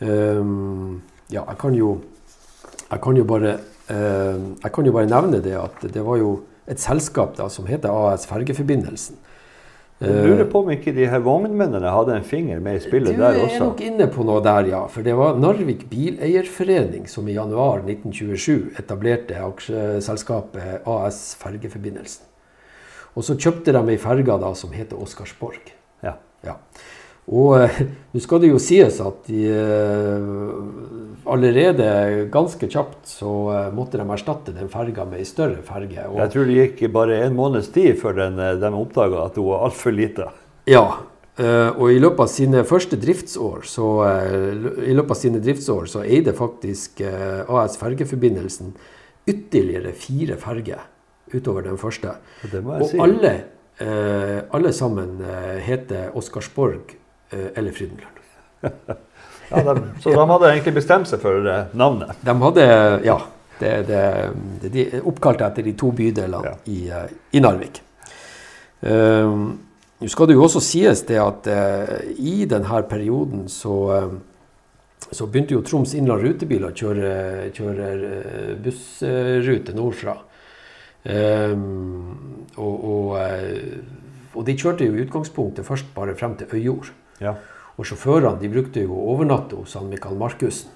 Ja, 0.01 1.43
jeg 1.45 1.57
kan 1.59 1.75
jo 1.75 2.01
jeg 2.89 3.01
kan 3.01 3.15
jo 3.15 3.23
bare 3.23 3.59
jeg 3.87 4.71
kan 4.73 4.85
jo 4.85 4.91
bare 4.91 5.05
nevne 5.05 5.43
det 5.43 5.53
at 5.53 5.93
det 5.93 6.01
var 6.03 6.17
jo 6.17 6.41
et 6.65 6.79
selskap 6.79 7.35
da 7.37 7.47
som 7.49 7.67
heter 7.67 7.91
AS 7.91 8.25
Fergeforbindelsen. 8.25 9.17
Jeg 10.01 10.25
lurer 10.25 10.47
på 10.49 10.63
om 10.63 10.69
ikke 10.73 10.93
de 10.95 11.05
her 11.05 11.21
vognmennene 11.21 11.91
hadde 11.93 12.15
en 12.17 12.25
finger 12.25 12.61
med 12.63 12.79
i 12.79 12.81
spillet 12.81 13.13
der 13.13 13.35
Du 13.35 13.41
der 13.43 13.51
er 13.51 13.59
nok 13.61 13.83
inne 13.85 14.07
på 14.09 14.25
noe 14.25 14.41
der, 14.41 14.69
ja. 14.71 14.79
For 14.89 15.05
det 15.05 15.13
var 15.17 15.37
Narvik 15.37 15.83
Bileierforening 15.91 17.05
som 17.09 17.27
i 17.29 17.35
januar 17.35 17.83
1927 17.85 18.79
etablerte 18.81 19.37
aksjeselskapet 19.45 20.87
AS 20.89 21.21
Fergeforbindelsen. 21.41 22.25
Og 23.13 23.27
så 23.27 23.35
kjøpte 23.37 23.75
de 23.75 23.83
ei 23.93 23.99
ferge 24.01 24.39
da 24.41 24.49
som 24.57 24.73
heter 24.73 24.97
Oscarsborg. 24.97 25.69
Ja. 26.01 26.15
Ja. 26.47 26.57
Og 27.31 27.53
eh, 27.61 27.77
nå 28.11 28.21
skal 28.21 28.41
det 28.43 28.49
jo 28.51 28.59
sies 28.61 28.97
at 29.03 29.29
de, 29.29 29.45
eh, 29.47 30.25
allerede 31.31 32.25
ganske 32.33 32.67
kjapt 32.67 33.07
så 33.07 33.35
eh, 33.55 33.69
måtte 33.75 34.01
de 34.01 34.07
erstatte 34.11 34.55
den 34.55 34.71
ferga 34.71 35.05
med 35.07 35.21
ei 35.23 35.27
større 35.27 35.63
ferge. 35.65 36.09
Og, 36.09 36.19
Jeg 36.19 36.33
tror 36.33 36.49
det 36.49 36.57
gikk 36.59 36.83
bare 36.91 37.21
en 37.25 37.37
måneds 37.37 37.71
tid 37.71 37.95
før 38.01 38.19
den, 38.19 38.41
de 38.59 38.73
oppdaga 38.81 39.25
at 39.29 39.39
hun 39.39 39.47
var 39.53 39.65
altfor 39.69 39.95
lita. 39.95 40.31
Ja, 40.69 40.85
og 41.41 41.87
i 41.89 41.97
løpet 41.97 42.19
av 42.21 42.27
sine 42.29 42.61
første 42.67 42.97
driftsår 43.01 43.63
så, 43.65 43.85
i 44.83 44.93
løpet 44.93 45.13
av 45.15 45.17
sine 45.17 45.39
driftsår 45.41 45.87
så 45.89 46.03
eide 46.03 46.35
faktisk 46.37 47.01
AS 47.01 47.79
Fergeforbindelsen 47.81 48.75
ytterligere 49.31 49.95
fire 49.97 50.37
ferger 50.37 50.83
utover 51.31 51.65
den 51.65 51.79
første. 51.81 52.13
Og 52.51 52.85
si. 52.91 52.99
alle, 53.01 53.33
alle 53.79 54.73
sammen 54.75 55.23
heter 55.65 56.11
Oscarsborg 56.19 56.99
eller 57.55 57.71
Frydenlund. 57.71 58.19
Ja, 59.51 59.73
de, 59.73 59.81
så 59.99 60.13
de 60.15 60.27
hadde 60.29 60.47
egentlig 60.47 60.71
bestemt 60.77 61.09
seg 61.09 61.19
for 61.19 61.43
eh, 61.51 61.73
navnet. 61.75 62.13
De 62.23 62.35
hadde, 62.39 62.65
ja, 63.03 63.17
det, 63.59 63.71
det, 63.89 64.03
de 64.71 64.85
er 64.85 65.07
oppkalt 65.11 65.43
etter 65.43 65.65
de 65.67 65.73
to 65.75 65.89
bydelene 65.95 66.53
Ja. 66.53 66.53
i, 66.71 66.77
eh, 66.87 67.09
i 67.35 67.41
Narvik. 67.43 67.81
Um, 68.79 69.59
Nå 69.99 70.07
skal 70.09 70.31
det 70.31 70.33
jo 70.33 70.45
også 70.47 70.61
sies 70.65 71.03
det 71.05 71.19
at 71.21 71.45
uh, 71.51 71.97
i 72.17 72.47
denne 72.49 72.79
perioden 72.89 73.43
så, 73.51 73.75
uh, 73.91 74.15
så 75.11 75.27
begynte 75.27 75.53
jo 75.53 75.61
Troms 75.67 75.93
Innland 75.93 76.23
Rutebil 76.23 76.63
å 76.65 76.71
kjøre, 76.73 77.11
kjøre 77.53 77.89
eh, 78.07 78.51
bussrute 78.63 79.75
nordfra. 79.75 80.15
Um, 81.03 82.47
og, 82.55 82.83
og, 82.93 83.13
eh, 83.19 83.79
og 84.37 84.45
de 84.47 84.55
kjørte 84.55 84.87
jo 84.87 84.95
i 84.95 85.03
utgangspunktet 85.03 85.67
først 85.67 85.89
bare 85.95 86.15
frem 86.17 86.37
til 86.39 86.53
Øyjord. 86.55 86.91
Ja. 87.21 87.35
Og 87.77 87.87
sjåførene 87.87 88.39
de 88.41 88.49
brukte 88.51 88.83
jo 88.83 88.97
å 88.97 89.15
overnatte 89.15 89.59
hos 89.59 89.77
han 89.77 89.89
Mikael 89.89 90.17
Markussen 90.19 90.73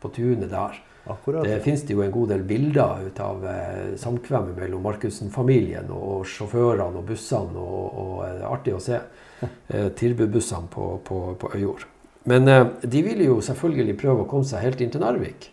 på 0.00 0.12
tunet 0.14 0.50
der. 0.52 0.78
Akkurat. 1.10 1.44
Det 1.44 1.62
finnes 1.64 1.82
det 1.88 1.94
jo 1.96 2.02
en 2.04 2.12
god 2.12 2.28
del 2.34 2.42
bilder 2.46 3.06
ut 3.06 3.20
av 3.24 3.44
eh, 3.48 3.94
samkvemmet 3.98 4.58
mellom 4.60 4.84
Markussen-familien 4.84 5.88
og 5.96 6.26
sjåførene 6.28 7.00
og 7.00 7.06
bussene. 7.08 7.56
Og, 7.56 7.86
og 8.02 8.12
eh, 8.26 8.34
det 8.36 8.44
er 8.44 8.52
artig 8.52 8.76
å 8.76 8.82
se 8.84 9.00
eh, 9.40 9.88
tilbudbussene 9.96 10.70
på, 10.72 10.90
på, 11.06 11.22
på 11.40 11.52
Øyjord. 11.56 11.86
Men 12.30 12.48
eh, 12.52 12.66
de 12.84 13.02
ville 13.06 13.30
jo 13.30 13.40
selvfølgelig 13.44 13.96
prøve 14.00 14.26
å 14.26 14.30
komme 14.30 14.48
seg 14.48 14.64
helt 14.66 14.84
inn 14.84 14.92
til 14.92 15.02
Narvik. 15.02 15.50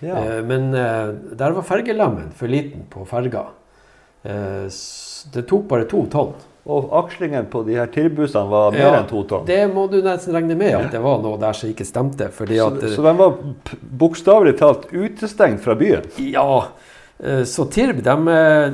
Ja. 0.00 0.16
Eh, 0.16 0.40
men 0.48 0.72
eh, 0.74 1.12
der 1.36 1.56
var 1.56 1.66
fergelemmen 1.68 2.32
for 2.36 2.50
liten 2.50 2.86
på 2.90 3.04
ferga. 3.08 3.46
Eh, 4.24 4.66
det 5.34 5.44
tok 5.48 5.68
bare 5.68 5.88
to 5.88 6.06
tonn. 6.12 6.32
Og 6.68 6.90
akslingen 6.92 7.46
på 7.48 7.62
de 7.64 7.78
her 7.78 7.88
tilbudene 7.88 8.42
var 8.50 8.74
mer 8.74 8.82
Ja, 8.82 8.90
enn 8.98 9.08
to 9.08 9.22
tonn. 9.24 9.46
Det 9.48 9.62
må 9.72 9.86
du 9.88 10.00
nesten 10.04 10.34
regne 10.36 10.56
med 10.60 10.74
at 10.76 10.90
det 10.92 11.00
var 11.00 11.22
noe 11.22 11.38
der 11.40 11.56
som 11.56 11.70
ikke 11.72 11.86
stemte. 11.88 12.28
Så, 12.36 12.44
at... 12.66 12.82
eh, 12.84 12.92
så 12.92 13.04
de 13.06 13.14
var 13.16 13.38
bokstavelig 13.80 14.58
talt 14.60 14.84
utestengt 14.92 15.64
fra 15.64 15.74
byen. 15.80 16.10
Ja, 16.20 16.66
eh, 17.18 17.46
så 17.48 17.64
Tirb 17.72 18.02
de, 18.04 18.16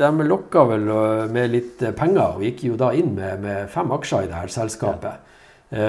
de 0.03 0.11
lokka 0.27 0.65
vel 0.73 0.89
eh, 0.91 1.23
med 1.31 1.55
litt 1.55 1.87
penger, 1.97 2.35
og 2.41 2.43
gikk 2.49 2.67
jo 2.73 2.81
da 2.81 2.91
inn 2.99 3.15
med, 3.15 3.39
med 3.47 3.71
fem 3.71 3.95
aksjer 3.95 4.27
i 4.27 4.33
det 4.33 4.43
her 4.43 4.53
selskapet. 4.59 5.23
Ja. 5.67 5.87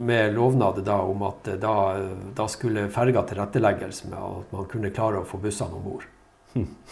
med 0.00 0.30
lovnad 0.32 0.78
da 0.80 0.94
om 1.04 1.22
at 1.28 1.50
da, 1.60 1.74
da 2.34 2.46
skulle 2.48 2.86
ferga 2.88 3.20
tilrettelegges 3.28 4.06
med 4.08 4.16
at 4.16 4.54
man 4.56 4.64
kunne 4.70 4.88
klare 4.96 5.20
å 5.20 5.26
få 5.28 5.36
bussene 5.42 5.76
om 5.76 5.84
bord. 5.84 6.06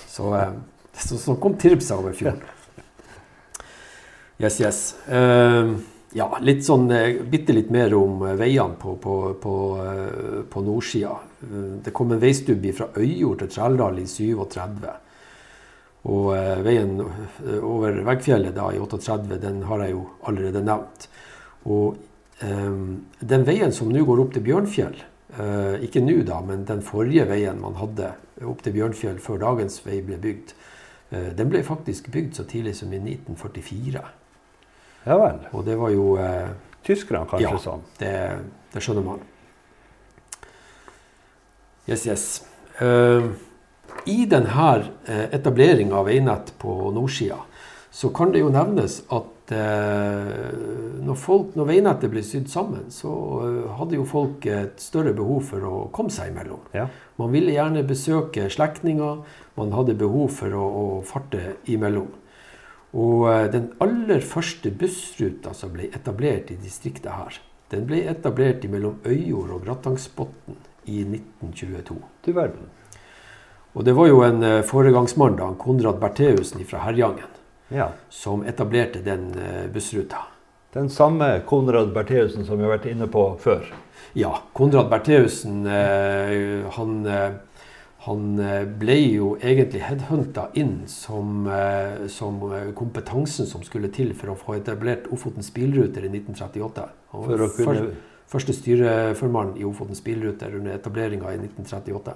Så, 0.07 0.29
eh, 0.37 0.53
så, 0.93 1.17
så 1.17 1.37
kom 1.41 1.57
Tirb 1.57 1.81
seg 1.83 2.03
over 2.03 2.13
fjorden. 2.13 2.45
Yes, 4.39 4.61
yes. 4.61 4.81
Uh, 5.09 5.77
ja, 6.17 6.27
litt 6.41 6.63
sånn, 6.65 6.87
eh, 6.95 7.19
bitte 7.29 7.53
litt 7.53 7.69
mer 7.73 7.93
om 7.97 8.23
eh, 8.25 8.37
veiene 8.39 8.79
på, 8.81 8.95
på, 9.03 9.17
på, 9.43 9.55
eh, 9.83 10.39
på 10.49 10.63
nordsida. 10.65 11.17
Det 11.85 11.93
kom 11.95 12.15
en 12.15 12.23
veistubbe 12.23 12.73
fra 12.73 12.89
Øyjord 12.97 13.43
til 13.43 13.51
Trældal 13.53 13.99
i 14.01 14.07
37. 14.09 14.95
Og 16.07 16.31
veien 16.65 17.01
over 17.59 17.99
Veggfjellet 18.07 18.55
da 18.57 18.71
i 18.73 18.81
38, 18.81 19.37
den 19.43 19.61
har 19.67 19.83
jeg 19.83 19.93
jo 19.93 20.05
allerede 20.31 20.63
nevnt. 20.65 21.09
Og 21.67 21.97
um, 22.47 22.85
den 23.19 23.47
veien 23.47 23.75
som 23.75 23.91
nå 23.91 24.05
går 24.07 24.23
opp 24.23 24.37
til 24.37 24.45
Bjørnfjell, 24.47 25.01
uh, 25.37 25.75
ikke 25.83 26.05
nå 26.07 26.21
da, 26.29 26.39
men 26.47 26.63
den 26.69 26.85
forrige 26.87 27.27
veien 27.27 27.59
man 27.61 27.75
hadde 27.81 28.13
opp 28.47 28.63
til 28.63 28.77
Bjørnfjell 28.79 29.19
før 29.23 29.43
dagens 29.43 29.81
vei 29.83 29.99
ble 30.07 30.21
bygd, 30.23 30.55
uh, 31.11 31.33
den 31.35 31.51
ble 31.51 31.65
faktisk 31.67 32.13
bygd 32.15 32.39
så 32.39 32.47
tidlig 32.47 32.77
som 32.79 32.95
i 32.95 33.03
1944. 33.03 34.07
Ja 35.07 35.17
vel. 35.21 35.41
Og 35.55 35.65
det 35.67 35.77
var 35.79 35.93
jo 35.95 36.17
eh, 36.19 36.49
Tyskerne 36.87 37.27
kanskje 37.27 37.51
Ja. 37.51 37.59
sånn. 37.59 37.83
det, 37.99 38.13
det 38.73 38.83
skjønner 38.83 39.03
man. 39.03 39.25
Yes, 41.87 42.07
yes. 42.07 42.27
Uh, 42.83 43.33
I 44.07 44.25
denne 44.27 44.51
uh, 44.51 45.27
etableringa 45.35 45.97
av 45.99 46.07
veinett 46.07 46.53
på 46.59 46.91
nordsida, 46.95 47.39
så 47.91 48.11
kan 48.15 48.31
det 48.35 48.43
jo 48.43 48.51
nevnes 48.55 49.01
at 49.15 49.55
uh, 49.55 51.03
når, 51.07 51.19
folk, 51.19 51.55
når 51.59 51.71
veinettet 51.71 52.11
ble 52.13 52.23
sydd 52.27 52.51
sammen, 52.51 52.91
så 52.91 53.11
uh, 53.43 53.79
hadde 53.79 53.99
jo 53.99 54.07
folk 54.07 54.47
et 54.51 54.83
større 54.83 55.15
behov 55.17 55.47
for 55.51 55.67
å 55.67 55.75
komme 55.95 56.11
seg 56.15 56.35
imellom. 56.35 56.63
Ja. 56.75 56.87
Man 57.19 57.35
ville 57.35 57.55
gjerne 57.55 57.87
besøke 57.87 58.51
slektninger, 58.53 59.23
man 59.57 59.75
hadde 59.75 59.99
behov 59.99 60.35
for 60.39 60.55
å, 60.55 60.67
å 60.67 60.87
farte 61.07 61.57
imellom. 61.71 62.11
Og 62.97 63.27
eh, 63.29 63.47
den 63.53 63.71
aller 63.85 64.23
første 64.25 64.71
bussruta 64.73 65.53
som 65.57 65.75
ble 65.75 65.91
etablert 65.93 66.51
i 66.53 66.59
distriktet 66.61 67.13
her, 67.13 67.39
den 67.73 67.85
ble 67.89 68.05
etablert 68.09 68.65
mellom 68.71 69.01
Øyjord 69.05 69.53
og 69.57 69.65
Grattangsbotn 69.67 70.57
i 70.87 71.03
1922. 71.03 71.97
Du 72.25 72.31
verden. 72.33 72.71
Og 73.77 73.85
det 73.85 73.93
var 73.99 74.09
jo 74.09 74.23
en 74.25 74.41
eh, 74.47 74.63
foregangsmann, 74.65 75.37
da, 75.37 75.51
Konrad 75.61 76.01
Bertheussen 76.01 76.65
fra 76.65 76.85
Herjangen, 76.87 77.33
Ja. 77.75 77.91
som 78.09 78.45
etablerte 78.47 79.03
den 79.05 79.33
eh, 79.35 79.67
bussruta. 79.75 80.23
Den 80.73 80.89
samme 80.89 81.43
Konrad 81.49 81.93
Bertheussen 81.93 82.47
som 82.47 82.57
vi 82.59 82.65
har 82.65 82.77
vært 82.77 82.89
inne 82.89 83.09
på 83.11 83.27
før. 83.43 83.67
Ja, 84.17 84.39
Konrad 84.57 84.89
Bertheussen 84.93 85.67
han, 85.67 86.93
han 88.07 88.39
eh, 88.39 88.63
ble 88.79 88.95
jo 89.03 89.33
egentlig 89.43 89.81
headhunta 89.83 90.47
inn 90.55 90.85
som, 90.87 91.47
eh, 91.51 92.07
som 92.13 92.39
eh, 92.53 92.69
kompetansen 92.79 93.49
som 93.51 93.65
skulle 93.67 93.91
til 93.95 94.13
for 94.15 94.31
å 94.31 94.37
få 94.39 94.61
etablert 94.61 95.09
Ofotens 95.15 95.51
bilruter 95.55 96.07
i 96.07 96.13
1938. 96.13 96.87
Han 97.17 97.27
var 97.27 97.45
kunne 97.57 97.91
første 98.31 98.55
styreformann 98.55 99.57
i 99.59 99.67
Ofotens 99.67 100.05
bilruter 100.07 100.55
under 100.55 100.79
etableringa 100.79 101.35
i 101.35 101.41
1938. 101.41 102.15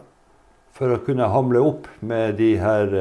For 0.79 0.95
å 0.95 1.03
kunne 1.03 1.27
hamle 1.27 1.59
opp 1.67 1.89
med 2.07 2.39
de 2.39 2.53
her 2.63 2.93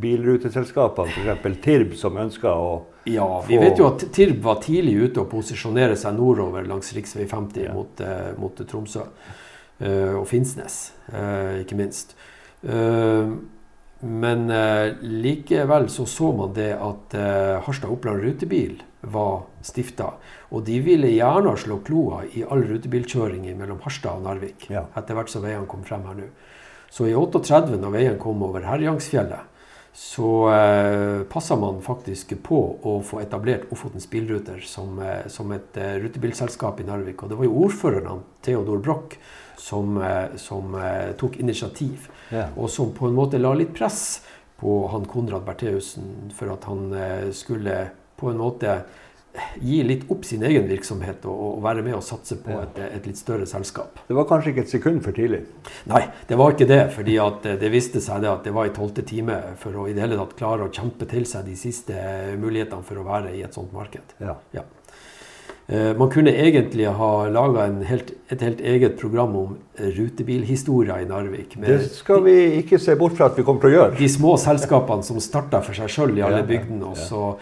bilruteselskapene, 0.00 1.10
f.eks. 1.34 1.58
Tirb, 1.64 1.96
som 1.98 2.14
ønska 2.22 2.54
å 2.54 2.74
Ja, 3.10 3.26
vi 3.48 3.58
vet 3.58 3.82
jo 3.82 3.90
at 3.90 4.06
Tirb 4.14 4.38
var 4.46 4.62
tidlig 4.62 4.94
ute 5.08 5.24
å 5.24 5.28
posisjonere 5.28 5.98
seg 5.98 6.14
nordover 6.16 6.64
langs 6.70 6.94
rv. 6.94 7.26
50 7.26 7.66
Ja. 7.66 7.74
mot, 7.74 8.00
mot 8.38 8.62
Tromsø. 8.62 9.02
Eh, 9.82 10.14
og 10.14 10.26
Finnsnes, 10.30 10.92
eh, 11.12 11.64
ikke 11.64 11.78
minst. 11.78 12.14
Eh, 12.62 13.34
men 14.04 14.42
likevel 15.00 15.88
så 15.88 16.04
så 16.04 16.28
man 16.36 16.52
det 16.52 16.74
at 16.76 17.14
Harstad 17.64 17.88
Oppland 17.88 18.20
Rutebil 18.20 18.82
var 19.00 19.46
stifta. 19.64 20.10
Og 20.52 20.64
de 20.66 20.76
ville 20.84 21.08
gjerne 21.08 21.54
slå 21.56 21.78
kloa 21.86 22.18
i 22.36 22.42
all 22.44 22.66
rutebilkjøring 22.68 23.46
mellom 23.56 23.80
Harstad 23.80 24.18
og 24.18 24.26
Narvik. 24.26 24.66
Ja. 24.68 24.84
Etter 24.94 25.16
hvert 25.16 25.32
som 25.32 25.46
veiene 25.46 25.64
kom 25.70 25.86
frem 25.88 26.04
her 26.04 26.18
nå. 26.18 26.28
Så 26.90 27.08
i 27.08 27.14
38, 27.16 27.78
når 27.80 27.94
veien 27.96 28.18
kom 28.20 28.42
over 28.44 28.66
Herjangsfjellet, 28.68 29.48
så 29.94 30.50
eh, 30.52 31.22
passa 31.30 31.56
man 31.56 31.80
faktisk 31.80 32.34
på 32.44 32.60
å 32.82 32.98
få 33.06 33.22
etablert 33.22 33.70
Ofotens 33.72 34.08
Bilruter 34.10 34.60
som, 34.66 34.98
som 35.30 35.52
et 35.54 35.78
eh, 35.80 35.96
rutebilselskap 36.02 36.82
i 36.82 36.86
Narvik. 36.90 37.22
Og 37.22 37.30
det 37.30 37.38
var 37.38 37.48
jo 37.48 37.56
ordføreren, 37.64 38.24
Theodor 38.44 38.84
Broch, 38.84 39.16
som, 39.56 39.96
eh, 40.02 40.36
som 40.36 40.74
eh, 40.74 41.12
tok 41.20 41.36
initiativ. 41.40 42.08
ja. 42.30 42.48
Og 42.56 42.70
som 42.70 42.92
på 42.92 43.06
en 43.08 43.14
måte 43.14 43.38
la 43.38 43.52
litt 43.54 43.74
press 43.74 44.22
på 44.60 44.88
han 44.92 45.04
Konrad 45.10 45.44
Bertheussen 45.44 46.30
for 46.34 46.52
at 46.52 46.64
han 46.64 46.92
eh, 46.92 47.30
skulle 47.32 47.88
på 48.16 48.30
en 48.30 48.38
måte 48.38 48.82
gi 49.58 49.80
litt 49.82 50.04
opp 50.14 50.22
sin 50.24 50.44
egen 50.46 50.68
virksomhet 50.70 51.24
og, 51.26 51.56
og 51.56 51.62
være 51.64 51.82
med 51.82 51.96
og 51.96 52.04
satse 52.06 52.36
på 52.38 52.52
Ja. 52.54 52.60
et, 52.62 52.78
et 53.00 53.06
litt 53.10 53.18
større 53.18 53.46
selskap. 53.50 53.98
Det 54.06 54.14
var 54.14 54.28
kanskje 54.30 54.52
ikke 54.52 54.62
et 54.62 54.70
sekund 54.70 55.02
for 55.02 55.10
tidlig. 55.16 55.40
Nei, 55.90 56.04
det 56.28 56.38
var 56.38 56.54
ikke 56.54 56.68
det. 56.70 56.92
fordi 56.94 57.16
det 57.42 57.72
viste 57.72 58.00
seg 58.00 58.22
det 58.22 58.30
at 58.30 58.44
det 58.46 58.52
var 58.54 58.66
i 58.66 58.74
tolvte 58.76 59.02
time 59.02 59.40
for 59.58 59.74
å 59.74 59.88
i 59.90 59.92
det 59.96 60.04
hele 60.04 60.16
tatt 60.20 60.36
klare 60.38 60.68
å 60.68 60.70
kjempe 60.70 61.08
til 61.10 61.26
seg 61.26 61.44
de 61.50 61.56
siste 61.58 61.94
mulighetene 62.38 62.86
for 62.86 63.02
å 63.02 63.04
være 63.08 63.34
i 63.34 63.42
et 63.42 63.52
sånt 63.58 63.72
marked. 63.74 64.14
Ja. 64.20 64.36
Eh, 64.54 64.62
Man 65.96 66.10
kunne 66.12 66.28
egentlig 66.28 66.90
ha 66.92 67.10
laga 67.32 67.64
et 67.64 68.42
helt 68.44 68.60
eget 68.60 68.98
program 69.00 69.36
om 69.40 69.54
eh, 69.78 69.88
rutebilhistoria 69.96 70.98
i 71.00 71.06
Narvik. 71.08 71.56
Det 71.62 71.78
skal 71.94 72.20
vi 72.26 72.34
ikke 72.60 72.76
se 72.82 72.96
bort 73.00 73.16
fra 73.16 73.30
at 73.30 73.38
vi 73.38 73.46
kommer 73.46 73.64
til 73.64 73.72
å 73.72 73.78
gjøre. 73.78 73.96
de 73.96 74.08
små 74.12 74.34
selskapene 74.40 75.06
som 75.06 75.22
starta 75.24 75.62
for 75.64 75.76
seg 75.76 75.88
sjøl 75.88 76.18
i 76.18 76.24
alle 76.26 76.42
bygdene, 76.44 76.92
og 76.92 77.00
så 77.00 77.32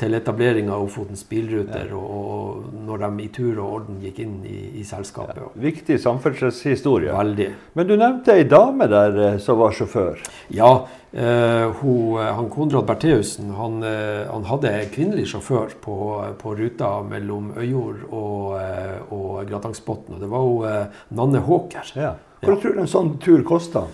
til 0.00 0.16
etablering 0.16 0.70
av 0.72 0.84
Ofotens 0.86 1.22
bilruter, 1.28 1.90
og, 1.96 2.06
og 2.10 2.78
når 2.86 3.02
de 3.04 3.24
i 3.24 3.28
tur 3.34 3.58
og 3.60 3.74
orden 3.80 4.00
gikk 4.02 4.22
inn 4.24 4.38
i, 4.48 4.60
i 4.80 4.84
selskapet. 4.86 5.38
Ja, 5.40 5.50
Viktig 5.60 5.98
samferdselshistorie. 6.00 7.12
Veldig. 7.16 7.50
Men 7.76 7.90
du 7.90 7.94
nevnte 8.00 8.38
ei 8.38 8.46
dame 8.48 8.88
der 8.90 9.20
eh, 9.26 9.38
som 9.42 9.60
var 9.60 9.76
sjåfør. 9.76 10.22
Ja, 10.56 10.70
eh, 11.12 11.66
hun, 11.82 12.16
han 12.20 12.48
Konrad 12.52 12.88
Bertheussen 12.88 13.52
han, 13.58 13.80
eh, 13.86 14.24
han 14.30 14.48
hadde 14.48 14.72
kvinnelig 14.94 15.28
sjåfør 15.34 15.76
på, 15.84 15.98
på 16.40 16.54
ruta 16.58 16.94
mellom 17.06 17.52
Øyjord 17.60 18.06
og, 18.08 18.56
eh, 18.62 18.96
og 19.12 19.44
Gratangsbotn. 19.50 20.16
Og 20.16 20.24
det 20.24 20.32
var 20.32 20.70
eh, 20.70 21.04
Nanne 21.20 21.44
Håker. 21.44 21.92
Ja. 21.98 22.16
Hva 22.40 22.56
tror 22.56 22.72
du 22.72 22.80
en 22.80 22.88
sånn 22.88 23.14
tur 23.20 23.44
kosta? 23.44 23.84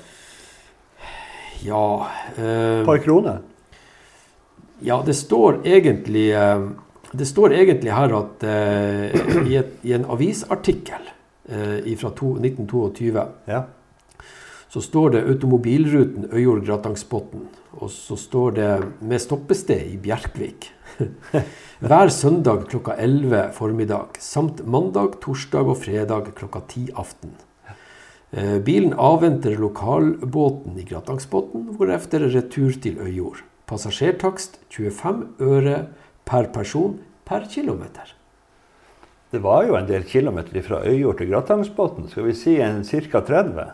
Ja, 1.67 2.07
eh, 2.39 2.85
par 2.87 3.03
kroner? 3.03 3.43
Ja 4.81 5.03
det 5.07 5.15
står 5.15 5.63
egentlig 5.65 6.31
eh, 6.35 6.69
Det 7.17 7.27
står 7.27 7.55
egentlig 7.55 7.93
her 7.95 8.13
at 8.13 8.43
uh, 8.45 9.47
i, 9.47 9.55
et, 9.57 9.77
i 9.87 9.93
en 9.97 10.05
avisartikkel 10.11 11.07
uh, 11.49 11.79
fra 11.97 12.11
1922 12.11 13.23
Ja. 13.47 13.63
så 14.69 14.83
står 14.83 15.11
det 15.15 15.23
automobilruten 15.31 16.27
Øyjord-Gratangsbotn. 16.33 17.47
Og 17.79 17.91
så 17.95 18.17
står 18.17 18.51
det 18.59 18.71
med 19.01 19.23
stoppested 19.23 19.87
i 19.95 19.97
Bjerkvik. 19.97 20.69
Hver 21.87 22.13
søndag 22.13 22.67
klokka 22.69 22.99
11 22.99 23.53
formiddag, 23.57 24.19
samt 24.21 24.65
mandag, 24.67 25.21
torsdag 25.23 25.69
og 25.71 25.79
fredag 25.85 26.35
klokka 26.37 26.65
10 26.69 26.89
aften. 26.97 27.37
Eh, 28.31 28.59
Bilen 28.65 28.93
avventer 28.93 29.57
lokalbåten 29.61 30.79
i 30.81 30.85
Gratangsbotn, 30.89 31.71
hvorefter 31.77 32.27
retur 32.33 32.75
til 32.83 32.99
Øyjord. 33.01 33.45
Passasjertakst 33.67 34.61
25 34.71 35.25
øre 35.43 35.79
per 36.27 36.47
person 36.55 37.01
per 37.27 37.49
kilometer. 37.51 38.13
Det 39.33 39.41
var 39.43 39.65
jo 39.67 39.75
en 39.75 39.89
del 39.89 40.05
kilometer 40.07 40.63
fra 40.63 40.85
Øyjord 40.87 41.19
til 41.19 41.33
Gratangsbotn. 41.33 42.07
Skal 42.13 42.29
vi 42.29 42.35
si 42.39 42.55
en 42.63 42.85
ca. 42.87 43.21
30? 43.27 43.67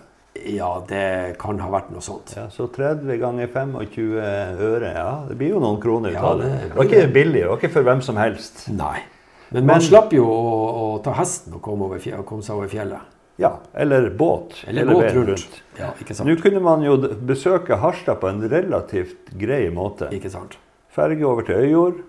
Ja, 0.49 0.71
det 0.89 1.37
kan 1.39 1.59
ha 1.61 1.69
vært 1.71 1.91
noe 1.93 2.01
sånt. 2.01 2.33
Ja, 2.39 2.47
Så 2.49 2.71
30 2.73 3.19
ganger 3.21 3.51
25 3.53 4.17
øre, 4.65 4.93
ja. 4.97 5.11
Det 5.29 5.37
blir 5.37 5.53
jo 5.53 5.61
noen 5.61 5.81
kroner 5.81 6.17
ut 6.17 6.17
av 6.17 6.39
det. 6.41 6.49
det 6.49 6.69
Det 6.71 6.77
var 6.79 6.89
ikke 6.89 7.13
billig, 7.13 7.41
det 7.43 7.49
var 7.51 7.61
ikke 7.61 7.73
for 7.77 7.83
hvem 7.91 8.01
som 8.03 8.17
helst. 8.17 8.69
Nei. 8.73 9.03
Men 9.51 9.67
man 9.67 9.77
Men- 9.77 9.85
slapp 9.85 10.13
jo 10.17 10.25
å, 10.25 10.97
å 10.97 11.03
ta 11.05 11.13
hesten 11.13 11.53
og 11.53 11.61
komme, 11.61 11.85
over 11.85 11.99
fjellet, 11.99 12.21
og 12.21 12.27
komme 12.27 12.43
seg 12.43 12.57
over 12.57 12.69
fjellet. 12.73 13.01
Ja, 13.41 13.61
eller 13.75 14.11
båt. 14.11 14.65
Eller 14.67 14.83
eller 14.83 14.93
båt 14.93 15.15
rundt. 15.15 15.63
Ja, 15.79 15.93
ikke 16.01 16.15
sant? 16.15 16.29
Nå 16.29 16.37
kunne 16.43 16.61
man 16.61 16.85
jo 16.85 16.99
besøke 17.27 17.79
Harstad 17.81 18.21
på 18.21 18.29
en 18.29 18.45
relativt 18.51 19.33
grei 19.41 19.65
måte. 19.73 20.11
Ikke 20.13 20.31
sant? 20.33 20.59
Ferge 20.93 21.25
over 21.25 21.47
til 21.49 21.65
Øyjord, 21.65 22.03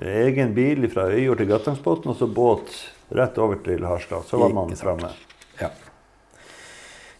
egen 0.00 0.54
bil 0.54 0.86
fra 0.92 1.08
Øyjord 1.10 1.42
til 1.42 1.50
Grattangsbotn, 1.50 2.12
og 2.12 2.16
så 2.16 2.30
båt 2.30 2.70
rett 3.10 3.38
over 3.42 3.58
til 3.64 3.84
Harstad. 3.84 4.28
Så 4.30 4.38
var 4.38 4.54
man 4.54 4.76
framme. 4.78 5.10
Ja. 5.60 5.72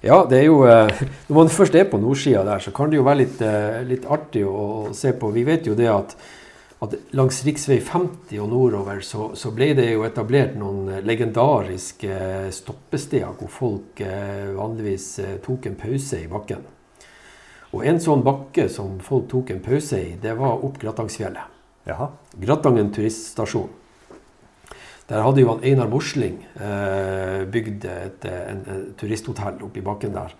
Ja, 0.00 0.22
det 0.24 0.38
er 0.38 0.46
jo 0.46 0.62
eh, 0.64 1.02
Når 1.28 1.36
man 1.36 1.50
først 1.52 1.74
er 1.76 1.88
på 1.90 1.98
nordsida 2.00 2.44
der, 2.46 2.62
så 2.64 2.72
kan 2.72 2.88
det 2.88 2.96
jo 2.96 3.04
være 3.04 3.20
litt, 3.20 3.40
eh, 3.44 3.82
litt 3.84 4.06
artig 4.08 4.46
å 4.48 4.94
se 4.96 5.12
på. 5.12 5.32
Vi 5.34 5.44
vet 5.44 5.68
jo 5.68 5.74
det 5.76 5.90
at, 5.92 6.14
at 6.80 6.94
langs 7.12 7.42
rv. 7.44 7.80
50 7.84 8.40
og 8.40 8.48
nordover 8.48 9.02
så, 9.04 9.30
så 9.36 9.52
ble 9.52 9.72
det 9.76 9.90
jo 9.90 10.04
etablert 10.06 10.56
noen 10.58 10.88
eh, 10.88 11.02
legendariske 11.04 12.10
eh, 12.10 12.52
stoppesteder 12.54 13.34
hvor 13.36 13.50
folk 13.52 14.00
eh, 14.04 14.48
vanligvis 14.56 15.08
tok 15.44 15.68
en 15.68 15.76
pause 15.80 16.22
i 16.22 16.30
bakken. 16.30 16.62
Og 17.70 17.84
en 17.86 18.00
sånn 18.02 18.24
bakke 18.26 18.66
som 18.72 18.96
folk 19.04 19.28
tok 19.30 19.52
en 19.52 19.60
pause 19.62 20.00
i, 20.00 20.14
det 20.18 20.32
var 20.38 20.64
opp 20.64 20.80
Grattangsfjellet. 20.80 21.58
Jaha. 21.86 22.08
Grattangen 22.40 22.90
turiststasjon. 22.94 23.68
Der 25.10 25.24
hadde 25.26 25.42
jo 25.42 25.50
han 25.50 25.62
Einar 25.66 25.90
Mosling 25.90 26.40
eh, 26.54 27.44
bygd 27.50 27.86
et, 27.90 28.26
en, 28.30 28.64
en 28.64 28.82
turisthotell 28.98 29.60
oppi 29.66 29.84
bakken 29.84 30.16
der. 30.16 30.32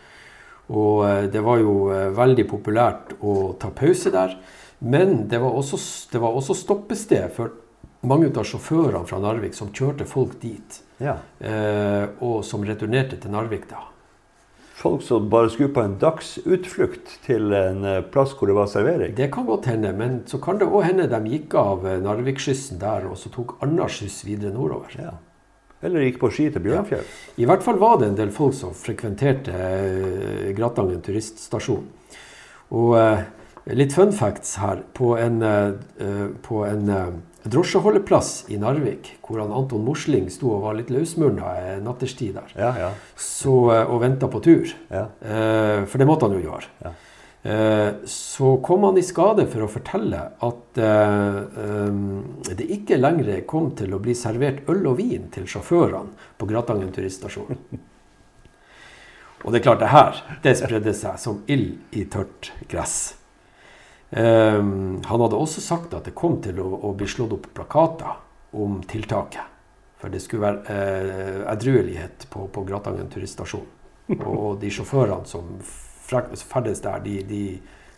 Og 0.70 1.30
det 1.34 1.41
var 1.43 1.59
jo 1.59 1.72
veldig 2.14 2.45
populært 2.47 3.16
å 3.26 3.57
ta 3.59 3.72
pause 3.74 4.12
der. 4.14 4.36
Men 4.80 5.28
det 5.28 5.40
var 5.42 5.56
også, 5.56 5.78
det 6.12 6.20
var 6.22 6.36
også 6.36 6.56
stoppested 6.56 7.28
for 7.36 7.52
mange 8.08 8.30
av 8.32 8.46
sjåførene 8.48 9.04
fra 9.08 9.20
Narvik 9.20 9.56
som 9.56 9.72
kjørte 9.76 10.06
folk 10.08 10.38
dit. 10.40 10.80
Ja. 11.00 11.18
Eh, 11.38 12.08
og 12.24 12.42
som 12.48 12.64
returnerte 12.64 13.20
til 13.20 13.32
Narvik 13.32 13.68
da. 13.70 13.84
Folk 14.80 15.02
som 15.04 15.26
bare 15.28 15.50
skulle 15.52 15.74
på 15.76 15.82
en 15.84 15.98
dagsutflukt 16.00 17.18
til 17.26 17.52
en 17.52 17.84
eh, 17.84 18.04
plass 18.12 18.32
hvor 18.32 18.48
det 18.48 18.56
var 18.56 18.70
servering. 18.72 19.12
Det 19.16 19.28
kan 19.32 19.44
godt 19.48 19.68
hende, 19.68 19.92
men 19.96 20.22
så 20.28 20.40
kan 20.40 20.60
det 20.60 20.68
òg 20.68 20.86
hende 20.88 21.08
de 21.12 21.34
gikk 21.34 21.56
av 21.60 21.84
eh, 21.84 22.00
Narvikskyssen 22.00 22.80
der 22.80 23.04
og 23.10 23.18
så 23.20 23.32
tok 23.34 23.58
annen 23.60 23.92
skyss 23.92 24.22
videre 24.24 24.54
nordover. 24.56 24.96
Ja. 24.96 25.18
Eller 25.84 26.04
gikk 26.04 26.20
på 26.20 26.30
ski 26.32 26.48
til 26.52 26.64
Bjørnfjell. 26.64 27.04
I 27.40 27.48
hvert 27.48 27.64
fall 27.64 27.80
var 27.80 28.00
det 28.00 28.10
en 28.10 28.16
del 28.16 28.32
folk 28.32 28.56
som 28.56 28.72
frekventerte 28.76 29.52
eh, 29.52 30.48
Gratangen 30.56 31.04
turiststasjon. 31.04 31.84
Og 32.76 32.96
eh, 32.96 33.22
litt 33.76 33.92
fun 33.96 34.12
facts 34.16 34.56
her. 34.62 34.82
På 34.96 35.14
en, 35.18 35.42
eh, 35.42 35.72
eh, 36.00 36.26
på 36.42 36.62
en 36.66 36.88
eh, 36.88 37.10
drosjeholdeplass 37.50 38.44
i 38.52 38.58
Narvik, 38.60 39.14
hvor 39.24 39.40
han 39.40 39.52
Anton 39.56 39.84
Mosling 39.84 40.26
sto 40.32 40.50
og 40.56 40.64
var 40.66 40.74
litt 40.76 40.90
løsmurna 40.92 41.52
eh, 41.60 41.76
natterstid 41.84 42.34
der, 42.36 42.50
Ja, 42.58 42.72
ja. 42.78 42.90
så, 43.16 43.54
og 43.86 44.00
venta 44.02 44.28
på 44.28 44.42
tur, 44.44 44.68
ja. 44.90 45.06
eh, 45.24 45.84
for 45.88 45.98
det 46.02 46.08
måtte 46.10 46.28
han 46.28 46.36
jo 46.36 46.42
gjøre, 46.44 46.68
Ja. 46.84 46.92
eh, 47.48 47.92
så 48.04 48.56
kom 48.62 48.84
han 48.84 48.98
i 49.00 49.04
skade 49.06 49.46
for 49.48 49.64
å 49.64 49.70
fortelle 49.72 50.20
at 50.50 50.80
eh, 50.84 51.94
det 52.60 52.66
ikke 52.76 53.00
lenger 53.00 53.40
kom 53.48 53.70
til 53.78 53.94
å 53.96 54.02
bli 54.04 54.12
servert 54.18 54.68
øl 54.68 54.84
og 54.92 54.98
vin 55.00 55.30
til 55.32 55.48
sjåførene 55.48 56.12
på 56.36 56.50
Gratangen 56.50 56.92
turiststasjon. 56.92 57.56
Og 59.40 59.54
det 59.54 59.62
er 59.62 59.64
klart, 59.64 59.80
det 59.80 59.88
her 59.88 60.18
det 60.44 60.52
spredde 60.58 60.92
seg 60.92 61.16
som 61.16 61.38
ild 61.48 61.96
i 61.96 62.02
tørt 62.12 62.50
gress. 62.68 63.14
Ehm, 64.11 65.02
han 65.04 65.22
hadde 65.22 65.38
også 65.38 65.62
sagt 65.62 65.94
at 65.94 66.08
det 66.08 66.16
kom 66.18 66.40
til 66.42 66.58
å, 66.62 66.90
bli 66.98 67.06
slått 67.08 67.36
opp 67.36 67.46
plakater 67.54 68.18
om 68.58 68.80
tiltaket. 68.90 69.46
For 70.00 70.11
det 70.11 70.22
skulle 70.24 70.46
være 70.48 70.74
eh, 70.74 71.42
edruelighet 71.52 72.26
på, 72.32 72.46
på 72.50 72.64
Gratangen 72.66 73.11
turiststasjon. 73.12 73.66
Og 74.16 74.58
de 74.58 74.70
sjåførene 74.74 75.28
som 75.28 75.52
ferdes 75.62 76.80
der, 76.82 77.02
de, 77.04 77.20
de, 77.28 77.42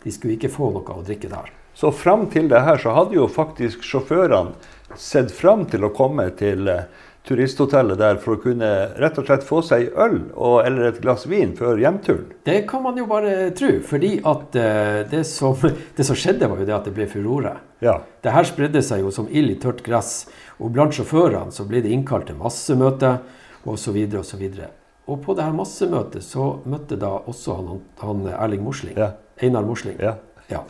de 0.03 0.13
skulle 0.13 0.35
ikke 0.37 0.51
få 0.53 0.69
noe 0.75 0.99
å 0.99 1.05
drikke 1.05 1.31
der. 1.31 1.49
Så 1.73 1.89
fram 1.95 2.27
til 2.29 2.51
det 2.51 2.61
her 2.61 2.77
så 2.77 2.93
hadde 2.93 3.17
jo 3.17 3.25
faktisk 3.31 3.81
sjåførene 3.87 4.53
sett 4.99 5.31
fram 5.33 5.65
til 5.71 5.87
å 5.87 5.93
komme 5.95 6.27
til 6.37 6.69
eh, 6.69 6.85
turisthotellet 7.27 7.99
der 7.99 8.17
for 8.19 8.35
å 8.35 8.41
kunne 8.43 8.69
rett 8.99 9.17
og 9.19 9.27
slett 9.27 9.45
få 9.47 9.61
seg 9.63 9.93
øl 9.95 10.17
og, 10.33 10.57
eller 10.65 10.89
et 10.89 10.99
glass 11.03 11.23
vin 11.29 11.53
før 11.55 11.79
hjemturen. 11.79 12.33
Det 12.43 12.57
kan 12.69 12.83
man 12.83 12.99
jo 12.99 13.07
bare 13.07 13.49
tro, 13.55 13.71
fordi 13.87 14.17
at 14.27 14.57
eh, 14.59 14.99
det, 15.11 15.23
som, 15.29 15.55
det 15.97 16.07
som 16.07 16.19
skjedde, 16.19 16.49
var 16.51 16.59
jo 16.59 16.67
det 16.67 16.75
at 16.75 16.89
det 16.89 16.95
ble 16.97 17.07
furore. 17.11 17.55
Ja. 17.83 17.97
Det 18.23 18.35
her 18.35 18.47
spredde 18.47 18.83
seg 18.83 19.05
jo 19.05 19.11
som 19.15 19.29
ild 19.31 19.55
i 19.55 19.59
tørt 19.61 19.83
gress. 19.85 20.25
Og 20.59 20.73
blant 20.75 20.95
sjåførene 20.95 21.55
så 21.55 21.65
ble 21.67 21.81
det 21.83 21.93
innkalt 21.95 22.27
til 22.29 22.39
massemøte 22.39 23.17
osv. 23.69 23.97
osv. 24.19 24.43
Og 25.07 25.19
på 25.23 25.35
det 25.35 25.47
her 25.47 25.55
massemøtet 25.55 26.23
så 26.23 26.53
møtte 26.67 26.99
da 26.99 27.15
også 27.23 27.57
han, 27.59 27.81
han 28.03 28.27
Erling 28.35 28.63
Mosling. 28.67 28.99
Ja. 28.99 29.13
Einar 29.41 29.65
Mosling. 29.67 29.99
ja. 29.99 30.17
Ja. 30.51 30.65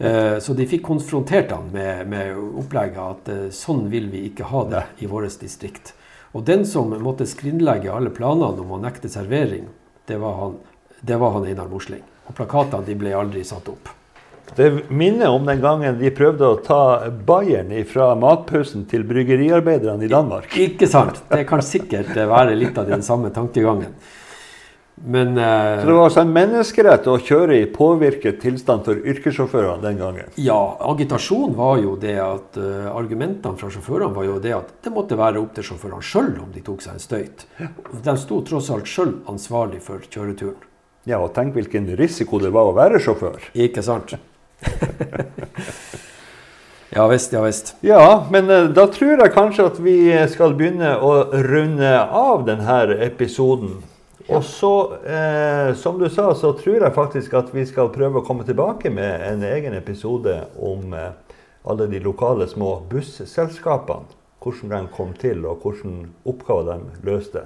Eh, 0.00 0.38
Så 0.38 0.54
de 0.56 0.66
fikk 0.66 0.82
konfrontert 0.86 1.50
han 1.50 1.68
med, 1.72 2.06
med 2.08 2.36
opplegget 2.56 3.00
at 3.04 3.28
eh, 3.28 3.46
sånn 3.52 3.84
vil 3.92 4.08
vi 4.08 4.24
ikke 4.30 4.48
ha 4.48 4.64
det 4.70 4.84
i 5.04 5.08
vårt 5.10 5.36
distrikt. 5.42 5.92
Og 6.32 6.44
den 6.46 6.64
som 6.64 6.92
måtte 7.02 7.26
skrinlegge 7.28 7.92
alle 7.92 8.12
planene 8.14 8.62
om 8.62 8.76
å 8.76 8.80
nekte 8.80 9.10
servering, 9.12 9.66
det 10.08 10.16
var 10.22 10.36
han, 10.38 10.54
det 11.04 11.18
var 11.20 11.34
han 11.36 11.48
Einar 11.50 11.68
Mosling. 11.68 12.04
Og 12.30 12.36
plakatene 12.38 12.86
de 12.86 12.94
ble 12.96 13.12
aldri 13.18 13.42
satt 13.44 13.68
opp. 13.68 13.90
Det 14.56 14.70
minner 14.88 15.30
om 15.30 15.44
den 15.46 15.60
gangen 15.62 15.98
de 16.00 16.10
prøvde 16.14 16.48
å 16.48 16.56
ta 16.64 17.10
Bayern 17.10 17.70
fra 17.86 18.14
matpausen 18.18 18.86
til 18.90 19.04
bryggeriarbeiderne 19.06 20.06
i 20.06 20.10
Danmark. 20.10 20.56
Ikke 20.58 20.88
sant? 20.90 21.20
Det 21.30 21.44
kan 21.46 21.62
sikkert 21.62 22.16
være 22.16 22.56
litt 22.58 22.78
av 22.78 22.88
den 22.88 23.04
samme 23.06 23.30
tankegangen. 23.34 23.92
Men 25.04 25.38
uh, 25.38 25.80
Så 25.80 25.86
det 25.86 25.92
var 25.92 26.04
altså 26.04 26.20
en 26.20 26.32
menneskerett 26.34 27.06
å 27.08 27.16
kjøre 27.24 27.56
i 27.56 27.66
påvirket 27.72 28.40
tilstand 28.42 28.84
for 28.84 29.00
yrkessjåførene 29.00 29.80
den 29.82 30.00
gangen. 30.00 30.32
ja, 30.36 30.58
agitasjon 30.92 31.54
var 31.56 31.78
jo 31.80 31.94
det 32.00 32.18
at 32.20 32.58
uh, 32.60 32.90
Argumentene 32.92 33.56
fra 33.56 33.70
sjåførene 33.72 34.12
var 34.14 34.28
jo 34.28 34.38
det 34.44 34.52
at 34.58 34.74
det 34.84 34.92
måtte 34.92 35.16
være 35.16 35.40
opp 35.40 35.54
til 35.56 35.70
sjåførene 35.70 36.04
sjøl 36.04 36.34
om 36.44 36.50
de 36.52 36.64
tok 36.66 36.84
seg 36.84 36.98
en 36.98 37.04
støyt. 37.04 37.46
De 38.04 38.16
sto 38.20 38.42
tross 38.44 38.68
alt 38.74 38.90
sjøl 38.90 39.14
ansvarlig 39.30 39.80
for 39.84 40.04
kjøreturen. 40.04 40.60
Ja, 41.08 41.22
og 41.22 41.32
tenk 41.32 41.56
hvilken 41.56 41.88
risiko 41.96 42.38
det 42.42 42.52
var 42.52 42.68
å 42.68 42.76
være 42.76 43.00
sjåfør. 43.00 43.48
Ikke 43.56 43.82
sant? 43.82 44.12
ja 46.96 47.06
visst, 47.08 47.32
ja 47.32 47.40
visst. 47.46 47.72
Ja, 47.80 48.26
men 48.28 48.52
uh, 48.52 48.68
da 48.68 48.84
tror 48.92 49.24
jeg 49.24 49.32
kanskje 49.32 49.70
at 49.72 49.80
vi 49.80 49.96
skal 50.28 50.52
begynne 50.60 50.98
å 51.00 51.14
runde 51.48 51.94
av 52.04 52.44
denne 52.50 53.00
episoden. 53.08 53.80
Og 54.30 54.44
så, 54.44 54.74
eh, 55.04 55.74
som 55.74 55.98
du 55.98 56.08
sa, 56.08 56.34
så 56.34 56.52
tror 56.52 56.84
jeg 56.84 56.94
faktisk 56.94 57.34
at 57.34 57.50
vi 57.54 57.64
skal 57.66 57.90
prøve 57.94 58.20
å 58.20 58.26
komme 58.26 58.46
tilbake 58.46 58.90
med 58.94 59.24
en 59.26 59.42
egen 59.46 59.74
episode 59.74 60.36
om 60.58 60.94
eh, 60.94 61.10
alle 61.66 61.86
de 61.90 62.00
lokale 62.04 62.46
små 62.48 62.76
busselskapene. 62.90 64.18
Hvordan 64.40 64.86
de 64.86 64.94
kom 64.94 65.10
til, 65.20 65.42
og 65.44 65.64
hvilke 65.66 66.08
oppgaver 66.24 66.70
de 66.70 67.02
løste. 67.04 67.42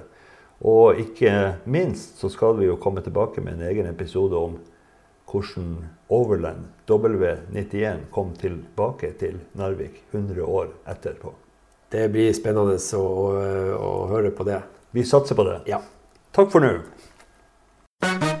Og 0.63 0.99
ikke 1.01 1.57
minst 1.67 2.21
så 2.21 2.29
skal 2.31 2.55
vi 2.61 2.69
jo 2.69 2.77
komme 2.79 3.03
tilbake 3.03 3.43
med 3.43 3.57
en 3.57 3.67
egen 3.67 3.89
episode 3.89 4.37
om 4.39 4.55
hvordan 5.27 5.73
Overland 6.07 6.69
W91 6.87 8.05
kom 8.13 8.31
tilbake 8.39 9.11
til 9.19 9.41
Narvik 9.57 10.03
100 10.13 10.45
år 10.45 10.69
etterpå. 10.87 11.33
Det 11.91 12.07
blir 12.13 12.31
spennende 12.33 12.77
å, 12.77 13.03
å, 13.03 13.27
å 13.75 13.91
høre 14.13 14.31
på 14.31 14.47
det. 14.47 14.61
Vi 14.95 15.03
satser 15.03 15.35
på 15.35 15.43
det. 15.47 15.59
Ja. 15.67 15.81
Takk 16.35 16.51
for 16.51 16.59
nå. 16.59 18.34